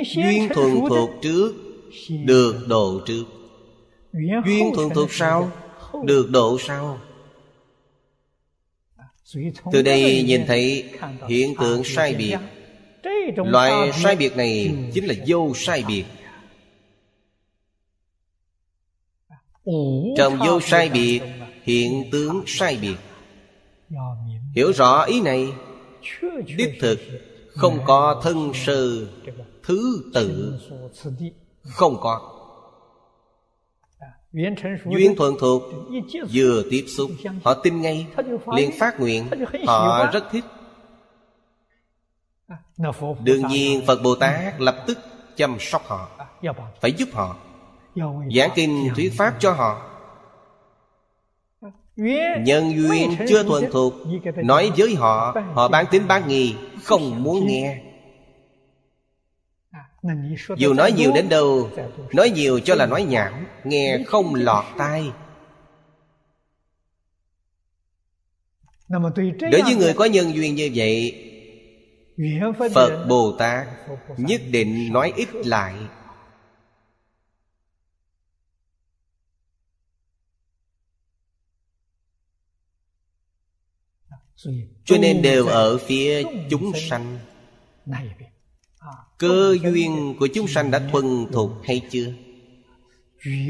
Duyên 0.06 0.48
thuần 0.54 0.80
thuộc 0.88 1.10
trước 1.22 1.52
Được 2.24 2.54
độ 2.68 3.00
trước. 3.06 3.24
Duyên 4.44 4.72
thuần 4.74 4.88
thuộc 4.90 5.12
sau 5.12 5.50
Được 6.04 6.30
độ 6.30 6.58
sau 6.60 6.98
từ 9.72 9.82
đây 9.82 10.22
nhìn 10.22 10.46
thấy 10.46 10.84
hiện 11.28 11.54
tượng 11.60 11.84
sai 11.84 12.14
biệt. 12.14 12.38
Loại 13.36 13.92
sai 13.92 14.16
biệt 14.16 14.36
này 14.36 14.74
chính 14.94 15.04
là 15.04 15.14
vô 15.26 15.52
sai 15.54 15.84
biệt. 15.88 16.04
Trong 20.16 20.38
vô 20.46 20.60
sai 20.60 20.88
biệt 20.88 21.20
hiện 21.62 22.10
tướng 22.12 22.42
sai 22.46 22.78
biệt. 22.80 22.96
Hiểu 24.54 24.72
rõ 24.72 25.02
ý 25.02 25.20
này. 25.20 25.48
Đích 26.56 26.74
thực 26.80 27.00
không 27.48 27.78
có 27.86 28.20
thân 28.24 28.52
sư 28.54 29.08
thứ 29.62 30.10
tự 30.14 30.58
không 31.62 31.96
có 32.00 32.41
duyên 34.32 35.16
thuận 35.16 35.34
thuộc 35.40 35.62
vừa 36.32 36.62
tiếp 36.70 36.84
xúc 36.88 37.10
họ 37.44 37.54
tin 37.54 37.80
ngay 37.80 38.06
liền 38.56 38.70
phát 38.78 39.00
nguyện 39.00 39.26
họ 39.66 40.10
rất 40.12 40.24
thích. 40.30 40.44
Đương 43.24 43.46
nhiên 43.48 43.82
phật 43.86 44.02
bồ 44.02 44.14
tát 44.14 44.60
lập 44.60 44.84
tức 44.86 44.98
chăm 45.36 45.56
sóc 45.60 45.82
họ 45.86 46.08
phải 46.80 46.92
giúp 46.92 47.08
họ. 47.12 47.36
Giảng 48.36 48.50
kinh 48.54 48.88
thuyết 48.96 49.12
pháp 49.18 49.34
cho 49.38 49.52
họ. 49.52 49.88
Nhân 52.40 52.72
duyên 52.76 53.16
chưa 53.28 53.42
thuần 53.42 53.64
thuộc 53.72 53.94
nói 54.36 54.70
với 54.76 54.94
họ 54.94 55.34
họ 55.54 55.68
bán 55.68 55.84
tính 55.90 56.02
bán 56.08 56.28
nghi 56.28 56.54
không 56.82 57.22
muốn 57.22 57.46
nghe 57.46 57.91
dù 60.56 60.74
nói 60.74 60.92
nhiều 60.92 61.12
đến 61.14 61.28
đâu 61.28 61.70
nói 62.12 62.30
nhiều 62.30 62.60
cho 62.60 62.74
là 62.74 62.86
nói 62.86 63.04
nhảm 63.04 63.46
nghe 63.64 63.98
không 64.06 64.34
lọt 64.34 64.64
tai. 64.78 65.10
Đối 68.88 69.62
với 69.62 69.74
người 69.74 69.94
có 69.94 70.04
nhân 70.04 70.34
duyên 70.34 70.54
như 70.54 70.70
vậy 70.74 71.28
phật 72.74 73.06
bồ 73.08 73.36
tát 73.38 73.66
nhất 74.16 74.40
định 74.50 74.92
nói 74.92 75.12
ít 75.16 75.28
lại. 75.34 75.74
Cho 84.84 84.98
nên 85.00 85.22
đều 85.22 85.46
ở 85.46 85.78
phía 85.78 86.22
chúng 86.50 86.72
sanh 86.88 87.18
cơ 89.22 89.56
duyên 89.62 90.16
của 90.20 90.26
chúng 90.34 90.48
sanh 90.48 90.70
đã 90.70 90.88
thuần 90.92 91.26
thục 91.32 91.50
hay 91.64 91.82
chưa? 91.90 92.12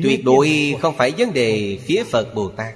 Tuyệt 0.03 0.25
đối 0.25 0.77
không 0.81 0.95
phải 0.97 1.11
vấn 1.19 1.33
đề 1.33 1.79
phía 1.83 2.05
phật 2.05 2.35
bồ 2.35 2.49
tát. 2.49 2.75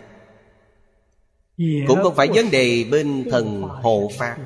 Cũng 1.86 1.98
không 2.02 2.14
phải 2.14 2.28
vấn 2.34 2.50
đề 2.50 2.84
bên 2.90 3.24
thần 3.30 3.62
hộ 3.62 4.10
pháp. 4.18 4.36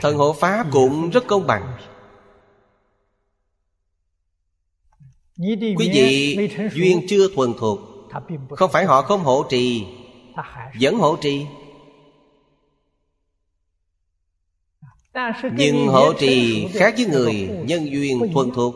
Thần 0.00 0.16
hộ 0.16 0.32
pháp 0.32 0.66
cũng 0.72 1.10
rất 1.10 1.24
công 1.26 1.46
bằng. 1.46 1.78
Quý 5.36 5.56
vị 5.76 6.36
duyên 6.72 7.06
chưa 7.08 7.28
thuần 7.34 7.54
thuộc, 7.58 7.80
không 8.50 8.70
phải 8.72 8.84
họ 8.84 9.02
không 9.02 9.20
hộ 9.20 9.46
trì 9.50 9.86
vẫn 10.80 10.94
hộ 10.94 11.16
trì. 11.20 11.46
Nhưng 15.52 15.86
hộ 15.88 16.12
trì 16.18 16.68
khác 16.72 16.94
với 16.96 17.06
người 17.06 17.48
nhân 17.64 17.90
duyên 17.90 18.32
thuần 18.34 18.50
thuộc. 18.50 18.74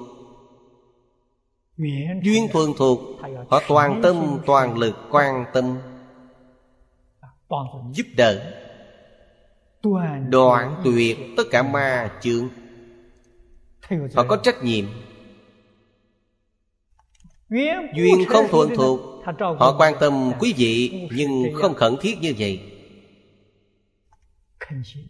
Duyên 2.22 2.48
thuần 2.52 2.72
thuộc, 2.76 3.00
họ 3.48 3.62
toàn 3.68 4.00
tâm, 4.02 4.38
toàn 4.46 4.78
lực, 4.78 4.96
quan 5.10 5.44
tâm. 5.52 5.78
Giúp 7.92 8.06
đỡ. 8.16 8.58
Đoạn 10.28 10.80
tuyệt 10.84 11.18
tất 11.36 11.44
cả 11.50 11.62
ma 11.62 12.18
chướng. 12.22 12.48
Họ 14.14 14.24
có 14.28 14.36
trách 14.36 14.64
nhiệm. 14.64 14.84
Duyên 17.94 18.24
không 18.28 18.46
thuần 18.50 18.68
thuộc 18.76 19.11
họ 19.58 19.76
quan 19.78 19.94
tâm 20.00 20.32
quý 20.38 20.54
vị, 20.56 21.08
nhưng 21.12 21.54
không 21.54 21.74
khẩn 21.74 21.96
thiết 22.00 22.18
như 22.20 22.34
vậy. 22.38 22.60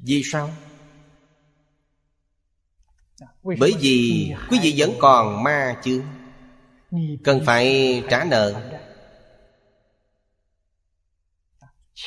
Vì 0.07 0.23
sao? 0.25 0.51
Bởi 3.43 3.73
vì 3.81 4.29
quý 4.51 4.59
vị 4.63 4.75
vẫn 4.77 4.91
còn 4.99 5.43
ma 5.43 5.77
chứ. 5.85 6.03
Cần 7.25 7.41
phải 7.47 8.03
trả 8.11 8.25
nợ. 8.25 8.79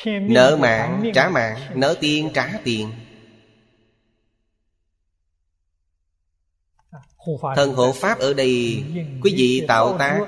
Nợ 0.06 0.58
mạng, 0.60 1.10
trả 1.14 1.28
mạng, 1.28 1.58
nợ 1.74 1.94
tiền, 2.00 2.30
trả 2.34 2.60
tiền. 2.64 2.90
Thần 7.56 7.74
hộ 7.74 7.92
Pháp 7.92 8.18
ở 8.18 8.34
đây 8.34 8.84
Quý 9.22 9.34
vị 9.36 9.64
tạo 9.68 9.96
tác 9.98 10.20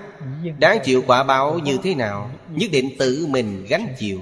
Đáng 0.58 0.78
chịu 0.84 1.02
quả 1.06 1.24
báo 1.24 1.58
như 1.58 1.78
thế 1.82 1.94
nào? 1.94 2.30
Nhất 2.50 2.70
định 2.72 2.90
tự 2.98 3.26
mình 3.26 3.66
gánh 3.68 3.94
chịu. 3.98 4.20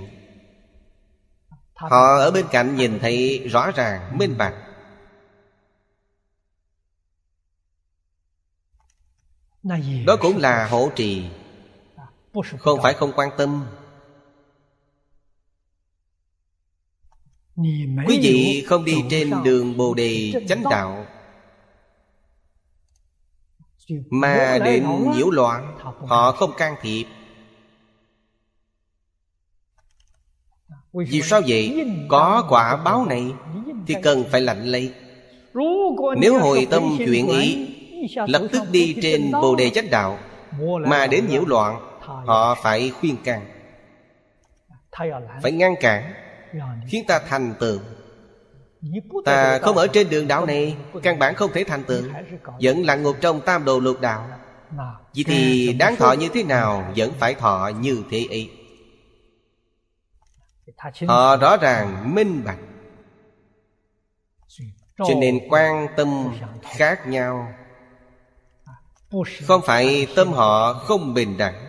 Họ 1.74 2.16
ở 2.18 2.30
bên 2.30 2.46
cạnh 2.50 2.76
nhìn 2.76 2.98
thấy 2.98 3.38
rõ 3.48 3.70
ràng 3.70 4.18
minh 4.18 4.34
bạch. 4.38 4.54
Đó 10.06 10.16
cũng 10.20 10.36
là 10.36 10.68
hộ 10.68 10.90
trì. 10.96 11.24
Không 12.58 12.82
phải 12.82 12.94
không 12.94 13.12
quan 13.16 13.30
tâm. 13.38 13.66
Quý 18.06 18.18
vị 18.22 18.64
không 18.66 18.84
đi 18.84 18.94
trên 19.10 19.30
đường 19.44 19.76
Bồ 19.76 19.94
Đề 19.94 20.32
chánh 20.48 20.62
đạo 20.70 21.05
Mà 24.10 24.58
đến 24.64 24.86
nhiễu 25.16 25.30
loạn 25.30 25.78
Họ 26.06 26.32
không 26.32 26.50
can 26.56 26.74
thiệp. 26.82 27.04
Vì 30.92 31.22
sao 31.22 31.40
vậy? 31.46 31.86
Có 32.08 32.46
quả 32.48 32.76
báo 32.76 33.04
này 33.04 33.32
Thì 33.86 33.94
cần 34.02 34.24
phải 34.30 34.40
lạnh 34.40 34.64
lấy 34.64 34.94
Nếu 36.18 36.38
hồi 36.38 36.66
tâm 36.70 36.82
chuyện 36.98 37.28
ý 37.28 37.68
Lập 38.26 38.42
tức 38.52 38.62
đi 38.70 38.96
trên 39.02 39.32
Bồ 39.32 39.56
Đề 39.56 39.70
Chánh 39.70 39.90
Đạo. 39.90 40.18
Mà 40.86 41.06
đến 41.06 41.26
nhiễu 41.28 41.44
loạn 41.44 41.98
Họ 42.00 42.54
phải 42.62 42.90
khuyên 42.90 43.16
can. 43.24 43.46
Phải 45.42 45.52
ngăn 45.52 45.74
cản 45.80 46.12
Khiến 46.88 47.04
ta 47.08 47.20
thành 47.28 47.54
tựu 47.60 47.78
Ta 49.24 49.58
không 49.58 49.76
ở 49.76 49.86
trên 49.86 50.10
đường 50.10 50.28
đạo 50.28 50.46
này 50.46 50.76
Căn 51.02 51.18
bản 51.18 51.34
không 51.34 51.52
thể 51.52 51.64
thành 51.64 51.84
tựu. 51.84 52.02
Vẫn 52.62 52.82
lặng 52.84 53.02
ngục 53.02 53.16
trong 53.20 53.40
tam 53.40 53.64
đồ 53.64 53.80
lục 53.80 54.00
đạo. 54.00 54.28
Vậy 55.14 55.24
thì 55.26 55.72
đáng 55.72 55.96
thọ 55.96 56.12
như 56.12 56.28
thế 56.28 56.42
nào? 56.42 56.92
Vẫn 56.96 57.12
phải 57.18 57.34
thọ 57.34 57.70
như 57.80 58.02
thế 58.10 58.26
ấy 58.30 58.50
Họ 61.08 61.36
rõ 61.36 61.56
ràng 61.56 62.14
minh 62.14 62.42
bạch. 62.44 62.58
Cho 64.98 65.14
nên 65.20 65.38
quan 65.50 65.86
tâm 65.96 66.38
khác 66.62 67.06
nhau. 67.06 67.52
Không 69.46 69.60
phải 69.66 70.06
tâm 70.16 70.32
họ 70.32 70.72
không 70.72 71.14
bình 71.14 71.36
đẳng 71.38 71.65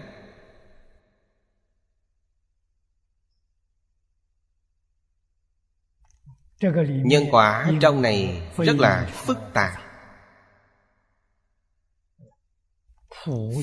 nhân 7.04 7.24
quả 7.32 7.72
trong 7.82 8.02
này 8.02 8.42
rất 8.58 8.80
là 8.80 9.10
phức 9.14 9.38
tạp. 9.54 9.72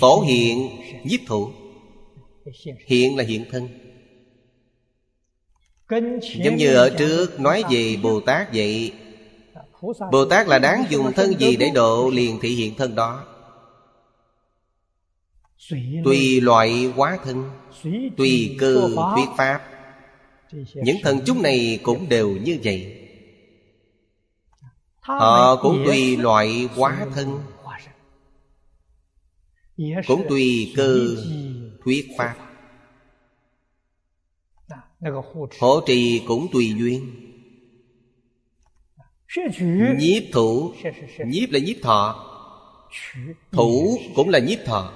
Phổ 0.00 0.20
hiện 0.20 0.68
nhiếp 1.04 1.20
thủ. 1.26 1.50
Hiện 2.86 3.16
là 3.16 3.24
hiện 3.24 3.44
thân. 3.50 3.68
Giống 6.44 6.56
như 6.56 6.74
ở 6.74 6.90
trước 6.98 7.40
nói 7.40 7.64
về 7.70 7.96
bồ 8.02 8.20
tát 8.20 8.48
vậy 8.54 8.92
bồ 10.12 10.24
tát 10.24 10.48
là 10.48 10.58
đáng 10.58 10.84
dùng 10.90 11.12
thân 11.12 11.40
gì 11.40 11.56
để 11.56 11.70
độ 11.74 12.10
liền 12.10 12.38
thị 12.40 12.48
hiện 12.54 12.74
thân 12.74 12.94
đó? 12.94 13.24
Tùy 16.04 16.40
loại 16.40 16.92
hóa 16.96 17.18
thân 17.24 17.50
tùy 18.16 18.56
cơ 18.60 18.88
thuyết 19.14 19.28
pháp 19.36 19.73
những 20.74 20.96
thần 21.02 21.20
chúng 21.26 21.42
này 21.42 21.80
cũng 21.82 22.08
đều 22.08 22.30
như 22.30 22.58
vậy. 22.64 23.00
Họ 25.00 25.56
cũng 25.62 25.82
tùy 25.86 26.16
loại 26.16 26.68
hóa 26.76 27.06
thân. 27.14 27.40
Cũng 30.06 30.26
tùy 30.28 30.72
cơ 30.76 31.08
thuyết 31.84 32.06
pháp. 32.18 32.36
Hộ 35.60 35.80
trì 35.86 36.22
cũng 36.26 36.46
tùy 36.52 36.74
duyên. 36.78 37.20
Nhiếp 39.98 40.22
thủ, 40.32 40.74
Nhiếp 41.26 41.50
là 41.50 41.58
nhiếp 41.58 41.76
thọ. 41.82 42.30
Thủ 43.52 43.98
cũng 44.14 44.28
là 44.28 44.38
nhiếp 44.38 44.58
thọ. 44.64 44.92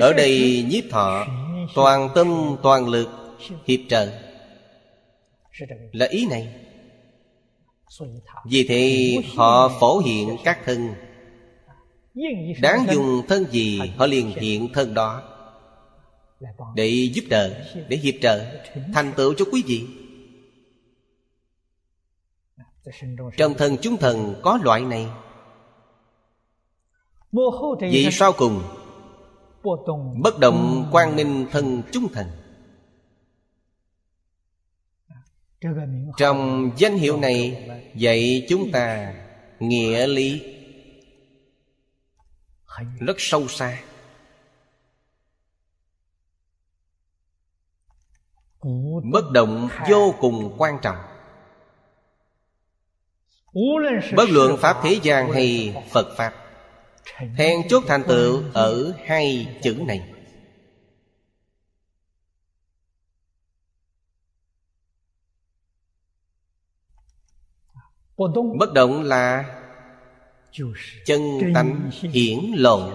Ở 0.00 0.12
đây 0.12 0.64
nhiếp 0.70 0.84
thọ 0.90 1.26
Toàn 1.74 2.08
tâm, 2.14 2.56
toàn 2.62 2.88
lực, 2.88 3.08
Hiệp 3.64 3.80
trợ. 3.88 4.12
Là 5.92 6.06
ý 6.06 6.26
này. 6.26 6.54
Vì 8.44 8.66
thế, 8.68 9.14
họ 9.36 9.68
phổ 9.80 9.98
hiện 9.98 10.36
các 10.44 10.58
thân. 10.64 10.94
Đáng 12.60 12.86
dùng 12.90 13.22
thân 13.28 13.44
gì, 13.50 13.80
họ 13.96 14.06
liền 14.06 14.32
hiện 14.36 14.72
thân 14.72 14.94
đó. 14.94 15.22
Để 16.74 16.88
giúp 17.14 17.22
đỡ 17.28 17.64
Để 17.88 17.96
hiệp 17.96 18.14
trợ, 18.22 18.62
Thành 18.94 19.12
tựu 19.16 19.34
cho 19.34 19.44
quý 19.52 19.62
vị. 19.66 19.86
Trong 23.36 23.54
thân 23.54 23.76
chúng 23.82 23.96
thần 23.96 24.34
có 24.42 24.58
loại 24.62 24.80
này. 24.80 25.06
Vì 27.80 28.08
sau 28.12 28.32
cùng 28.32 28.62
Bất 30.22 30.38
động 30.40 30.88
quang 30.92 31.16
minh 31.16 31.46
thân 31.50 31.82
trung 31.92 32.08
thần 32.12 32.26
Trong 36.16 36.70
danh 36.76 36.96
hiệu 36.96 37.16
này 37.16 37.68
Dạy 37.94 38.46
chúng 38.48 38.70
ta 38.72 39.14
Nghĩa 39.60 40.06
lý. 40.06 40.56
Rất 43.00 43.16
sâu 43.18 43.48
xa. 43.48 43.82
Bất 49.12 49.30
động 49.32 49.68
vô 49.88 50.14
cùng 50.20 50.54
quan 50.58 50.78
trọng. 50.82 50.96
Bất 54.16 54.28
luận 54.28 54.56
Pháp 54.58 54.80
thế 54.82 55.00
gian 55.02 55.32
hay 55.32 55.76
Phật 55.90 56.14
Pháp 56.16 56.49
Then 57.18 57.68
chốt 57.68 57.84
thành 57.86 58.02
tựu 58.08 58.42
ở 58.54 58.92
hai 59.04 59.56
chữ 59.62 59.76
này. 59.86 60.10
Bất 68.58 68.72
động 68.74 69.02
là 69.02 69.44
Chân 71.04 71.52
tánh 71.54 71.90
hiển 72.12 72.38
lộ. 72.54 72.90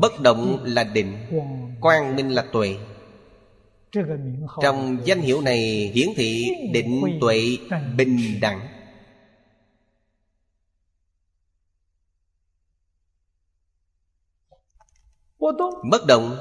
Bất 0.00 0.20
động 0.20 0.64
là 0.64 0.84
định, 0.84 1.16
Quang 1.80 2.16
minh 2.16 2.28
là 2.28 2.44
tuệ. 2.52 2.76
Trong 4.62 4.98
danh 5.04 5.20
hiệu 5.20 5.40
này 5.40 5.92
hiển 5.94 6.08
thị 6.16 6.48
định 6.72 7.18
tuệ 7.20 7.58
bình 7.96 8.40
đẳng. 8.40 8.69
Bất 15.90 16.06
động. 16.06 16.36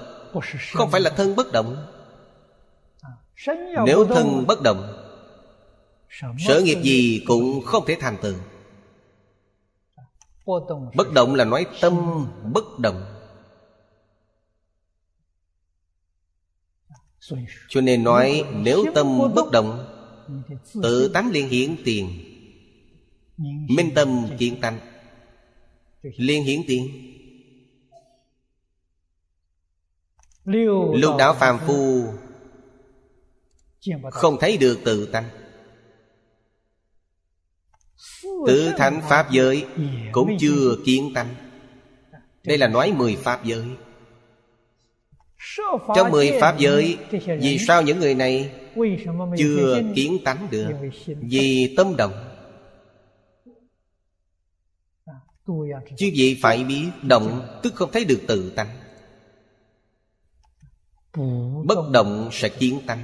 Không 0.73 0.91
phải 0.91 1.01
là 1.01 1.09
thân 1.09 1.35
bất 1.35 1.51
động. 1.51 1.87
Nếu 3.85 4.05
thân 4.05 4.45
bất 4.47 4.61
động 4.61 4.99
Sở 6.47 6.61
nghiệp 6.61 6.77
gì 6.83 7.23
cũng 7.27 7.61
không 7.65 7.85
thể 7.85 7.97
thành 7.99 8.17
tựu. 8.21 8.35
Bất 10.95 11.13
động 11.13 11.35
là 11.35 11.45
nói 11.45 11.65
tâm 11.81 12.25
bất 12.53 12.79
động. 12.79 13.15
Cho 17.69 17.81
nên 17.81 18.03
nói 18.03 18.43
nếu 18.53 18.85
tâm 18.95 19.19
bất 19.35 19.51
động 19.51 19.85
Tự 20.83 21.11
tánh 21.13 21.31
liên 21.31 21.49
hiển 21.49 21.75
tiền. 21.85 22.09
Minh 23.69 23.91
tâm 23.95 24.27
kiến 24.37 24.61
tánh. 24.61 24.79
Liên 26.01 26.43
hiển 26.43 26.61
tiền 26.67 26.87
Lục 30.93 31.15
đạo 31.17 31.33
phàm 31.33 31.59
phu 31.67 32.03
Không 34.11 34.37
thấy 34.39 34.57
được 34.57 34.79
tự 34.85 35.05
tánh. 35.05 35.29
Tự 38.47 38.71
thành 38.77 39.01
Pháp 39.09 39.31
giới 39.31 39.65
Cũng 40.11 40.37
chưa 40.39 40.75
kiến 40.85 41.11
tánh. 41.15 41.35
Đây 42.43 42.57
là 42.57 42.67
nói 42.67 42.93
mười 42.97 43.15
Pháp 43.15 43.45
giới. 43.45 43.65
Trong 45.95 46.11
mười 46.11 46.37
Pháp 46.41 46.57
giới 46.59 46.97
Vì 47.39 47.57
sao 47.67 47.81
những 47.81 47.99
người 47.99 48.15
này 48.15 48.51
Chưa 49.37 49.81
kiến 49.95 50.17
tánh 50.25 50.47
được? 50.51 50.71
Vì 51.07 51.73
tâm 51.77 51.95
động. 51.95 52.13
Chứ 55.97 56.09
gì 56.13 56.39
phải 56.41 56.63
biết 56.63 56.89
Động 57.01 57.59
tức 57.63 57.75
không 57.75 57.91
thấy 57.91 58.05
được 58.05 58.19
tự 58.27 58.49
tánh 58.55 58.88
Bất 61.65 61.89
động 61.91 62.29
sẽ 62.31 62.49
kiến 62.49 62.81
tánh. 62.87 63.03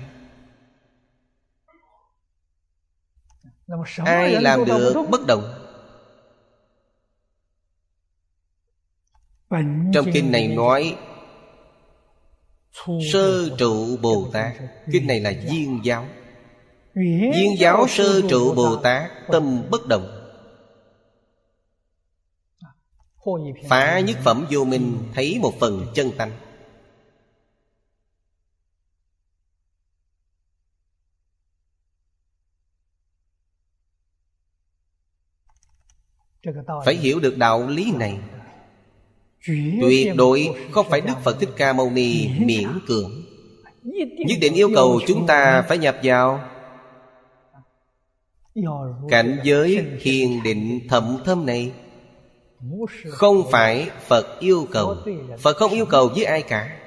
Ai 3.97 4.41
làm 4.41 4.65
được 4.65 5.05
bất 5.09 5.21
động 5.27 5.53
Trong 9.93 10.05
kinh 10.13 10.31
này 10.31 10.47
nói 10.47 10.97
Sơ 13.13 13.49
trụ 13.57 13.97
Bồ 13.97 14.29
Tát. 14.33 14.53
Kinh 14.91 15.07
này 15.07 15.19
là 15.19 15.33
duyên 15.49 15.79
giáo. 15.83 16.05
Duyên 16.95 17.55
giáo 17.59 17.87
sơ 17.87 18.21
trụ 18.29 18.53
Bồ 18.55 18.75
Tát 18.75 19.11
Tâm 19.31 19.61
bất 19.69 19.87
động 19.87 20.21
Phá 23.69 23.99
nhất 23.99 24.17
phẩm 24.23 24.45
vô 24.51 24.63
minh 24.63 24.97
Thấy 25.13 25.39
một 25.41 25.53
phần 25.59 25.87
chân 25.95 26.11
tánh 26.17 26.31
Phải 36.85 36.95
hiểu 36.95 37.19
được 37.19 37.37
đạo 37.37 37.67
lý 37.67 37.91
này. 37.91 38.17
Tuyệt 39.81 40.15
đối 40.15 40.49
không 40.71 40.89
phải 40.89 41.01
Đức 41.01 41.13
Phật 41.23 41.39
Thích 41.39 41.49
Ca 41.57 41.73
Mâu 41.73 41.89
Ni 41.89 42.29
miễn 42.39 42.67
cưỡng. 42.87 43.11
Nhất 44.17 44.37
định 44.41 44.53
yêu 44.53 44.69
cầu 44.75 44.99
chúng 45.07 45.27
ta 45.27 45.65
phải 45.67 45.77
nhập 45.77 45.95
vào. 46.03 46.39
Cảnh 49.09 49.39
giới 49.43 49.85
thiền 50.01 50.43
định 50.43 50.79
thậm 50.89 51.17
thâm 51.25 51.45
này 51.45 51.71
Không 53.09 53.43
phải 53.51 53.89
Phật 54.07 54.39
yêu 54.39 54.67
cầu. 54.71 54.95
Phật 55.39 55.57
không 55.57 55.71
yêu 55.71 55.85
cầu 55.85 56.07
với 56.07 56.23
ai 56.23 56.41
cả. 56.41 56.79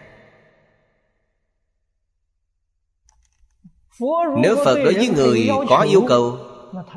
Nếu 4.42 4.56
Phật 4.64 4.74
đối 4.74 4.94
với 4.94 5.08
người 5.08 5.48
có 5.68 5.86
yêu 5.90 6.04
cầu 6.08 6.38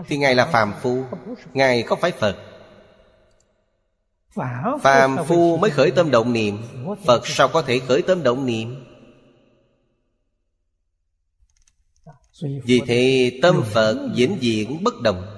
Thì 0.08 0.18
Ngài 0.18 0.36
là 0.36 0.46
phàm 0.46 0.74
phu 0.82 1.04
Ngài 1.54 1.84
không 1.84 2.00
phải 2.00 2.12
Phật 2.12 2.51
Phàm 4.82 5.18
phu 5.28 5.58
mới 5.58 5.72
khởi 5.72 5.92
tâm 5.92 6.12
động 6.12 6.34
niệm 6.34 6.58
Phật 7.06 7.28
sao 7.28 7.48
có 7.48 7.62
thể 7.62 7.80
khởi 7.80 8.02
tâm 8.02 8.24
động 8.24 8.46
niệm? 8.46 8.86
Vì 12.42 12.82
thế 12.88 13.32
tâm 13.42 13.64
Phật 13.66 14.10
vĩnh 14.16 14.38
viễn 14.42 14.84
bất 14.84 14.94
động. 15.04 15.38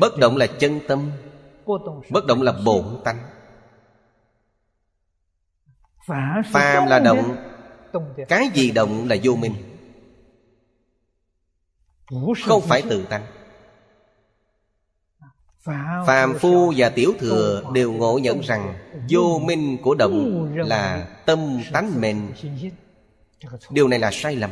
Bất 0.00 0.18
động 0.18 0.36
là 0.36 0.46
chân 0.46 0.80
tâm 0.88 1.10
Bất 2.10 2.26
động 2.26 2.42
là 2.42 2.52
bổn 2.64 3.00
tánh. 3.04 3.18
Phàm 6.52 6.86
là 6.86 6.98
động 6.98 7.36
Cái 8.28 8.48
gì 8.54 8.70
động 8.70 9.08
là 9.08 9.16
vô 9.22 9.34
minh? 9.36 9.54
Không 12.46 12.62
phải 12.62 12.82
tự 12.82 13.04
tánh 13.04 13.43
Phàm 16.06 16.38
phu 16.38 16.72
và 16.76 16.88
tiểu 16.88 17.12
thừa 17.18 17.62
đều 17.72 17.92
ngộ 17.92 18.18
nhận 18.18 18.40
rằng 18.40 18.74
Vô 19.08 19.40
minh 19.44 19.78
của 19.82 19.94
động 19.94 20.48
là 20.54 21.08
tâm 21.26 21.60
tánh 21.72 22.00
mệnh 22.00 22.32
Điều 23.70 23.88
này 23.88 23.98
là 23.98 24.10
sai 24.12 24.36
lầm. 24.36 24.50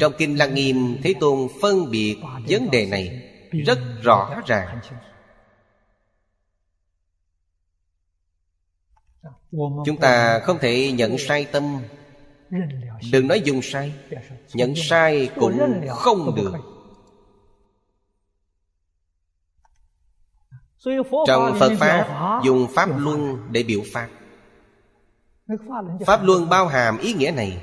Trong 0.00 0.12
Kinh 0.18 0.38
Lăng 0.38 0.54
Nghiêm 0.54 0.96
Thế 1.02 1.14
Tôn 1.20 1.48
phân 1.62 1.90
biệt 1.90 2.16
vấn 2.48 2.70
đề 2.70 2.86
này 2.86 3.30
Rất 3.66 3.78
rõ 4.02 4.42
ràng. 4.46 4.78
Chúng 9.86 9.96
ta 10.00 10.38
không 10.38 10.58
thể 10.58 10.92
nhận 10.92 11.18
sai 11.18 11.44
tâm. 11.44 11.78
Đừng 13.12 13.28
nói 13.28 13.40
dùng 13.40 13.62
sai. 13.62 13.92
Nhận 14.54 14.74
sai 14.76 15.28
cũng 15.36 15.86
không 15.88 16.34
được 16.36 16.73
Trong 21.26 21.54
Phật 21.58 21.72
Pháp 21.78 22.40
dùng 22.44 22.66
Pháp 22.74 22.88
Luân 22.98 23.38
để 23.50 23.62
biểu 23.62 23.80
Pháp. 23.92 24.08
Pháp 26.06 26.24
Luân 26.24 26.48
bao 26.48 26.66
hàm 26.66 26.98
ý 26.98 27.12
nghĩa 27.12 27.30
này. 27.30 27.62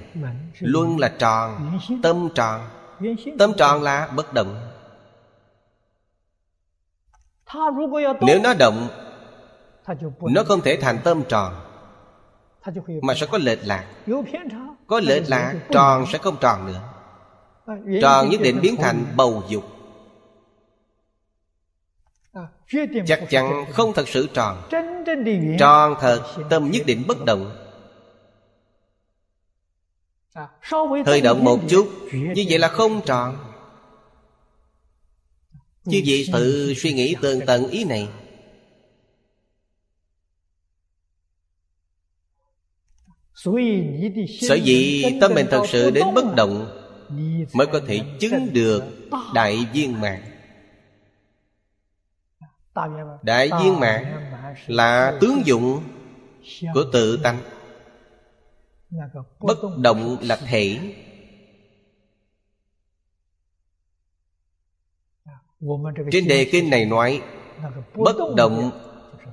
Luân 0.60 0.99
là 0.99 1.07
tròn 1.19 1.80
Tâm 2.03 2.30
tròn. 2.35 2.61
Tâm 3.39 3.53
tròn 3.57 3.81
là 3.81 4.07
bất 4.15 4.34
động. 4.34 4.56
Nếu 8.22 8.39
nó 8.43 8.53
động 8.53 8.88
Nó 10.22 10.43
không 10.43 10.61
thể 10.61 10.77
thành 10.81 10.98
tâm 11.03 11.23
tròn. 11.30 11.53
Mà 13.02 13.14
sẽ 13.14 13.26
có 13.31 13.38
lệch 13.38 13.60
lạc. 13.64 13.85
Có 14.88 14.99
lệch 14.99 15.30
lạc 15.30 15.53
tròn 15.72 16.06
sẽ 16.11 16.18
không 16.18 16.35
tròn 16.41 16.65
nữa. 16.65 16.81
Tròn 18.02 18.30
nhất 18.30 18.41
định 18.43 18.61
biến 18.61 18.76
thành 18.76 19.06
bầu 19.15 19.43
dục 19.49 19.64
Chắc 23.07 23.23
chắn 23.30 23.65
không 23.72 23.93
thật 23.93 24.07
sự 24.10 24.27
tròn. 24.34 24.69
Tròn 25.60 25.95
thật 26.02 26.23
tâm 26.49 26.72
nhất 26.72 26.81
định 26.85 27.03
bất 27.07 27.26
động. 27.26 27.57
Hơi 31.06 31.22
động 31.22 31.43
một 31.43 31.60
chút 31.69 31.91
Như 32.11 32.45
vậy 32.49 32.60
là 32.60 32.68
không 32.68 33.02
tròn. 33.06 33.38
Chứ 35.85 36.02
vị 36.06 36.30
tự 36.34 36.73
suy 36.77 36.93
nghĩ 36.93 37.15
tường 37.22 37.39
tận 37.48 37.69
ý 37.69 37.84
này. 37.84 38.07
Sở 44.41 44.56
dĩ 44.56 45.03
tâm 45.22 45.34
mình 45.35 45.48
thật 45.52 45.64
sự 45.68 45.91
đến 45.91 46.06
bất 46.15 46.35
động 46.35 46.77
Mới 47.53 47.68
có 47.68 47.81
thể 47.88 47.99
chứng 48.19 48.53
được 48.53 48.84
Đại 49.34 49.65
viên 49.73 50.02
mạng 50.02 50.30
Đại 53.22 53.49
viên 53.61 53.80
mạng 53.80 54.31
Là 54.68 55.18
tướng 55.22 55.41
dụng 55.45 55.84
Của 56.73 56.84
tự 56.93 57.19
tánh. 57.23 57.38
Bất 59.39 59.57
động 59.77 60.18
là 60.22 60.35
thể 60.35 60.80
Trên 66.11 66.27
đề 66.27 66.49
kinh 66.52 66.69
này 66.69 66.85
nói, 66.85 67.22
Bất 67.95 68.15
động 68.35 68.72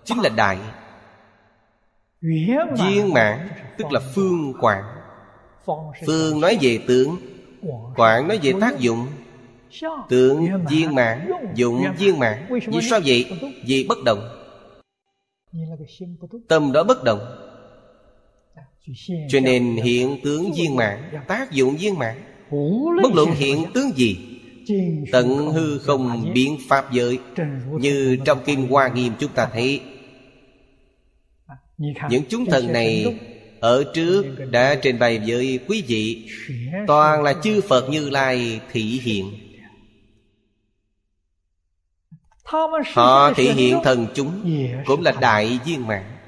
chính 0.04 0.18
là 0.18 0.28
đại. 0.28 0.58
Viên 2.78 3.14
mãn 3.14 3.48
tức 3.78 3.92
là 3.92 4.00
phương 4.14 4.52
quảng. 4.60 4.84
Phương 6.06 6.40
nói 6.40 6.58
về 6.60 6.78
tướng, 6.88 7.16
Quảng 7.96 8.28
nói 8.28 8.38
về 8.42 8.52
tác 8.60 8.78
dụng. 8.78 9.06
Tướng 10.08 10.66
viên 10.70 10.94
mãn 10.94 11.30
Dụng 11.54 11.84
viên 11.98 12.18
mãn 12.18 12.46
Vì 12.66 12.80
sao 12.90 13.00
vậy? 13.04 13.26
Vì 13.64 13.86
bất 13.88 13.98
động. 14.04 14.28
Tâm 16.48 16.72
đó 16.72 16.84
bất 16.84 17.04
động. 17.04 17.20
Cho 19.28 19.40
nên 19.40 19.76
hiện 19.76 20.20
tướng 20.24 20.52
viên 20.52 20.76
mãn 20.76 20.98
Tác 21.28 21.52
dụng 21.52 21.76
viên 21.76 21.98
mãn. 21.98 22.16
Bất 23.02 23.14
luận 23.14 23.30
hiện 23.30 23.64
tướng 23.74 23.90
gì 23.96 24.16
Tận 25.12 25.52
hư 25.52 25.78
không 25.78 26.32
biến 26.34 26.58
pháp 26.68 26.92
giới. 26.92 27.18
Như 27.80 28.18
trong 28.24 28.38
Kinh 28.44 28.68
Hoa 28.68 28.88
Nghiêm 28.88 29.12
chúng 29.18 29.32
ta 29.32 29.48
thấy. 29.52 29.80
Những 32.10 32.22
chúng 32.28 32.46
thần 32.46 32.72
này 32.72 33.18
Ở 33.60 33.84
trước 33.94 34.24
đã 34.50 34.74
trình 34.82 34.98
bày 34.98 35.20
với 35.26 35.58
quý 35.68 35.84
vị 35.86 36.28
Toàn 36.86 37.22
là 37.22 37.34
chư 37.42 37.60
Phật 37.60 37.90
Như 37.90 38.10
Lai 38.10 38.60
thị 38.72 39.00
hiện 39.02 39.47
Họ 42.94 43.32
thị 43.36 43.50
hiện 43.50 43.80
thần 43.84 44.06
chúng 44.14 44.60
Cũng 44.86 45.02
là 45.02 45.12
đại 45.20 45.58
viên 45.64 45.86
mạng 45.86 46.18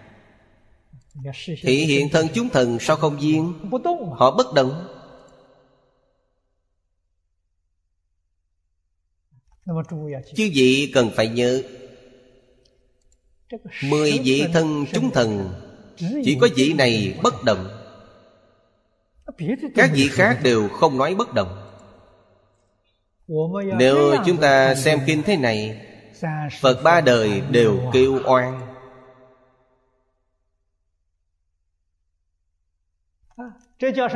Thị 1.62 1.84
hiện 1.84 2.08
thân 2.08 2.26
chúng 2.34 2.48
thần 2.48 2.78
sao 2.78 2.96
không 2.96 3.18
viên? 3.18 3.54
Họ 4.12 4.30
bất 4.30 4.46
động. 4.54 4.86
Chứ. 10.34 10.50
Vị 10.54 10.90
cần 10.94 11.10
phải 11.16 11.28
nhớ. 11.28 11.62
Mười 13.84 14.18
vị 14.24 14.44
thân 14.52 14.84
chúng 14.92 15.10
thần 15.10 15.52
Chỉ 15.98 16.38
có 16.40 16.48
vị 16.56 16.72
này 16.72 17.18
bất 17.22 17.34
động. 17.44 17.68
Các 19.74 19.90
vị 19.94 20.08
khác 20.08 20.40
đều 20.42 20.68
không 20.68 20.98
nói 20.98 21.14
bất 21.14 21.34
động. 21.34 21.66
Nếu 23.78 24.16
chúng 24.26 24.36
ta 24.36 24.74
xem 24.74 25.00
kinh 25.06 25.22
thế 25.22 25.36
này 25.36 25.89
Phật 26.60 26.82
ba 26.82 27.00
đời 27.00 27.40
đều 27.50 27.90
kêu 27.92 28.20
oan. 28.24 28.60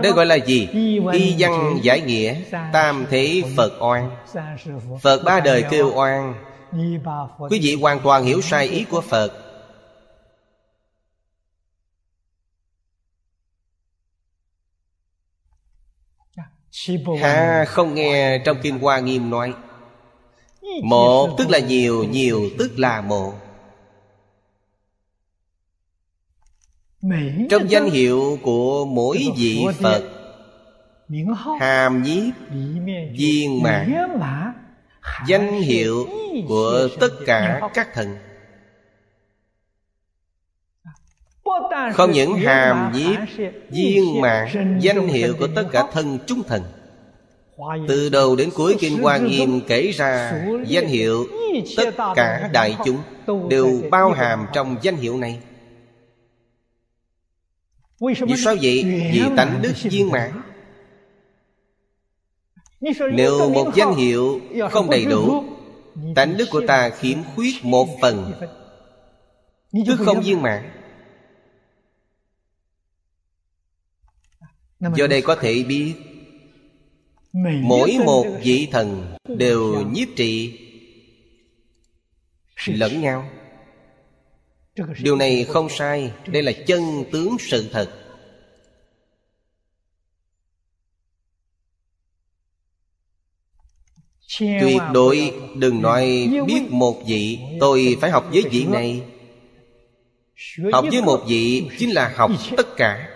Đây 0.02 0.12
gọi 0.12 0.26
là 0.26 0.34
gì? 0.34 0.68
Y 1.12 1.34
văn 1.38 1.78
giải 1.82 2.00
nghĩa, 2.00 2.40
Tam 2.72 3.06
thế 3.10 3.42
Phật 3.56 3.72
oan. 3.80 4.10
Phật 5.02 5.22
ba 5.24 5.40
đời 5.40 5.64
kêu 5.70 5.92
oan. 5.94 6.34
Quý 7.50 7.60
vị 7.62 7.76
hoàn 7.80 8.00
toàn 8.00 8.24
hiểu 8.24 8.40
sai 8.40 8.66
ý 8.66 8.84
của 8.84 9.00
Phật. 9.00 9.32
Hà 17.20 17.64
không 17.68 17.94
nghe 17.94 18.38
trong 18.44 18.56
Kinh 18.62 18.78
Hoa 18.78 18.98
Nghiêm 18.98 19.30
nói. 19.30 19.54
Một 20.82 21.34
tức 21.38 21.50
là 21.50 21.58
nhiều, 21.58 22.04
nhiều 22.04 22.50
tức 22.58 22.78
là 22.78 23.00
một. 23.00 23.32
Trong 27.50 27.70
danh 27.70 27.90
hiệu 27.90 28.38
của 28.42 28.84
mỗi 28.84 29.26
vị 29.36 29.64
Phật 29.80 30.02
Hàm 31.60 32.02
nhiếp 32.02 32.34
viên 33.18 33.62
mãn. 33.62 33.94
Danh 35.26 35.52
hiệu 35.52 36.06
của 36.48 36.88
tất 37.00 37.10
cả 37.26 37.60
các 37.74 37.88
thần. 37.94 38.16
Không 41.92 42.10
những 42.10 42.34
hàm 42.34 42.92
nhiếp 42.92 43.18
viên 43.70 44.20
mãn 44.20 44.78
Danh 44.80 45.08
hiệu 45.08 45.34
của 45.38 45.48
tất 45.56 45.64
cả 45.72 45.84
thân 45.92 46.18
chúng 46.26 46.42
thần 46.42 46.62
từ 47.88 48.08
đầu 48.08 48.36
đến 48.36 48.50
cuối 48.54 48.76
Kinh 48.80 49.02
Hoa 49.02 49.18
Nghiêm 49.18 49.60
kể 49.66 49.90
ra 49.90 50.42
Danh 50.66 50.86
hiệu 50.86 51.26
tất 51.76 51.94
cả 52.14 52.50
đại 52.52 52.76
chúng 52.84 52.98
Đều 53.48 53.82
bao 53.90 54.10
hàm 54.10 54.46
trong 54.52 54.76
danh 54.82 54.96
hiệu 54.96 55.18
này. 55.18 55.40
Vì 58.00 58.36
sao 58.36 58.54
vậy? 58.62 58.84
Vì 59.12 59.22
tánh 59.36 59.62
đức 59.62 59.72
viên 59.82 60.10
mãn. 60.10 60.42
Nếu 63.12 63.50
một 63.50 63.70
danh 63.74 63.94
hiệu 63.94 64.40
không 64.70 64.90
đầy 64.90 65.04
đủ, 65.04 65.44
Tánh 66.14 66.36
đức 66.36 66.48
của 66.50 66.62
ta 66.68 66.90
khiếm 66.90 67.18
khuyết 67.34 67.64
một 67.64 67.88
phần. 68.00 68.32
Tức 69.86 69.96
không 70.04 70.20
viên 70.20 70.42
mãn. 70.42 70.70
Do 74.80 75.06
đây 75.06 75.22
có 75.22 75.34
thể 75.34 75.64
biết 75.68 75.94
Mỗi 77.42 77.98
một 78.04 78.26
vị 78.42 78.68
thần 78.72 79.14
đều 79.28 79.82
nhiếp 79.92 80.08
trị 80.16 80.60
lẫn 82.66 83.00
nhau. 83.00 83.30
Điều 85.02 85.16
này 85.16 85.44
không 85.44 85.68
sai 85.68 86.12
đây 86.26 86.42
là 86.42 86.52
chân 86.66 87.04
tướng 87.12 87.36
sự 87.40 87.68
thật. 87.72 87.90
Tuyệt 94.38 94.82
đối 94.92 95.32
đừng 95.56 95.82
nói 95.82 96.30
biết 96.46 96.62
một 96.70 97.02
vị 97.06 97.38
tôi 97.60 97.96
phải 98.00 98.10
học 98.10 98.28
với 98.32 98.42
vị 98.50 98.64
này. 98.64 99.02
Học 100.72 100.84
với 100.90 101.02
một 101.02 101.24
vị 101.28 101.68
chính 101.78 101.90
là 101.90 102.12
học 102.16 102.30
tất 102.56 102.76
cả 102.76 103.13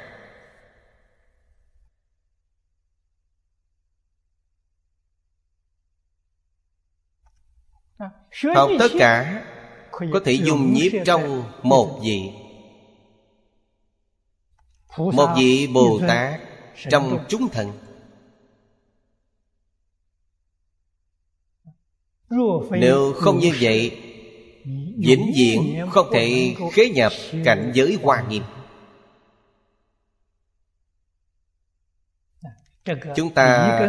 học 8.55 8.71
tất 8.79 8.89
cả 8.99 9.45
có 10.13 10.21
thể 10.25 10.33
dùng 10.33 10.73
nhiếp 10.73 10.93
trong 11.05 11.45
một 11.63 12.01
vị. 12.03 12.31
Một 14.99 15.35
vị 15.37 15.67
bồ 15.67 16.01
tát 16.09 16.41
trong 16.91 17.25
chúng 17.29 17.49
thần. 17.49 17.73
Nếu 22.71 23.13
không 23.13 23.39
như 23.39 23.53
vậy, 23.61 23.99
vĩnh 24.99 25.33
viễn 25.37 25.87
không 25.91 26.07
thể 26.13 26.55
khế 26.73 26.89
nhập 26.89 27.13
cảnh 27.45 27.73
giới 27.75 27.99
hoa 28.03 28.25
nghiêm. 28.29 28.43
Chúng 33.17 33.35
ta 33.35 33.81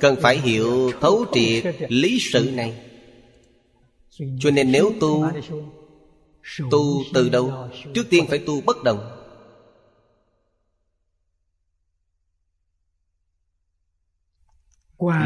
cần 0.00 0.16
phải 0.22 0.38
hiểu 0.38 0.92
thấu 1.00 1.24
triệt 1.32 1.64
lý 1.88 2.18
sự 2.20 2.50
này 2.54 2.85
cho 4.18 4.50
nên 4.50 4.72
nếu 4.72 4.92
tu 5.00 5.24
Tu 6.70 7.02
từ 7.14 7.28
đâu, 7.28 7.68
Trước 7.94 8.06
tiên 8.10 8.26
phải 8.28 8.38
tu 8.38 8.60
bất 8.60 8.76
động. 8.84 9.22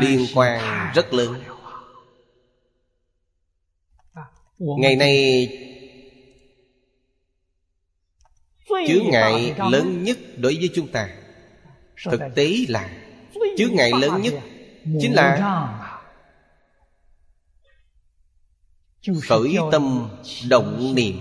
Liên 0.01 0.27
quan 0.35 0.91
rất 0.95 1.15
lớn. 1.15 1.43
Ngày 4.59 4.97
nay, 4.97 5.49
chướng 8.69 9.11
ngại 9.11 9.55
lớn 9.71 10.05
nhất 10.05 10.19
đối 10.37 10.57
với 10.57 10.71
chúng 10.75 10.89
ta. 10.89 11.09
Thực 12.05 12.21
tế 12.35 12.51
là, 12.69 12.91
chướng 13.59 13.75
ngại 13.75 13.91
lớn 14.01 14.23
nhất 14.23 14.35
chính 15.01 15.15
là 15.15 15.80
khởi 19.29 19.57
tâm 19.73 20.09
động 20.49 20.95
niệm. 20.95 21.17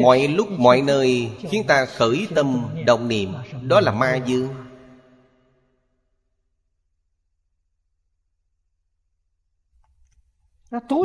mọi 0.00 0.28
lúc 0.28 0.50
mọi 0.50 0.82
nơi 0.82 1.30
khiến 1.50 1.64
ta 1.66 1.86
khởi 1.86 2.26
tâm 2.34 2.68
động 2.86 3.08
niệm. 3.08 3.34
đó 3.62 3.80
là 3.80 3.92
ma 3.92 4.16
dương. 4.26 4.54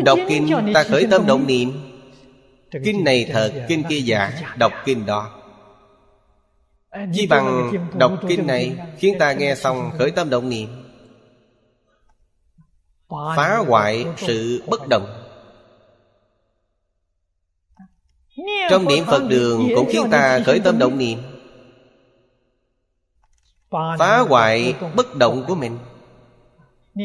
Đọc 0.06 0.20
kinh 0.28 0.72
ta 0.74 0.84
khởi 0.84 1.08
tâm 1.12 1.26
động 1.26 1.48
niệm. 1.48 1.72
Kinh 2.72 3.04
này 3.04 3.30
thật 3.34 3.66
kinh 3.70 3.84
kia 3.90 4.00
giả 4.00 4.56
đọc 4.58 4.74
kinh 4.86 5.06
đó. 5.06 5.42
Chỉ 7.14 7.28
bằng 7.28 7.72
đọc 7.98 8.20
kinh 8.28 8.48
này 8.48 8.78
khiến 8.98 9.16
ta 9.20 9.34
nghe 9.34 9.56
xong 9.56 9.92
khởi 9.98 10.12
tâm 10.12 10.30
động 10.30 10.50
niệm 10.50 10.79
phá 13.10 13.58
hoại 13.68 14.06
sự 14.18 14.64
bất 14.68 14.88
động 14.90 15.20
trong 18.70 18.88
niệm 18.88 19.04
phật 19.06 19.24
đường 19.30 19.68
cũng 19.76 19.88
khiến 19.90 20.04
ta 20.12 20.40
khởi 20.46 20.60
tâm 20.60 20.80
động 20.80 20.98
niệm. 20.98 21.20
Phá 23.72 24.20
hoại 24.20 24.76
bất 24.96 25.16
động 25.16 25.44
của 25.48 25.56
mình. 25.56 25.78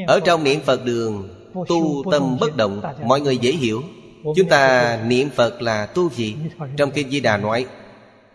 Ở 0.06 0.20
trong 0.20 0.44
niệm 0.44 0.60
phật 0.60 0.84
đường, 0.84 1.28
tu 1.68 2.04
tâm 2.10 2.36
bất 2.40 2.56
động, 2.56 2.82
mọi 3.04 3.20
người 3.20 3.38
dễ 3.38 3.52
hiểu. 3.52 3.82
Chúng 4.36 4.48
ta 4.48 4.96
niệm 5.06 5.28
phật 5.30 5.62
là 5.62 5.86
tu 5.86 6.10
gì? 6.10 6.36
Trong 6.76 6.90
kinh 6.90 7.10
di 7.10 7.20
đà 7.20 7.36
nói, 7.36 7.66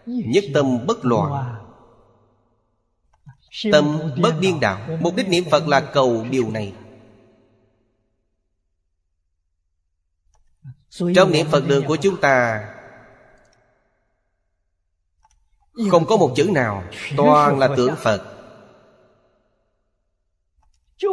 nhất 0.06 0.44
tâm 0.54 0.86
bất 0.88 1.06
loạn. 1.06 1.56
Tâm 3.72 4.00
bất 4.22 4.34
điên 4.40 4.60
đạo. 4.60 4.78
Mục 5.02 5.16
đích 5.16 5.30
niệm 5.30 5.44
phật 5.52 5.68
là 5.68 5.80
cầu 5.80 6.26
điều 6.32 6.50
này. 6.50 6.74
Trong 10.92 11.32
niệm 11.32 11.48
phật 11.52 11.68
đường 11.68 11.86
của 11.86 11.96
chúng 11.96 12.22
ta 12.22 12.66
không 15.92 16.06
có 16.06 16.18
một 16.18 16.34
chữ 16.36 16.50
nào 16.54 16.84
toàn 17.18 17.60
là 17.60 17.70
tưởng 17.78 17.96
phật. 17.96 18.24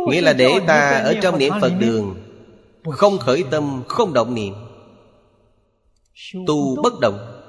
Nghĩa 0.09 0.21
là 0.21 0.33
để 0.33 0.61
ta 0.67 0.91
ở 1.05 1.15
trong 1.23 1.39
niệm 1.39 1.53
phật 1.61 1.73
đường 1.79 2.23
không 2.93 3.19
khởi 3.19 3.45
tâm 3.51 3.83
không 3.89 4.13
động 4.13 4.35
niệm. 4.35 4.55
Tu 6.47 6.83
bất 6.83 6.93
động. 7.01 7.43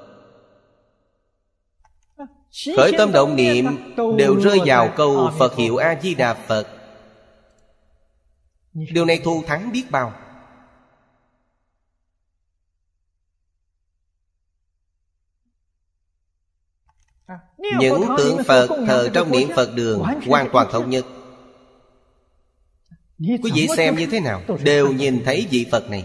Khởi 2.76 2.92
tâm 2.98 3.12
động 3.12 3.36
niệm 3.36 3.94
đều 4.16 4.36
rơi 4.36 4.58
vào 4.66 4.92
câu 4.96 5.30
phật 5.38 5.56
hiệu 5.56 5.76
a 5.76 6.00
di 6.02 6.14
đà 6.14 6.34
phật. 6.34 6.66
Điều 8.72 9.04
này 9.04 9.20
thu 9.24 9.42
thắng 9.46 9.72
biết 9.72 9.84
bao 9.90 10.12
những 17.58 18.02
tượng 18.18 18.44
phật 18.44 18.68
thờ 18.86 19.08
trong 19.14 19.30
niệm 19.30 19.48
phật 19.56 19.74
đường 19.74 20.02
hoàn 20.26 20.48
toàn 20.52 20.68
thống 20.72 20.90
nhất. 20.90 21.06
Quý 23.18 23.50
vị 23.54 23.68
xem 23.76 23.96
như 23.96 24.06
thế 24.06 24.20
nào? 24.20 24.42
đều 24.62 24.92
nhìn 24.92 25.24
thấy 25.24 25.46
vị 25.50 25.66
phật 25.70 25.90
này. 25.90 26.04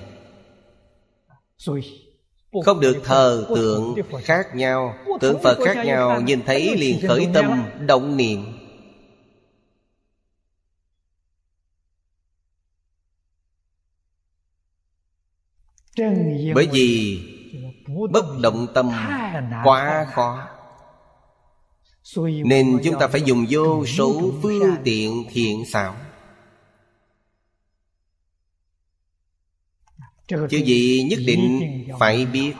Không 2.65 2.79
được 2.79 2.97
thờ 3.03 3.45
tượng 3.55 3.95
khác 4.23 4.55
nhau. 4.55 4.95
Tượng 5.19 5.41
Phật 5.43 5.57
khác 5.65 5.85
nhau 5.85 6.21
Nhìn 6.21 6.41
thấy 6.45 6.77
liền 6.77 7.07
khởi 7.07 7.27
tâm 7.33 7.63
động 7.87 8.17
niệm. 8.17 8.45
Bởi 16.55 16.67
vì 16.71 17.19
Bất 18.11 18.25
động 18.41 18.67
tâm 18.73 18.91
quá 19.63 20.07
khó 20.11 20.52
Nên 22.45 22.79
chúng 22.83 22.99
ta 22.99 23.07
phải 23.07 23.21
dùng 23.21 23.45
vô 23.49 23.85
số 23.85 24.31
phương 24.41 24.75
tiện 24.83 25.25
thiện 25.31 25.65
xảo. 25.65 25.95
Chứ 30.27 30.57
gì 30.65 31.03
nhất 31.09 31.19
định 31.25 31.61
phải 31.99 32.25
biết. 32.25 32.53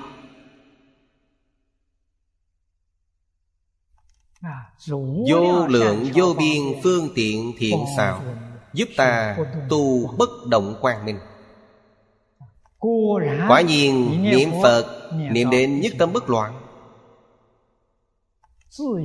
Vô 5.29 5.67
lượng 5.67 6.11
vô 6.15 6.33
biên 6.37 6.61
phương 6.83 7.09
tiện 7.15 7.53
thiện 7.57 7.77
xảo 7.97 8.23
Giúp 8.73 8.89
ta 8.97 9.37
tu 9.69 10.07
bất 10.17 10.29
động 10.47 10.75
quang 10.81 11.05
minh. 11.05 11.19
Quả 13.47 13.61
nhiên 13.61 14.23
niệm 14.23 14.49
Phật 14.63 15.11
Niệm 15.31 15.49
đến 15.49 15.81
nhất 15.81 15.93
tâm 15.99 16.13
bất 16.13 16.29
loạn 16.29 16.62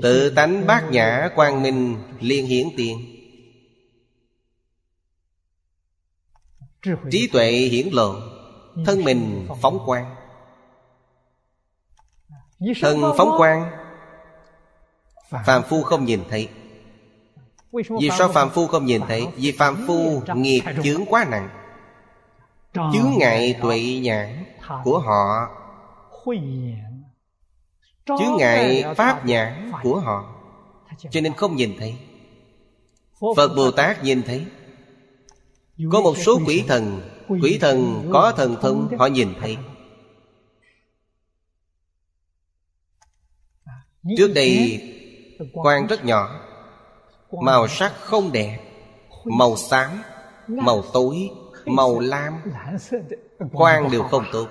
Tự 0.03 0.31
tánh 0.31 0.67
bát 0.67 0.85
nhã 0.91 1.29
quang 1.35 1.63
minh 1.63 1.97
liên 2.21 2.47
hiển 2.47 2.69
tiền. 2.77 2.99
Trí 7.11 7.29
tuệ 7.33 7.51
hiển 7.51 7.89
lộ 7.93 8.15
Thân 8.87 9.05
mình 9.05 9.49
phóng 9.63 9.79
quang. 9.87 10.15
Thân 12.81 13.01
phóng 13.17 13.35
quang 13.39 13.71
Phàm 15.31 15.63
phu 15.63 15.83
không 15.83 16.05
nhìn 16.05 16.21
thấy. 16.31 16.49
Vì 18.01 18.11
sao 18.19 18.29
phàm 18.29 18.51
phu 18.51 18.67
không 18.67 18.87
nhìn 18.87 19.03
thấy? 19.09 19.27
Vì 19.37 19.53
phàm 19.53 19.85
phu 19.87 20.23
nghiệp 20.35 20.61
chướng 20.85 21.07
quá 21.07 21.27
nặng. 21.31 21.49
Chướng 22.75 23.19
ngại 23.19 23.59
tuệ 23.63 24.01
nhãn 24.03 24.45
của 24.85 24.99
họ 24.99 25.49
Chướng 28.09 28.37
ngại 28.39 28.85
pháp 28.97 29.27
nhãn 29.27 29.71
của 29.83 30.01
họ. 30.01 30.35
Cho 31.11 31.21
nên 31.21 31.35
không 31.35 31.57
nhìn 31.57 31.75
thấy. 31.79 31.95
Phật 33.37 33.49
Bồ 33.57 33.71
Tát 33.71 34.05
nhìn 34.05 34.23
thấy. 34.23 34.47
Có 35.93 36.01
một 36.01 36.17
số 36.17 36.41
quỷ 36.47 36.65
thần 36.69 37.01
Quỷ 37.29 37.59
thần 37.61 38.09
có 38.13 38.33
thần 38.37 38.57
thông 38.63 38.99
Họ 38.99 39.07
nhìn 39.07 39.35
thấy. 39.41 39.57
Trước 44.17 44.33
đây 44.35 44.83
Quang 45.53 45.87
rất 45.87 46.05
nhỏ 46.05 46.41
Màu 47.43 47.69
sắc 47.69 47.93
không 48.01 48.33
đẹp 48.33 48.59
Màu 49.25 49.57
xám 49.57 50.03
Màu 50.47 50.83
tối 50.93 51.31
Màu 51.67 51.99
lam. 52.01 52.35
Quang 53.53 53.91
đều 53.91 54.03
không 54.03 54.25
tốt 54.33 54.49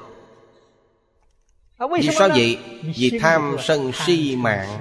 Vì 1.79 2.09
sao 2.11 2.29
vậy? 2.29 2.57
Vì 2.95 3.19
tham 3.19 3.55
sân 3.59 3.91
si 4.05 4.35
mạng. 4.35 4.79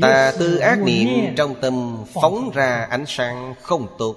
Ta 0.00 0.32
tư 0.38 0.56
ác 0.56 0.78
niệm 0.78 1.34
trong 1.36 1.54
tâm 1.60 2.04
Phóng 2.14 2.50
ra 2.54 2.86
ánh 2.90 3.04
sáng 3.06 3.54
không 3.62 3.86
tốt. 3.98 4.16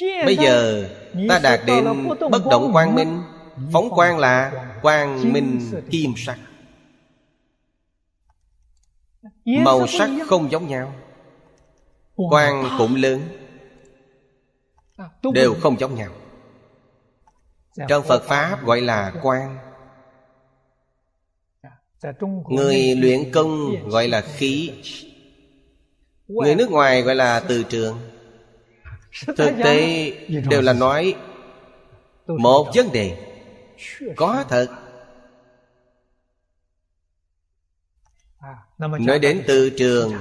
Bây 0.00 0.36
giờ 0.36 0.88
ta 1.28 1.38
đạt 1.38 1.60
đến 1.66 2.08
bất 2.30 2.46
động 2.50 2.72
quang 2.72 2.94
minh. 2.94 3.22
Phóng 3.72 3.90
quang 3.90 4.18
là 4.18 4.52
quang 4.82 5.32
minh 5.32 5.82
kim 5.90 6.14
sắc. 6.16 6.38
Màu 9.44 9.86
sắc 9.86 10.10
không 10.26 10.50
giống 10.50 10.68
nhau. 10.68 10.94
Quang 12.16 12.74
cũng 12.78 12.94
lớn. 12.94 13.20
Đều 15.34 15.54
không 15.60 15.80
giống 15.80 15.94
nhau 15.94 16.10
Trong 17.88 18.02
Phật 18.08 18.22
Pháp 18.22 18.64
gọi 18.64 18.80
là 18.80 19.12
quang 19.22 19.58
Người 22.48 22.94
luyện 22.94 23.32
công 23.32 23.88
gọi 23.88 24.08
là 24.08 24.20
khí. 24.20 24.72
Người 26.28 26.54
nước 26.54 26.70
ngoài 26.70 27.02
gọi 27.02 27.14
là 27.14 27.40
từ 27.40 27.62
trường. 27.62 27.98
Thực 29.26 29.52
tế 29.64 30.10
đều 30.50 30.62
là 30.62 30.72
nói 30.72 31.14
Một 32.26 32.68
vấn 32.74 32.92
đề. 32.92 33.26
Có 34.16 34.44
thật. 34.48 34.66
Nói 38.78 39.18
đến 39.18 39.42
từ 39.46 39.70
trường 39.70 40.12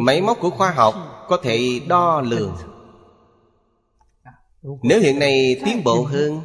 Máy 0.00 0.20
móc 0.20 0.38
của 0.40 0.50
khoa 0.50 0.70
học 0.70 0.94
Có 1.28 1.38
thể 1.42 1.80
đo 1.88 2.20
lường 2.20 2.56
Nếu 4.62 5.00
hiện 5.00 5.18
nay 5.18 5.60
tiến 5.64 5.84
bộ 5.84 6.02
hơn 6.02 6.40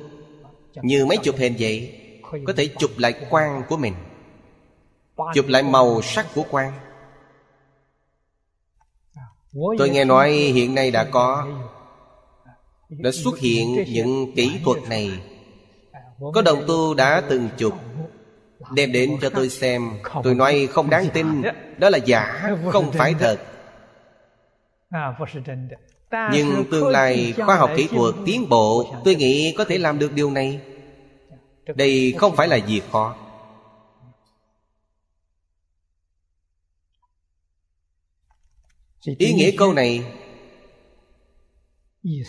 Như 0.75 1.05
mấy 1.05 1.17
chụp 1.17 1.35
hình 1.37 1.55
vậy 1.59 2.01
Có 2.45 2.53
thể 2.57 2.69
chụp 2.77 2.91
lại 2.97 3.13
quang 3.29 3.63
của 3.69 3.77
mình. 3.77 3.93
Chụp 5.33 5.45
lại 5.47 5.63
màu 5.63 6.01
sắc 6.01 6.25
của 6.35 6.43
quang. 6.51 6.73
Tôi 9.77 9.89
nghe 9.89 10.05
nói 10.05 10.31
hiện 10.31 10.75
nay 10.75 10.91
đã 10.91 11.03
có 11.03 11.47
đã 12.89 13.11
xuất 13.11 13.39
hiện 13.39 13.83
những 13.87 14.31
kỹ 14.35 14.59
thuật 14.65 14.77
này. 14.89 15.11
Có 16.33 16.41
đồng 16.41 16.63
tu 16.67 16.93
đã 16.93 17.21
từng 17.29 17.49
chụp. 17.57 17.73
Đem 18.73 18.91
đến 18.91 19.17
cho 19.21 19.29
tôi 19.29 19.49
xem. 19.49 19.89
Tôi 20.23 20.35
nói 20.35 20.67
không 20.71 20.89
đáng 20.89 21.07
tin. 21.13 21.41
Đó 21.77 21.89
là 21.89 21.97
giả 21.97 22.49
không 22.71 22.91
phải 22.91 23.13
thật 23.19 23.39
Nhưng 26.31 26.65
tương 26.71 26.87
lai 26.87 27.33
khoa 27.37 27.55
học 27.55 27.71
kỹ 27.77 27.87
thuật 27.87 28.15
tiến 28.25 28.49
bộ 28.49 28.95
Tôi 29.05 29.15
nghĩ 29.15 29.53
có 29.57 29.65
thể 29.65 29.77
làm 29.77 29.99
được 29.99 30.13
điều 30.13 30.31
này. 30.31 30.59
Đây 31.75 32.13
không 32.17 32.35
phải 32.35 32.47
là 32.47 32.59
việc 32.67 32.81
khó. 32.91 33.15
Ý 39.17 39.33
nghĩa 39.33 39.51
câu 39.57 39.73
này 39.73 40.03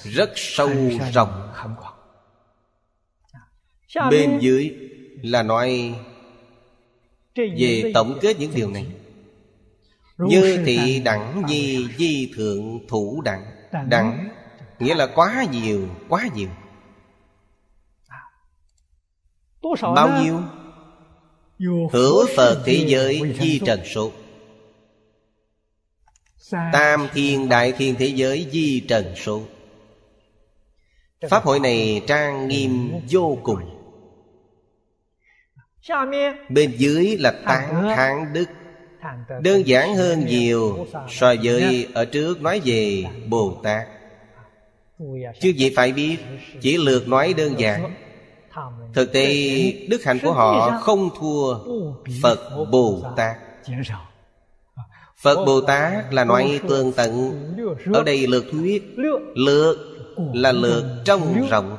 Rất 0.02 0.32
sâu 0.36 0.70
rộng. 1.12 1.52
Bên 4.10 4.38
dưới 4.40 4.74
là 5.22 5.42
nói 5.42 5.94
Về 7.34 7.90
tổng 7.94 8.18
kết 8.20 8.38
những 8.38 8.52
điều 8.54 8.70
này. 8.70 8.86
Như 10.18 10.62
thị 10.66 11.00
đẳng 11.04 11.42
nhi 11.46 11.86
di 11.98 12.32
thượng 12.36 12.86
thủ 12.88 13.22
đẳng 13.24 13.55
Đẳng 13.72 14.28
Nghĩa 14.78 14.94
là 14.94 15.06
quá 15.06 15.44
nhiều, 15.52 15.88
quá 16.08 16.28
nhiều. 16.34 16.48
Bao 19.82 20.22
nhiêu? 20.22 20.40
Hữu 21.92 22.26
Phật 22.36 22.62
thế 22.66 22.84
giới 22.86 23.34
di 23.40 23.60
trần 23.66 23.80
số. 23.84 24.12
Tam 26.50 27.08
thiên 27.12 27.48
đại 27.48 27.72
thiên 27.72 27.94
thế 27.98 28.06
giới 28.06 28.48
di 28.52 28.80
trần 28.80 29.16
số. 29.16 29.42
Pháp 31.30 31.44
hội 31.44 31.60
này 31.60 32.02
trang 32.06 32.48
nghiêm 32.48 33.00
vô 33.10 33.38
cùng. 33.42 33.60
Bên 36.48 36.74
dưới 36.78 37.16
là 37.20 37.32
tán 37.46 37.88
thán 37.96 38.32
đức 38.32 38.46
Đơn 39.42 39.66
giản 39.66 39.96
hơn 39.96 40.26
nhiều 40.26 40.86
So 41.08 41.34
với 41.42 41.88
ở 41.94 42.04
trước 42.04 42.42
nói 42.42 42.60
về 42.64 43.04
Bồ 43.28 43.60
Tát 43.62 43.88
Chứ 45.40 45.48
gì 45.48 45.72
phải 45.76 45.92
biết 45.92 46.16
Chỉ 46.60 46.76
lượt 46.76 47.08
nói 47.08 47.34
đơn 47.36 47.54
giản. 47.58 47.94
Thực 48.94 49.12
tế 49.12 49.26
đức 49.88 50.04
hạnh 50.04 50.18
của 50.22 50.32
họ 50.32 50.78
không 50.80 51.08
thua 51.18 51.58
Phật 52.22 52.66
Bồ 52.70 53.02
Tát 53.16 53.36
Phật 55.22 55.44
Bồ 55.46 55.60
Tát 55.60 56.14
là 56.14 56.24
nói 56.24 56.60
tương 56.68 56.92
tận. 56.92 57.32
Ở 57.92 58.02
đây 58.02 58.26
lượt 58.26 58.44
thuyết 58.52 58.94
Lượt 59.34 59.76
là 60.34 60.52
lượt 60.52 60.84
trong 61.04 61.48
rộng. 61.50 61.76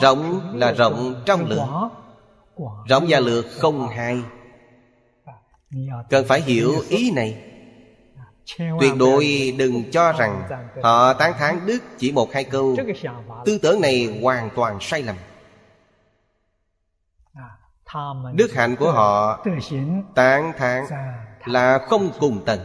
Rộng 0.00 0.40
là 0.54 0.72
rộng 0.72 1.14
trong 1.26 1.46
lượt 1.48 1.90
Rộng 2.88 3.06
và 3.08 3.20
lượt 3.20 3.46
không 3.58 3.88
hai 3.88 4.22
Cần 6.10 6.26
phải 6.28 6.40
hiểu 6.40 6.74
ý 6.88 7.10
này. 7.10 7.42
Tuyệt 8.80 8.92
đối 8.98 9.54
đừng 9.58 9.90
cho 9.90 10.12
rằng 10.12 10.48
Họ 10.82 11.12
tán 11.12 11.32
thán 11.38 11.66
Đức 11.66 11.78
chỉ 11.98 12.12
một 12.12 12.32
hai 12.32 12.44
câu. 12.44 12.76
Tư 13.44 13.58
tưởng 13.62 13.80
này 13.80 14.20
hoàn 14.22 14.50
toàn 14.56 14.78
sai 14.80 15.02
lầm. 15.02 15.16
Đức 18.34 18.52
hạnh 18.54 18.76
của 18.76 18.92
họ 18.92 19.44
Tán 20.14 20.52
thán 20.56 20.84
là 21.44 21.78
không 21.78 22.10
cùng 22.20 22.44
tầng 22.46 22.60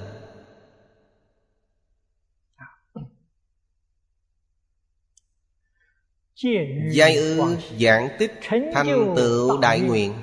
Giai 6.91 7.15
ư 7.15 7.57
giảng 7.79 8.09
tích 8.19 8.31
Thành 8.73 9.13
tựu 9.15 9.57
đại 9.61 9.79
nguyện. 9.79 10.13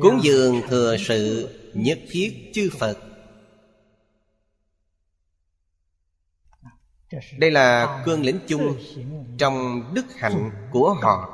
Cúng 0.00 0.20
dường 0.22 0.62
thừa 0.68 0.96
sự 0.98 1.48
Nhất 1.74 1.98
thiết 2.10 2.50
chư 2.54 2.70
Phật. 2.78 2.98
Đây 7.38 7.50
là 7.50 8.02
cương 8.06 8.22
lĩnh 8.22 8.38
chung 8.48 8.76
Trong 9.38 9.84
đức 9.94 10.04
hạnh 10.16 10.50
của 10.72 10.94
họ. 11.02 11.30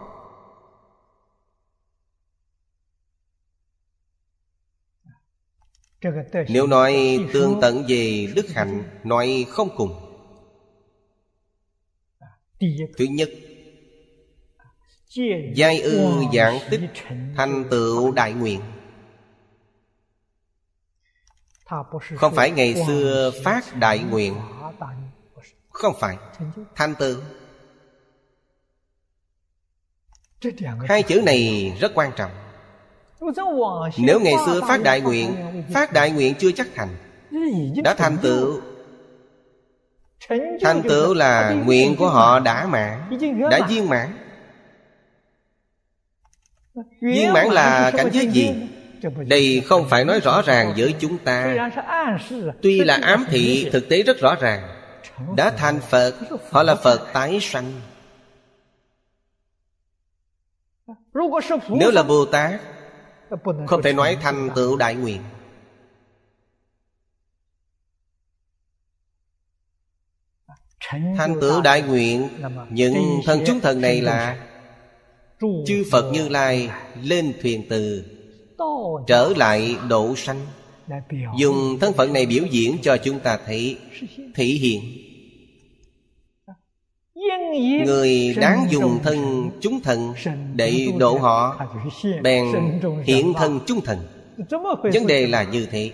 Nếu 6.48 6.66
nói 6.66 7.18
tương 7.32 7.58
tận 7.60 7.84
về 7.88 8.32
đức 8.36 8.48
hạnh, 8.48 9.00
Nói 9.04 9.46
không 9.48 9.68
cùng. 9.76 10.06
Thứ 12.98 13.04
nhất, 13.10 13.28
Giai 15.54 15.80
ư 15.80 16.24
giảng 16.34 16.58
tích 16.70 16.80
Thành 17.36 17.64
tựu 17.70 18.12
đại 18.12 18.32
nguyện. 18.32 18.60
Không 22.16 22.34
phải 22.34 22.50
ngày 22.50 22.84
xưa 22.86 23.32
phát 23.44 23.76
đại 23.76 23.98
nguyện. 23.98 24.34
Không 25.70 25.94
phải. 26.00 26.16
Thành 26.74 26.94
tựu 26.94 27.16
Hai 30.88 31.02
chữ 31.02 31.22
này 31.26 31.72
rất 31.80 31.92
quan 31.94 32.12
trọng. 32.16 32.30
Nếu 33.98 34.20
ngày 34.20 34.34
xưa 34.46 34.60
phát 34.68 34.82
đại 34.82 35.00
nguyện, 35.00 35.34
Phát 35.74 35.92
đại 35.92 36.10
nguyện 36.10 36.34
chưa 36.38 36.52
chắc 36.52 36.66
thành. 36.74 36.88
Đã 37.84 37.94
thành 37.94 38.18
tựu 38.22 38.60
Thành 40.60 40.82
tựu 40.88 41.14
là 41.14 41.52
nguyện 41.52 41.96
của 41.98 42.08
họ 42.08 42.40
đã 42.40 42.66
mãn, 42.66 43.18
Đã 43.50 43.66
viên 43.68 43.88
mãn. 43.88 44.16
Viên 47.00 47.32
mãn 47.32 47.48
là 47.48 47.90
cảnh 47.96 48.08
giới 48.12 48.26
gì? 48.26 48.54
Đây 49.26 49.62
không 49.66 49.88
phải 49.88 50.04
nói 50.04 50.20
rõ 50.20 50.42
ràng 50.42 50.74
với 50.76 50.94
chúng 51.00 51.18
ta. 51.18 51.56
Tuy 52.62 52.80
là 52.80 52.98
ám 53.02 53.24
thị, 53.30 53.68
thực 53.72 53.88
tế 53.88 54.02
rất 54.02 54.18
rõ 54.18 54.34
ràng. 54.34 54.76
Đã 55.36 55.50
thành 55.50 55.80
Phật, 55.80 56.14
Họ 56.50 56.62
là 56.62 56.74
Phật 56.74 57.12
tái 57.12 57.38
sanh. 57.40 57.72
Nếu 61.68 61.90
là 61.90 62.02
Bồ 62.02 62.24
Tát 62.24 62.60
Không 63.66 63.82
thể 63.82 63.92
nói 63.92 64.16
thành 64.22 64.50
tựu 64.54 64.76
đại 64.76 64.94
nguyện. 64.94 65.22
Thành 70.90 71.40
tựu 71.40 71.60
đại 71.62 71.82
nguyện, 71.82 72.28
Những 72.70 73.20
thần 73.24 73.40
chúng 73.46 73.60
thần 73.60 73.80
này 73.80 74.00
là 74.00 74.46
Chư 75.40 75.84
Phật 75.92 76.10
Như 76.12 76.28
Lai 76.28 76.70
lên 77.02 77.32
thuyền 77.42 77.66
từ. 77.70 78.04
Trở 79.06 79.32
lại 79.36 79.76
độ 79.88 80.16
sanh. 80.16 80.46
Dùng 81.38 81.78
thân 81.80 81.92
phận 81.92 82.12
này 82.12 82.26
biểu 82.26 82.44
diễn 82.50 82.76
cho 82.82 82.96
chúng 82.96 83.20
ta 83.20 83.38
thấy 83.46 83.76
Thể 84.34 84.44
hiện. 84.44 84.80
Người 87.86 88.34
đáng 88.40 88.66
dùng 88.70 88.98
thân 89.02 89.50
chúng 89.60 89.80
thần 89.80 90.12
Để 90.54 90.88
độ 90.98 91.18
họ 91.18 91.66
Bèn 92.22 92.46
hiện 93.04 93.32
thân 93.36 93.60
chúng 93.66 93.80
thần. 93.80 93.98
Vấn 94.82 95.06
đề 95.06 95.26
là 95.26 95.42
như 95.42 95.66
thế. 95.70 95.90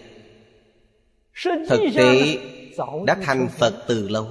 Thực 1.68 1.80
tế 1.96 2.38
đã 3.06 3.16
thành 3.22 3.48
Phật 3.58 3.84
từ 3.88 4.08
lâu 4.08 4.26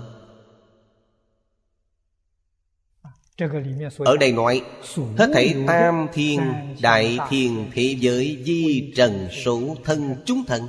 ở 3.97 4.17
đây 4.17 4.31
nói 4.31 4.61
Hết 5.17 5.29
thảy 5.33 5.55
tam 5.67 6.07
thiên 6.13 6.41
Đại 6.81 7.17
thiên 7.29 7.71
thế 7.73 7.95
giới 7.99 8.43
Di 8.45 8.93
trần 8.95 9.27
số 9.31 9.75
thân 9.83 10.15
chúng 10.25 10.43
thần 10.47 10.67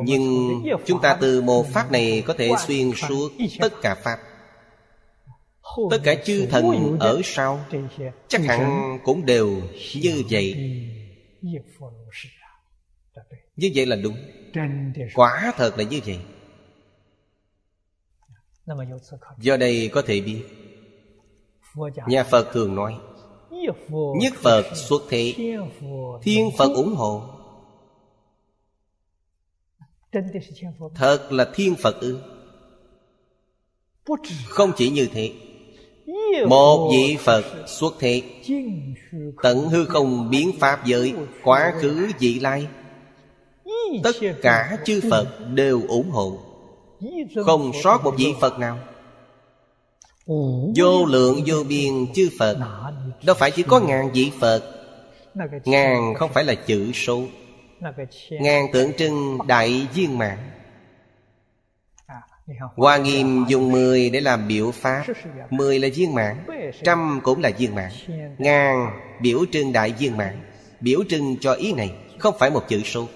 Nhưng 0.03 0.49
chúng 0.85 1.01
ta 1.01 1.17
từ 1.21 1.41
một 1.41 1.67
pháp 1.67 1.91
này 1.91 2.23
Có 2.25 2.33
thể 2.37 2.51
xuyên 2.67 2.91
suốt 2.95 3.31
tất 3.59 3.73
cả 3.81 3.95
pháp。Tất 3.95 5.99
cả 6.03 6.15
chư 6.15 6.45
thần 6.45 6.97
ở 6.99 7.21
sau 7.23 7.65
Chắc 8.27 8.41
hẳn 8.41 8.97
cũng 9.03 9.25
đều 9.25 9.61
như 9.95 10.23
vậy 10.29 10.55
như 13.55 13.71
vậy 13.75 13.85
là 13.85 13.95
đúng. 13.95 14.17
Quả 15.15 15.53
thật 15.57 15.77
là 15.77 15.83
như 15.83 15.99
vậy. 16.05 16.19
Do 19.39 19.57
đây 19.57 19.89
có 19.93 20.01
thể 20.01 20.21
biết. 20.21 20.43
Nhà 22.07 22.23
Phật 22.23 22.51
thường 22.53 22.75
nói 22.75 22.99
Nhất 24.19 24.33
Phật 24.35 24.65
xuất 24.75 25.01
thế 25.09 25.33
Thiên 26.21 26.49
Phật 26.57 26.73
ủng 26.75 26.95
hộ. 26.95 27.23
Thật 30.95 31.31
là 31.31 31.49
thiên 31.53 31.75
Phật 31.75 32.01
ư? 32.01 32.19
Không 34.47 34.71
chỉ 34.77 34.89
như 34.89 35.07
thế. 35.13 35.33
Một 36.47 36.89
vị 36.91 37.17
Phật 37.19 37.43
xuất 37.67 37.93
thế 37.99 38.21
Tận 39.43 39.69
hư 39.69 39.85
không 39.85 40.29
biến 40.29 40.51
Pháp 40.59 40.85
giới 40.85 41.13
Quá 41.43 41.73
khứ 41.81 42.11
vị 42.19 42.39
lai 42.39 42.67
Tất 44.03 44.15
cả 44.41 44.77
chư 44.85 45.01
Phật 45.09 45.27
đều 45.53 45.81
ủng 45.87 46.09
hộ. 46.09 46.37
Không 47.45 47.71
sót 47.83 48.03
một 48.03 48.13
vị 48.17 48.33
Phật 48.41 48.59
nào. 48.59 48.79
Vô 50.75 51.05
lượng 51.05 51.43
vô 51.45 51.63
biên 51.69 52.13
chư 52.13 52.29
Phật. 52.39 52.57
Đâu 53.23 53.35
phải 53.39 53.51
chỉ 53.51 53.63
có 53.63 53.79
ngàn 53.79 54.11
vị 54.13 54.31
Phật. 54.39 54.63
Ngàn 55.65 56.13
không 56.15 56.33
phải 56.33 56.43
là 56.43 56.55
chữ 56.55 56.91
số. 56.91 57.23
Ngàn 58.29 58.65
tượng 58.73 58.93
trưng 58.93 59.37
đại 59.47 59.87
viên 59.93 60.17
mạng 60.17 60.37
Hoa 62.75 62.97
nghiêm 62.97 63.45
dùng 63.47 63.71
mười 63.71 64.09
để 64.09 64.21
làm 64.21 64.47
biểu 64.47 64.71
pháp. 64.71 65.03
Mười 65.49 65.79
là 65.79 65.87
viên 65.95 66.13
mạng 66.13 66.45
Trăm 66.83 67.19
cũng 67.23 67.41
là 67.41 67.51
viên 67.57 67.75
mạng 67.75 67.91
Ngàn 68.37 68.99
biểu 69.21 69.39
trưng 69.51 69.73
đại 69.73 69.91
viên 69.99 70.17
mạng 70.17 70.41
Biểu 70.79 70.99
trưng 71.09 71.35
cho 71.41 71.53
ý 71.53 71.73
này 71.73 71.91
Không 72.19 72.35
phải 72.39 72.49
một 72.49 72.63
chữ 72.67 72.81
số. 72.85 73.07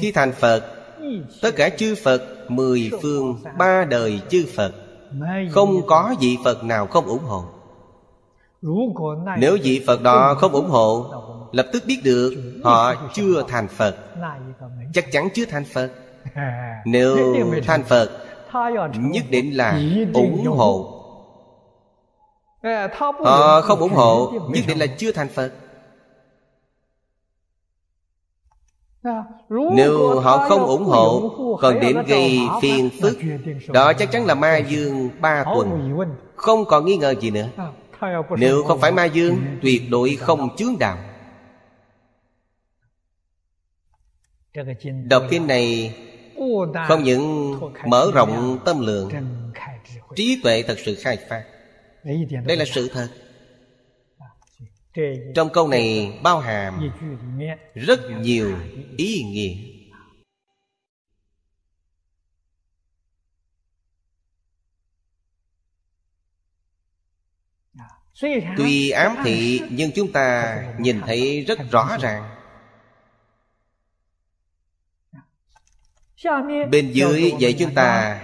Khi 0.00 0.12
thành 0.12 0.32
Phật 0.32 0.64
Tất 1.42 1.50
cả 1.56 1.68
chư 1.68 1.94
Phật 2.04 2.22
Mười 2.48 2.90
phương 3.02 3.42
ba 3.58 3.84
đời 3.84 4.20
chư 4.28 4.46
Phật 4.56 4.72
Không 5.50 5.86
có 5.86 6.14
vị 6.20 6.36
Phật 6.44 6.64
nào 6.64 6.86
không 6.86 7.06
ủng 7.06 7.22
hộ. 7.22 7.44
Nếu 9.38 9.58
vị 9.62 9.84
Phật 9.86 10.02
đó 10.02 10.34
không 10.34 10.52
ủng 10.52 10.68
hộ 10.68 11.06
Lập 11.52 11.66
tức 11.72 11.82
biết 11.86 12.00
được 12.04 12.34
Họ 12.64 12.94
chưa 13.14 13.42
thành 13.48 13.68
Phật. 13.68 13.96
Chắc 14.94 15.12
chắn 15.12 15.28
chưa 15.34 15.44
thành 15.44 15.64
Phật 15.64 15.90
Nếu 16.84 17.36
thành 17.66 17.84
Phật 17.84 18.10
Nhất 18.98 19.24
định 19.30 19.56
là 19.56 19.80
ủng 20.14 20.46
hộ. 20.46 20.96
Họ 23.24 23.60
không 23.60 23.78
ủng 23.78 23.92
hộ 23.92 24.32
Nhất 24.50 24.64
định 24.68 24.78
là 24.78 24.86
chưa 24.86 25.12
thành 25.12 25.28
Phật 25.28 25.52
Nếu 29.76 30.20
họ 30.20 30.48
không 30.48 30.66
ủng 30.66 30.84
hộ 30.84 31.30
Còn 31.60 31.80
đến 31.80 31.96
gây 32.06 32.38
phiền 32.62 32.90
phức 33.00 33.18
Đó 33.68 33.92
chắc 33.92 34.10
chắn 34.10 34.26
là 34.26 34.34
ma 34.34 34.56
dương 34.56 35.10
ba 35.20 35.44
tuần. 35.44 35.98
Không 36.36 36.64
còn 36.64 36.86
nghi 36.86 36.96
ngờ 36.96 37.14
gì 37.20 37.30
nữa. 37.30 37.48
Nếu 38.38 38.62
không 38.64 38.80
phải 38.80 38.92
ma 38.92 39.04
dương 39.04 39.36
Tuyệt 39.62 39.82
đối 39.90 40.16
không 40.16 40.56
chướng 40.56 40.78
đạo 40.78 40.98
Đọc 45.04 45.22
kinh 45.30 45.46
này 45.46 45.94
Không 46.88 47.02
những 47.02 47.54
mở 47.86 48.10
rộng 48.14 48.58
tâm 48.64 48.80
lượng 48.80 49.10
Trí 50.16 50.40
tuệ 50.42 50.62
thật 50.62 50.78
sự 50.78 50.94
khai 50.94 51.18
phát. 51.28 51.44
Đây 52.44 52.56
là 52.56 52.64
sự 52.64 52.88
thật 52.88 53.08
trong 55.34 55.50
câu 55.52 55.68
này 55.68 56.18
bao 56.22 56.40
hàm 56.40 56.90
rất 57.74 58.00
nhiều 58.20 58.58
ý 58.96 59.22
nghĩa. 59.22 59.54
Tuy 68.56 68.90
ám 68.90 69.16
thị 69.24 69.62
nhưng 69.70 69.90
chúng 69.94 70.12
ta 70.12 70.56
nhìn 70.78 71.00
thấy 71.00 71.44
rất 71.44 71.58
rõ 71.70 71.96
ràng. 72.00 72.36
Bên 76.70 76.92
dưới 76.92 77.32
dạy 77.38 77.56
chúng 77.58 77.74
ta 77.74 78.20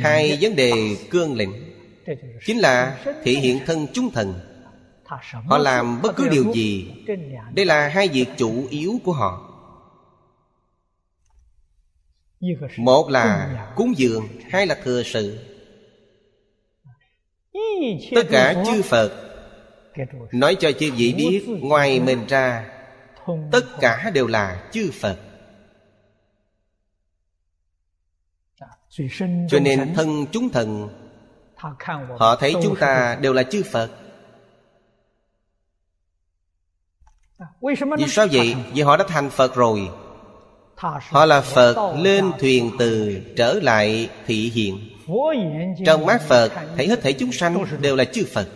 hai 0.00 0.38
vấn 0.40 0.56
đề 0.56 0.72
cương 1.10 1.34
lĩnh. 1.34 1.76
Chính 2.44 2.58
là 2.58 3.04
thể 3.04 3.32
hiện 3.32 3.60
thân 3.66 3.86
chúng 3.92 4.10
thần 4.10 4.49
Họ 5.46 5.58
làm 5.58 6.02
bất 6.02 6.16
cứ 6.16 6.28
điều 6.28 6.52
gì. 6.52 6.92
Đây 7.54 7.66
là 7.66 7.88
hai 7.88 8.08
việc 8.08 8.26
chủ 8.36 8.66
yếu 8.70 9.00
của 9.04 9.12
họ. 9.12 9.46
Một 12.76 13.10
là 13.10 13.72
cúng 13.76 13.92
dường, 13.96 14.28
Hai 14.50 14.66
là 14.66 14.78
thừa 14.84 15.02
sự. 15.02 15.38
Tất 18.14 18.22
cả 18.30 18.64
chư 18.66 18.82
Phật 18.82 19.26
Nói 20.32 20.56
cho 20.60 20.72
chư 20.72 20.92
vị 20.92 21.14
biết, 21.16 21.44
Ngoài 21.60 22.00
mình 22.00 22.26
ra, 22.26 22.70
Tất 23.52 23.64
cả 23.80 24.10
đều 24.14 24.26
là 24.26 24.68
chư 24.72 24.90
Phật. 25.00 25.18
Cho 29.48 29.58
nên 29.62 29.94
thân 29.94 30.26
chúng 30.32 30.48
thần, 30.48 30.88
Họ 32.18 32.36
thấy 32.36 32.54
chúng 32.62 32.76
ta 32.76 33.18
đều 33.20 33.32
là 33.32 33.42
chư 33.42 33.62
Phật. 33.62 33.90
Vì 37.98 38.08
sao 38.08 38.26
vậy? 38.32 38.54
Vì 38.72 38.82
họ 38.82 38.96
đã 38.96 39.04
thành 39.08 39.30
Phật 39.30 39.54
rồi. 39.54 39.88
Họ 41.10 41.24
là 41.26 41.40
Phật 41.40 41.94
lên 41.98 42.30
thuyền 42.38 42.70
từ 42.78 43.20
trở 43.36 43.54
lại 43.62 44.08
thị 44.26 44.50
hiện. 44.54 44.78
Trong 45.86 46.06
mắt 46.06 46.22
Phật 46.28 46.52
thấy 46.76 46.88
hết 46.88 47.02
thảy 47.02 47.12
chúng 47.12 47.32
sanh 47.32 47.64
đều 47.80 47.96
là 47.96 48.04
chư 48.04 48.24
Phật. 48.32 48.48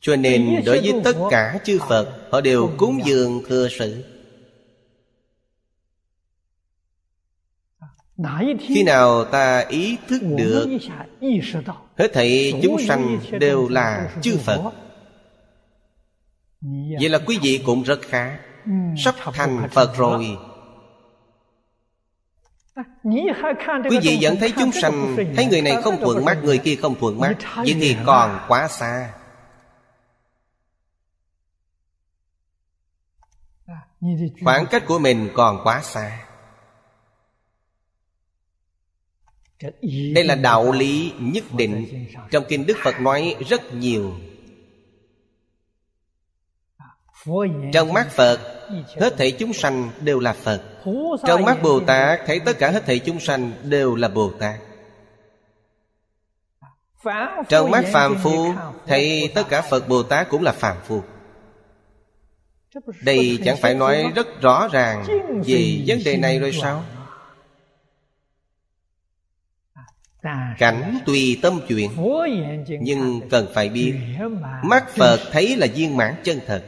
Cho 0.00 0.16
nên 0.16 0.62
đối 0.66 0.80
với 0.80 1.00
tất 1.04 1.16
cả 1.30 1.58
chư 1.64 1.78
Phật 1.88 2.08
Họ 2.32 2.40
đều 2.40 2.70
cúng 2.76 3.00
dường 3.04 3.42
thừa 3.48 3.68
sự. 3.78 4.04
Khi 8.60 8.82
nào 8.82 9.24
ta 9.24 9.64
ý 9.68 9.96
thức 10.08 10.22
được 10.22 10.68
Hết 11.96 12.12
thảy 12.12 12.60
chúng 12.62 12.76
sanh 12.86 13.18
đều 13.40 13.68
là 13.68 14.10
chư 14.22 14.36
Phật 14.36 14.72
Vậy 17.00 17.08
là 17.08 17.18
quý 17.26 17.38
vị 17.42 17.62
cũng 17.66 17.82
rất 17.82 18.00
khá. 18.02 18.38
Sắp 19.04 19.14
thành 19.32 19.68
Phật 19.70 19.96
rồi. 19.96 20.38
Quý 23.90 23.98
vị 24.02 24.18
vẫn 24.20 24.36
thấy 24.40 24.52
chúng 24.58 24.72
sanh 24.72 25.16
Thấy 25.36 25.46
người 25.46 25.62
này 25.62 25.82
không 25.82 25.96
thuận 26.00 26.24
mắt 26.24 26.38
Người 26.42 26.58
kia 26.58 26.76
không 26.76 26.94
thuận 27.00 27.20
mắt 27.20 27.36
Vậy 27.56 27.76
thì 27.80 27.96
còn 28.06 28.40
quá 28.48 28.68
xa. 28.68 29.14
Khoảng 34.44 34.66
cách 34.70 34.82
của 34.86 34.98
mình 34.98 35.30
còn 35.34 35.60
quá 35.64 35.80
xa. 35.82 36.24
Đây 40.14 40.24
là 40.24 40.34
đạo 40.34 40.72
lý 40.72 41.12
nhất 41.18 41.44
định. 41.56 42.06
Trong 42.30 42.44
Kinh 42.48 42.66
Đức 42.66 42.76
Phật 42.84 43.00
nói 43.00 43.36
rất 43.48 43.74
nhiều 43.74 44.14
trong 47.72 47.92
mắt 47.92 48.08
Phật, 48.10 48.40
Hết 49.00 49.16
thảy 49.18 49.32
chúng 49.38 49.52
sanh 49.52 49.90
đều 50.00 50.20
là 50.20 50.32
Phật. 50.32 50.62
Trong 51.26 51.44
mắt 51.44 51.62
Bồ 51.62 51.80
Tát, 51.80 52.20
Thấy 52.26 52.40
tất 52.40 52.58
cả 52.58 52.70
hết 52.70 52.86
thảy 52.86 52.98
chúng 52.98 53.20
sanh 53.20 53.52
đều 53.62 53.94
là 53.94 54.08
Bồ 54.08 54.30
Tát. 54.38 54.54
Trong 57.48 57.70
mắt 57.70 57.84
phàm 57.92 58.16
phu, 58.22 58.52
Thấy 58.86 59.32
tất 59.34 59.48
cả 59.48 59.62
Phật 59.62 59.88
Bồ 59.88 60.02
Tát 60.02 60.28
cũng 60.28 60.42
là 60.42 60.52
phàm 60.52 60.76
phu. 60.86 61.02
Đây 63.02 63.38
chẳng 63.44 63.56
phải 63.56 63.74
nói 63.74 64.04
rất 64.14 64.40
rõ 64.40 64.68
ràng 64.72 65.04
Về 65.46 65.82
vấn 65.86 65.98
đề 66.04 66.16
này 66.16 66.38
rồi 66.38 66.52
sao? 66.62 66.84
Cảnh 70.58 70.98
tùy 71.06 71.38
tâm 71.42 71.60
chuyện 71.68 71.90
Nhưng 72.80 73.28
cần 73.30 73.46
phải 73.54 73.68
biết, 73.68 73.94
Mắt 74.62 74.84
Phật 74.96 75.20
thấy 75.32 75.56
là 75.56 75.66
viên 75.74 75.96
mãn 75.96 76.14
chân 76.24 76.40
thật. 76.46 76.64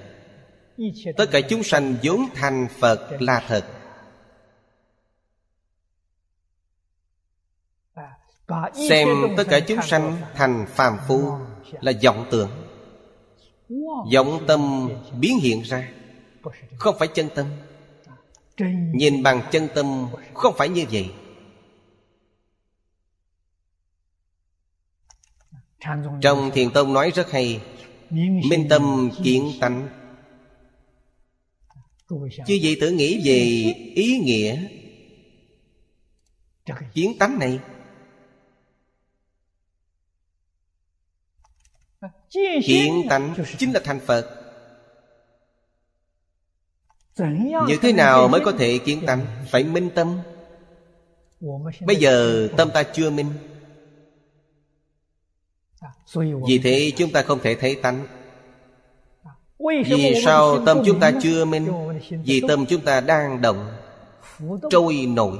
Tất 1.16 1.26
cả 1.32 1.40
chúng 1.48 1.62
sanh 1.62 1.96
vốn 2.02 2.20
thành 2.34 2.68
Phật 2.78 3.08
là 3.20 3.44
thật. 3.48 3.64
Xem 8.88 9.08
tất 9.36 9.44
cả 9.48 9.60
chúng 9.60 9.82
sanh 9.82 10.16
thành 10.34 10.66
phàm 10.68 10.98
phu 11.08 11.32
Là 11.80 11.92
vọng 12.04 12.26
tưởng. 12.30 12.50
Vọng 14.14 14.44
tâm 14.46 14.90
biến 15.20 15.38
hiện 15.38 15.62
ra. 15.62 15.92
Không 16.78 16.96
phải 16.98 17.08
chân 17.08 17.28
tâm. 17.34 17.46
Nhìn 18.94 19.22
bằng 19.22 19.42
chân 19.50 19.68
tâm, 19.74 20.06
Không 20.34 20.54
phải 20.58 20.68
như 20.68 20.84
vậy. 20.92 21.10
Trong 26.20 26.50
Thiền 26.54 26.70
Tông 26.70 26.92
nói 26.92 27.10
rất 27.14 27.30
hay, 27.30 27.60
Minh 28.50 28.66
tâm 28.70 29.10
kiến 29.24 29.52
tánh. 29.60 29.99
Chứ 32.46 32.54
gì 32.54 32.76
tự 32.80 32.90
nghĩ 32.90 33.20
về 33.24 33.34
ý 33.94 34.18
nghĩa 34.18 34.68
Kiến 36.94 37.18
tánh 37.18 37.38
này. 37.38 37.60
Hiện 42.64 43.06
tánh 43.08 43.34
chính 43.58 43.72
là 43.72 43.80
thành 43.84 44.00
Phật. 44.00 44.36
Như 47.68 47.78
thế 47.82 47.92
nào 47.92 48.28
mới 48.28 48.40
có 48.44 48.52
thể 48.52 48.78
kiến 48.78 49.02
tánh? 49.06 49.26
Phải 49.50 49.64
minh 49.64 49.90
tâm. 49.94 50.20
Bây 51.80 51.96
giờ 51.96 52.48
tâm 52.56 52.70
ta 52.74 52.82
chưa 52.82 53.10
minh. 53.10 53.32
Vì 56.46 56.58
thế 56.58 56.92
chúng 56.96 57.12
ta 57.12 57.22
không 57.22 57.38
thể 57.42 57.54
thấy 57.54 57.74
tánh. 57.74 58.06
Vì 59.68 60.22
sao 60.24 60.64
tâm 60.66 60.82
chúng 60.86 61.00
ta 61.00 61.12
chưa 61.22 61.44
minh? 61.44 61.72
Vì 62.24 62.42
tâm 62.48 62.66
chúng 62.66 62.80
ta 62.80 63.00
đang 63.00 63.40
động 63.40 63.76
Trôi 64.70 65.06
nổi. 65.08 65.38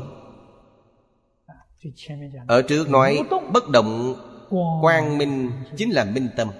Ở 2.47 2.63
trước 2.63 2.89
nói 2.89 3.19
bất 3.53 3.69
động 3.69 4.15
Quang 4.83 5.19
minh 5.19 5.53
chính. 5.77 5.91
là 5.91 6.05
minh 6.05 6.29
tâm. 6.37 6.51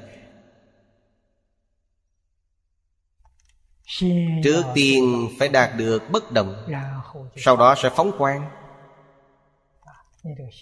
Trước 4.45 4.63
tiên 4.75 5.29
phải 5.39 5.49
đạt 5.49 5.71
được 5.77 6.03
bất 6.11 6.33
động 6.33 6.55
Sau 7.37 7.57
đó 7.57 7.75
sẽ 7.83 7.91
phóng 7.97 8.13
quang. 8.19 8.51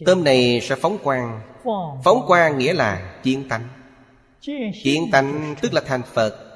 Tâm 0.07 0.25
này 0.25 0.61
sẽ 0.63 0.77
phóng 0.77 0.99
quang. 1.03 1.41
Phóng 2.05 2.25
quang. 2.27 2.59
nghĩa 2.59 2.73
là 2.73 3.21
chiến 3.23 3.49
tánh. 3.49 3.69
Chiến 4.83 5.11
tánh 5.13 5.55
tức 5.63 5.73
là 5.73 5.81
thành 5.87 6.03
Phật 6.15 6.48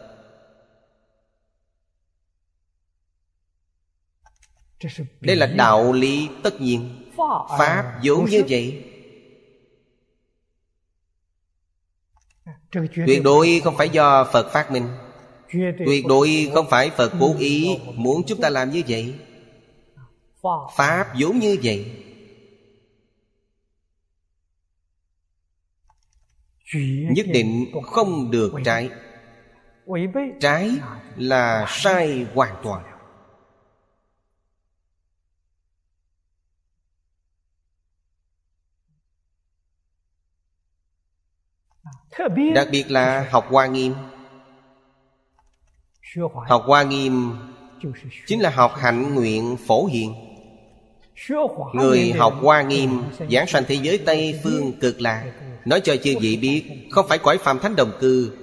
Đây 5.20 5.36
là 5.36 5.46
đạo 5.46 5.92
lý 5.92 6.28
tất 6.42 6.60
nhiên. 6.60 7.10
Pháp 7.58 8.00
vốn 8.04 8.24
như 8.30 8.42
vậy. 8.48 8.84
Tuyệt 13.06 13.22
đối 13.24 13.60
không 13.64 13.76
phải 13.76 13.88
do 13.88 14.24
Phật 14.32 14.52
phát 14.52 14.70
minh. 14.70 14.88
Tuyệt 15.86 16.06
đối 16.08 16.50
không 16.54 16.66
phải 16.70 16.90
Phật 16.90 17.12
cố 17.20 17.34
ý 17.38 17.78
Muốn 17.94 18.22
chúng 18.26 18.40
ta 18.40 18.50
làm 18.50 18.70
như 18.70 18.82
vậy. 18.88 19.14
Pháp 20.76 21.06
vốn 21.20 21.38
như 21.38 21.56
vậy. 21.62 21.86
Nhất 27.10 27.26
định 27.32 27.66
không 27.84 28.30
được 28.30 28.52
trái. 28.64 28.90
Trái 30.40 30.70
là 31.16 31.66
sai 31.68 32.26
hoàn 32.34 32.54
toàn 32.62 32.91
Đặc 42.54 42.68
biệt 42.70 42.90
là 42.90 43.28
học 43.30 43.46
Hoa 43.50 43.66
Nghiêm. 43.66 43.94
Học 46.48 46.62
Hoa 46.66 46.82
Nghiêm 46.82 47.32
Chính 48.26 48.40
là 48.40 48.50
học 48.50 48.72
hạnh 48.76 49.14
nguyện 49.14 49.56
phổ 49.66 49.86
hiện 49.86 50.14
Người 51.74 52.12
học 52.12 52.34
Hoa 52.40 52.62
Nghiêm 52.62 53.02
Giảng 53.30 53.46
sanh 53.46 53.64
thế 53.68 53.74
giới 53.74 53.98
Tây 53.98 54.40
Phương 54.44 54.72
cực 54.80 55.00
lạc. 55.00 55.32
Nói 55.64 55.80
cho 55.80 55.96
chư 55.96 56.14
vị 56.20 56.36
biết 56.36 56.88
Không 56.90 57.08
phải 57.08 57.18
cõi 57.18 57.38
phàm 57.38 57.58
thánh 57.58 57.76
đồng 57.76 57.92
cư 58.00 58.36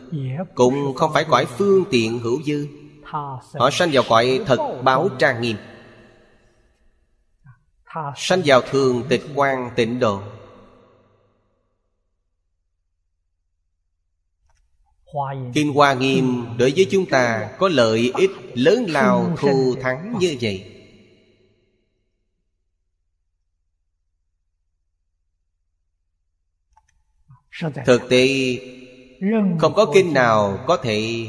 Cũng 0.56 0.94
không 0.96 1.14
phải 1.14 1.26
cõi 1.30 1.46
phương 1.46 1.84
tiện 1.91 2.20
hữu 2.20 2.41
dư. 2.44 2.68
Họ 3.54 3.70
sanh 3.72 3.90
vào 3.94 4.04
cõi 4.10 4.41
thật 4.46 4.82
báo 4.84 5.10
trang 5.20 5.41
nghiêm. 5.41 5.58
Sanh 8.16 8.41
vào 8.46 8.62
thường 8.62 9.04
tịch 9.10 9.24
quan 9.36 9.70
tịnh 9.76 10.00
độ 10.00 10.22
Kinh 15.53 15.73
Hoa 15.73 15.94
Nghiêm 15.94 16.45
đối 16.57 16.73
với 16.76 16.88
chúng 16.91 17.06
ta 17.06 17.52
có 17.57 17.69
lợi 17.69 18.11
ích 18.18 18.31
lớn 18.53 18.86
lao 18.90 19.36
thù 19.40 19.76
thắng 19.81 20.15
như 20.19 20.38
vậy. 20.41 20.65
Thực 27.86 28.10
tế 28.10 28.27
Không 29.60 29.73
có 29.76 29.91
kinh 29.94 30.14
nào 30.14 30.64
có 30.68 30.77
thể 30.77 31.27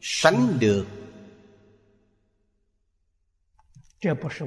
sánh 0.00 0.58
được. 0.60 0.86